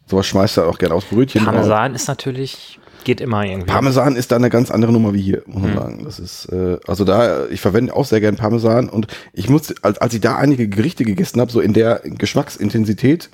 [0.06, 1.44] Sowas schmeißt er auch gerne aus Brötchen.
[1.44, 2.02] Parmesan drauf.
[2.02, 3.68] ist natürlich, geht immer irgendwie.
[3.68, 5.78] Parmesan ist da eine ganz andere Nummer wie hier, muss man mhm.
[5.78, 6.04] sagen.
[6.06, 9.98] Das ist, äh, also da, ich verwende auch sehr gern Parmesan und ich musste, als,
[9.98, 13.30] als ich da einige Gerichte gegessen habe, so in der Geschmacksintensität,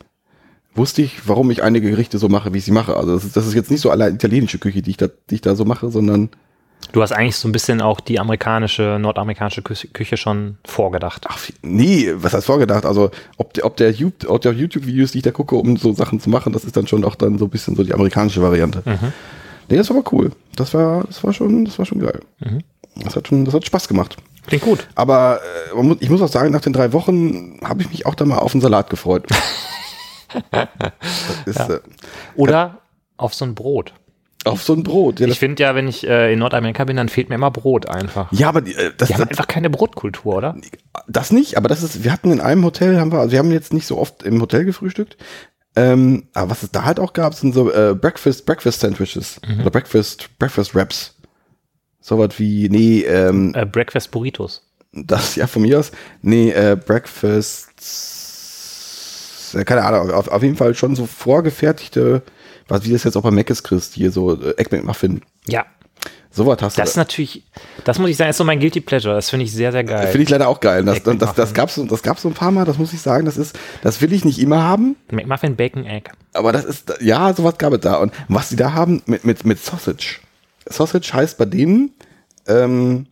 [0.75, 2.95] wusste ich, warum ich einige Gerichte so mache, wie ich sie mache.
[2.95, 5.35] Also das ist, das ist jetzt nicht so allein italienische Küche, die ich da, die
[5.35, 6.29] ich da so mache, sondern
[6.91, 11.25] Du hast eigentlich so ein bisschen auch die amerikanische, nordamerikanische Küche schon vorgedacht.
[11.29, 12.85] Ach, nee, was heißt vorgedacht?
[12.85, 16.29] Also, ob der, ob der, der YouTube-Videos, die ich da gucke, um so Sachen zu
[16.29, 18.83] machen, das ist dann schon auch dann so ein bisschen so die amerikanische Variante.
[18.85, 19.13] Mhm.
[19.69, 20.31] Nee, das war aber cool.
[20.55, 22.19] Das war, das war schon, das war schon geil.
[22.39, 22.59] Mhm.
[23.01, 24.17] Das hat schon, das hat Spaß gemacht.
[24.45, 24.87] Klingt gut.
[24.93, 25.39] Aber
[25.73, 28.39] äh, ich muss auch sagen, nach den drei Wochen habe ich mich auch da mal
[28.39, 29.25] auf einen Salat gefreut.
[31.45, 31.69] ja.
[31.69, 31.80] äh,
[32.35, 32.80] Oder
[33.18, 33.93] auf so ein Brot.
[34.45, 35.19] Auf so ein Brot.
[35.19, 37.88] Ja, ich finde ja, wenn ich äh, in Nordamerika bin, dann fehlt mir immer Brot
[37.88, 38.31] einfach.
[38.34, 40.55] Ja, aber die, äh, das, die haben das, einfach keine Brotkultur, oder?
[41.07, 43.51] Das nicht, aber das ist, wir hatten in einem Hotel, haben wir, also wir haben
[43.51, 45.18] jetzt nicht so oft im Hotel gefrühstückt.
[45.76, 49.61] Ähm, aber was es da halt auch gab, sind so äh, Breakfast, Breakfast Sandwiches mhm.
[49.61, 51.15] oder Breakfast, Breakfast Wraps.
[52.01, 54.61] So was wie, nee, ähm, äh, Breakfast Burritos.
[54.91, 55.91] Das, ja, von mir aus.
[56.22, 57.69] Nee, äh, Breakfast,
[59.55, 62.23] äh, keine Ahnung, auf, auf jeden Fall schon so vorgefertigte
[62.67, 65.21] was wie das jetzt auch bei Mc's kriegst, hier so äh, Egg McMuffin.
[65.47, 65.65] Ja.
[66.31, 66.81] Sowas hast du.
[66.81, 67.43] Das ist natürlich,
[67.84, 69.13] das muss ich sagen, ist so mein Guilty Pleasure.
[69.13, 70.07] Das finde ich sehr, sehr geil.
[70.07, 70.84] Finde ich leider auch geil.
[70.84, 73.01] Das, das, das, das gab es das gab's so ein paar Mal, das muss ich
[73.01, 73.25] sagen.
[73.25, 74.95] Das ist, das will ich nicht immer haben.
[75.11, 76.09] McMuffin, Bacon, Egg.
[76.34, 77.97] Aber das ist, ja, sowas gab es da.
[77.97, 80.21] Und was die da haben mit, mit, mit Sausage.
[80.65, 81.93] Sausage heißt bei denen,
[82.47, 83.05] ähm,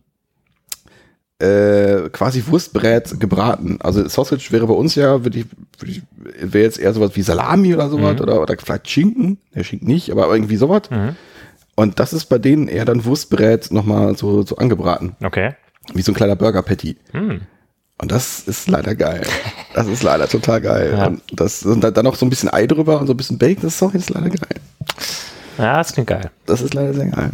[1.42, 3.78] äh, quasi Wurstbrät gebraten.
[3.82, 5.46] Also Sausage wäre bei uns ja, würde ich,
[5.78, 6.02] würd ich
[6.52, 8.20] wäre jetzt eher sowas wie Salami oder sowas mhm.
[8.20, 9.38] oder, oder vielleicht Schinken.
[9.54, 10.82] Der Schinken nicht, aber irgendwie sowas.
[10.90, 11.16] Mhm.
[11.74, 15.16] Und das ist bei denen eher dann Wurstbrät nochmal so, so angebraten.
[15.22, 15.54] Okay.
[15.94, 16.96] Wie so ein kleiner Burger Patty.
[17.12, 17.40] Mhm.
[17.98, 19.22] Und das ist leider geil.
[19.74, 20.94] Das ist leider total geil.
[20.96, 21.06] Ja.
[21.06, 23.62] Und das und dann noch so ein bisschen Ei drüber und so ein bisschen Bacon,
[23.62, 24.60] das ist auch jetzt leider geil.
[25.58, 26.30] Ja, das klingt geil.
[26.46, 27.32] Das ist leider sehr geil.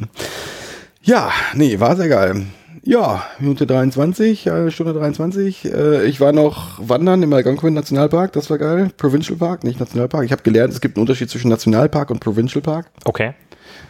[1.02, 2.47] Ja, nee, war sehr geil.
[2.84, 5.64] Ja, Minute 23, äh, Stunde 23.
[5.64, 8.90] Äh, ich war noch wandern im Algonquin Nationalpark, das war geil.
[8.96, 10.24] Provincial Park, nicht Nationalpark.
[10.24, 12.90] Ich habe gelernt, es gibt einen Unterschied zwischen Nationalpark und Provincial Park.
[13.05, 13.34] Okay.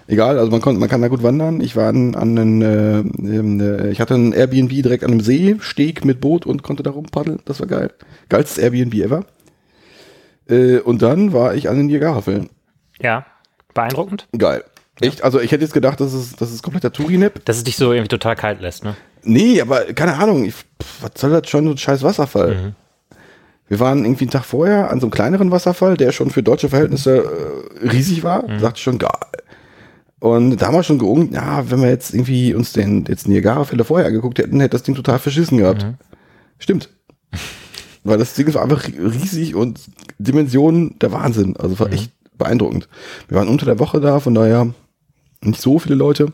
[0.07, 1.61] Egal, also man, konnte, man kann da gut wandern.
[1.61, 5.57] Ich war an, an einen, äh, äh, ich hatte ein Airbnb direkt an einem See,
[5.61, 7.41] Steg mit Boot und konnte da rumpaddeln.
[7.45, 7.91] Das war geil.
[8.29, 9.25] Geilstes Airbnb ever.
[10.49, 12.49] Äh, und dann war ich an den Niagara-Fällen.
[13.01, 13.27] Ja,
[13.75, 14.29] beeindruckend.
[14.37, 14.65] Geil.
[15.01, 15.23] Echt?
[15.23, 17.45] Also ich hätte jetzt gedacht, das ist, das ist kompletter Tourinep.
[17.45, 18.97] Dass es dich so irgendwie total kalt lässt, ne?
[19.23, 20.45] Nee, aber keine Ahnung.
[20.45, 22.55] Ich, pff, was soll das schon, so ein scheiß Wasserfall?
[22.55, 22.75] Mhm.
[23.69, 26.71] Wir waren irgendwie einen Tag vorher an so einem kleineren Wasserfall, der schon für deutsche
[26.71, 27.19] Verhältnisse
[27.83, 28.49] äh, riesig war.
[28.49, 28.59] Mhm.
[28.61, 29.11] Sagte schon, geil.
[30.21, 33.85] Und da haben wir schon geungt, ja, wenn wir jetzt irgendwie uns den jetzt Niagara-Fälle
[33.85, 35.85] vorher angeguckt hätten, hätte das Ding total verschissen gehabt.
[35.85, 35.95] Mhm.
[36.59, 36.89] Stimmt.
[38.05, 39.81] Weil das Ding war einfach riesig und
[40.19, 41.57] Dimensionen der Wahnsinn.
[41.57, 41.93] Also war mhm.
[41.93, 42.89] echt beeindruckend.
[43.29, 44.73] Wir waren unter der Woche da, von daher
[45.43, 46.33] nicht so viele Leute.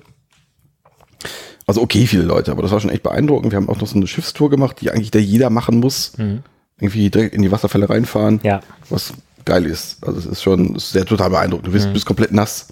[1.66, 3.52] Also okay, viele Leute, aber das war schon echt beeindruckend.
[3.52, 6.16] Wir haben auch noch so eine Schiffstour gemacht, die eigentlich da jeder machen muss.
[6.18, 6.42] Mhm.
[6.78, 8.40] Irgendwie direkt in die Wasserfälle reinfahren.
[8.42, 8.60] Ja.
[8.90, 9.14] Was
[9.44, 10.04] geil ist.
[10.04, 11.68] Also es ist schon sehr total beeindruckend.
[11.68, 11.92] Du bist, mhm.
[11.92, 12.68] bist komplett nass.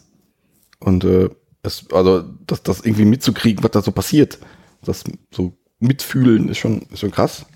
[0.80, 1.30] Und äh,
[1.62, 4.38] es, also das, das irgendwie mitzukriegen, was da so passiert,
[4.84, 7.46] das so mitfühlen, ist schon, ist schon krass.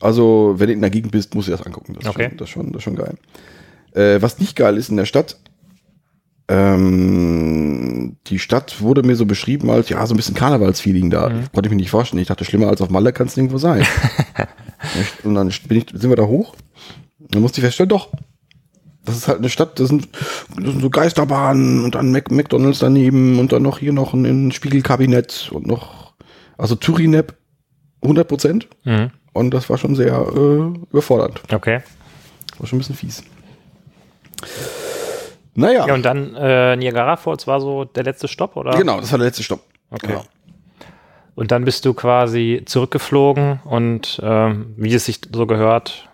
[0.00, 1.94] Also, wenn du in der Gegend bist, musst du das angucken.
[1.94, 2.28] Das ist, okay.
[2.28, 3.14] schon, das ist, schon, das ist schon geil.
[3.92, 5.38] Äh, was nicht geil ist in der Stadt,
[6.48, 11.28] ähm, die Stadt wurde mir so beschrieben als, ja, so ein bisschen Karnevalsfeeling da.
[11.28, 11.52] Mhm.
[11.52, 12.22] Konnte ich mir nicht vorstellen.
[12.22, 13.84] Ich dachte, schlimmer als auf Malle kann es nirgendwo sein.
[15.24, 16.54] und dann bin ich, sind wir da hoch.
[17.18, 18.10] Dann musste ich feststellen, doch.
[19.04, 20.08] Das ist halt eine Stadt, das sind,
[20.56, 24.50] das sind so Geisterbahnen und dann Mac McDonalds daneben und dann noch hier noch ein,
[24.50, 26.14] Spiegelkabinett und noch,
[26.58, 27.34] also Turinep
[28.02, 28.68] 100 Prozent.
[28.84, 29.10] Mhm.
[29.32, 31.42] Und das war schon sehr äh, überfordernd.
[31.52, 31.82] Okay.
[32.58, 33.22] War schon ein bisschen fies.
[35.56, 35.86] Naja.
[35.86, 38.76] Ja, und dann äh, Niagara Falls war so der letzte Stopp, oder?
[38.76, 39.60] Genau, das war der letzte Stopp.
[39.90, 40.08] Okay.
[40.08, 40.24] Genau.
[41.34, 46.08] Und dann bist du quasi zurückgeflogen und ähm, wie es sich so gehört,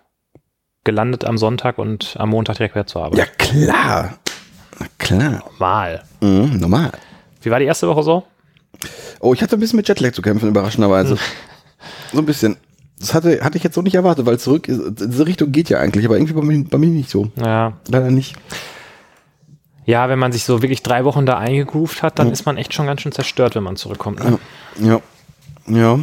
[0.84, 3.18] gelandet am Sonntag und am Montag direkt wieder zur Arbeit.
[3.18, 4.18] Ja, klar.
[4.80, 5.44] Na klar.
[5.52, 6.02] Normal.
[6.20, 6.92] Mhm, normal.
[7.40, 8.24] Wie war die erste Woche so?
[9.20, 11.16] Oh, ich hatte ein bisschen mit Jetlag zu kämpfen, überraschenderweise.
[12.12, 12.56] so ein bisschen.
[12.98, 16.04] Das hatte, hatte ich jetzt so nicht erwartet, weil zurück, diese Richtung geht ja eigentlich,
[16.04, 17.30] aber irgendwie bei mir, bei mir nicht so.
[17.36, 17.74] Ja.
[17.88, 18.36] Leider nicht.
[19.84, 22.32] Ja, wenn man sich so wirklich drei Wochen da eingegroovt hat, dann ja.
[22.32, 24.22] ist man echt schon ganz schön zerstört, wenn man zurückkommt.
[24.22, 24.38] Ne?
[24.78, 25.00] Ja.
[25.66, 25.98] Ja.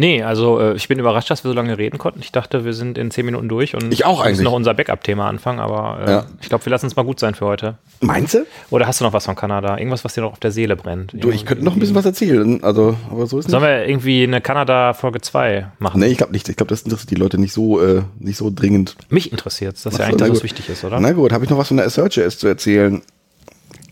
[0.00, 2.20] Nee, also äh, ich bin überrascht, dass wir so lange reden konnten.
[2.20, 5.28] Ich dachte, wir sind in zehn Minuten durch und ich auch müssen noch unser Backup-Thema
[5.28, 6.26] anfangen, aber äh, ja.
[6.40, 7.76] ich glaube, wir lassen es mal gut sein für heute.
[8.00, 8.46] Meinst du?
[8.70, 9.76] Oder hast du noch was von Kanada?
[9.76, 11.12] Irgendwas, was dir noch auf der Seele brennt?
[11.12, 13.72] Du, ich könnte noch ein bisschen was erzählen, also, aber so ist Sollen nicht.
[13.72, 16.00] wir irgendwie eine Kanada-Folge 2 machen?
[16.00, 16.48] Nee, ich glaube nicht.
[16.48, 18.96] Ich glaube, das interessiert die Leute nicht so, äh, nicht so dringend.
[19.10, 20.98] Mich interessiert es, das ist ja eigentlich das, was wichtig ist, oder?
[20.98, 23.02] Na gut, habe ich noch was von der Search zu erzählen.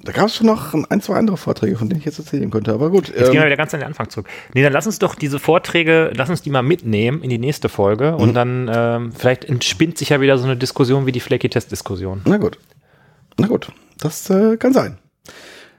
[0.09, 2.73] Da gab es schon noch ein, zwei andere Vorträge, von denen ich jetzt erzählen könnte,
[2.73, 3.09] aber gut.
[3.09, 4.27] Jetzt ähm, gehen wir wieder ganz an den Anfang zurück.
[4.55, 7.69] Nee, dann lass uns doch diese Vorträge, lass uns die mal mitnehmen in die nächste
[7.69, 8.17] Folge mhm.
[8.17, 12.23] und dann ähm, vielleicht entspinnt sich ja wieder so eine Diskussion wie die Flaky-Test-Diskussion.
[12.25, 12.59] Na gut.
[13.37, 14.97] Na gut, das äh, kann sein.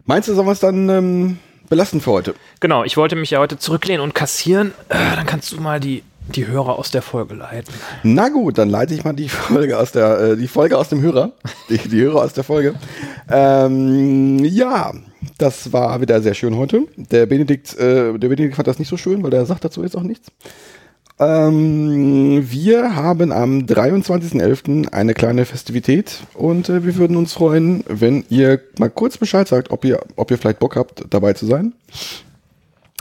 [0.06, 2.36] Meinst du, sollen wir es dann ähm, belasten für heute?
[2.60, 4.74] Genau, ich wollte mich ja heute zurücklehnen und kassieren.
[4.90, 6.04] Äh, dann kannst du mal die
[6.36, 7.74] die Hörer aus der Folge leiten.
[8.04, 11.02] Na gut, dann leite ich mal die Folge aus der, äh, die Folge aus dem
[11.02, 11.32] Hörer.
[11.70, 12.76] Die, die Hörer aus der Folge.
[13.30, 14.92] Ähm, ja,
[15.38, 16.88] das war wieder sehr schön heute.
[16.96, 19.96] Der Benedikt, äh, der Benedikt fand das nicht so schön, weil der sagt dazu jetzt
[19.96, 20.32] auch nichts.
[21.20, 24.94] Ähm, wir haben am 23.11.
[24.94, 29.70] eine kleine Festivität und äh, wir würden uns freuen, wenn ihr mal kurz Bescheid sagt,
[29.72, 31.74] ob ihr, ob ihr vielleicht Bock habt, dabei zu sein.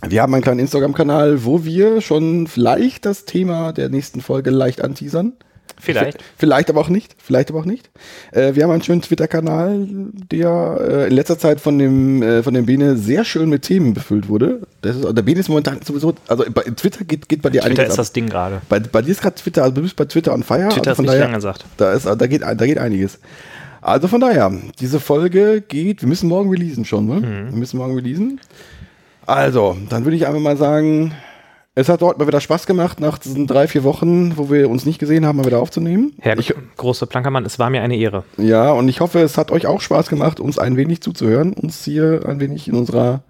[0.07, 4.83] Wir haben einen kleinen Instagram-Kanal, wo wir schon vielleicht das Thema der nächsten Folge leicht
[4.83, 5.33] anteasern.
[5.81, 6.19] Vielleicht.
[6.37, 7.15] Vielleicht aber auch nicht.
[7.19, 7.91] Vielleicht aber auch nicht.
[8.33, 9.87] Äh, wir haben einen schönen Twitter-Kanal,
[10.31, 13.95] der äh, in letzter Zeit von dem, äh, von dem Bene sehr schön mit Themen
[13.95, 14.63] befüllt wurde.
[14.83, 17.67] Das ist, der Bene ist momentan sowieso, also bei Twitter geht, geht bei dir Twitter
[17.67, 17.77] einiges.
[17.77, 17.99] Twitter ist ab.
[17.99, 18.61] das Ding gerade.
[18.69, 20.69] Bei, bei dir ist gerade Twitter, also du bist bei Twitter on fire.
[20.69, 21.65] Twitter also ist nicht daher, gesagt.
[21.77, 23.19] Da, ist, da, geht, da geht einiges.
[23.81, 27.15] Also von daher, diese Folge geht, wir müssen morgen releasen schon, ne?
[27.21, 27.51] Mhm.
[27.53, 28.41] Wir müssen morgen releasen.
[29.29, 31.13] Also, dann würde ich einfach mal sagen,
[31.75, 34.87] es hat dort mal wieder Spaß gemacht, nach diesen drei, vier Wochen, wo wir uns
[34.87, 36.15] nicht gesehen haben, mal wieder aufzunehmen.
[36.19, 38.25] Herr ich, große Plankermann, es war mir eine Ehre.
[38.39, 41.85] Ja, und ich hoffe, es hat euch auch Spaß gemacht, uns ein wenig zuzuhören, uns
[41.85, 43.23] hier ein wenig in unserer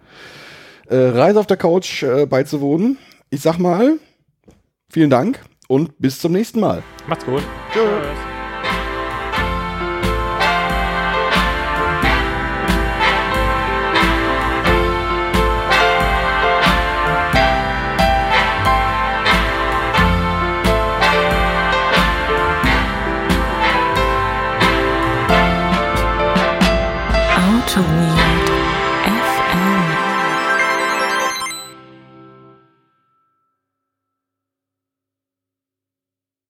[0.87, 2.97] äh, Reise auf der Couch äh, beizuwohnen.
[3.31, 3.95] Ich sag mal,
[4.89, 6.85] vielen Dank und bis zum nächsten Mal.
[7.09, 7.43] Macht's gut.
[7.73, 8.28] Tschüss.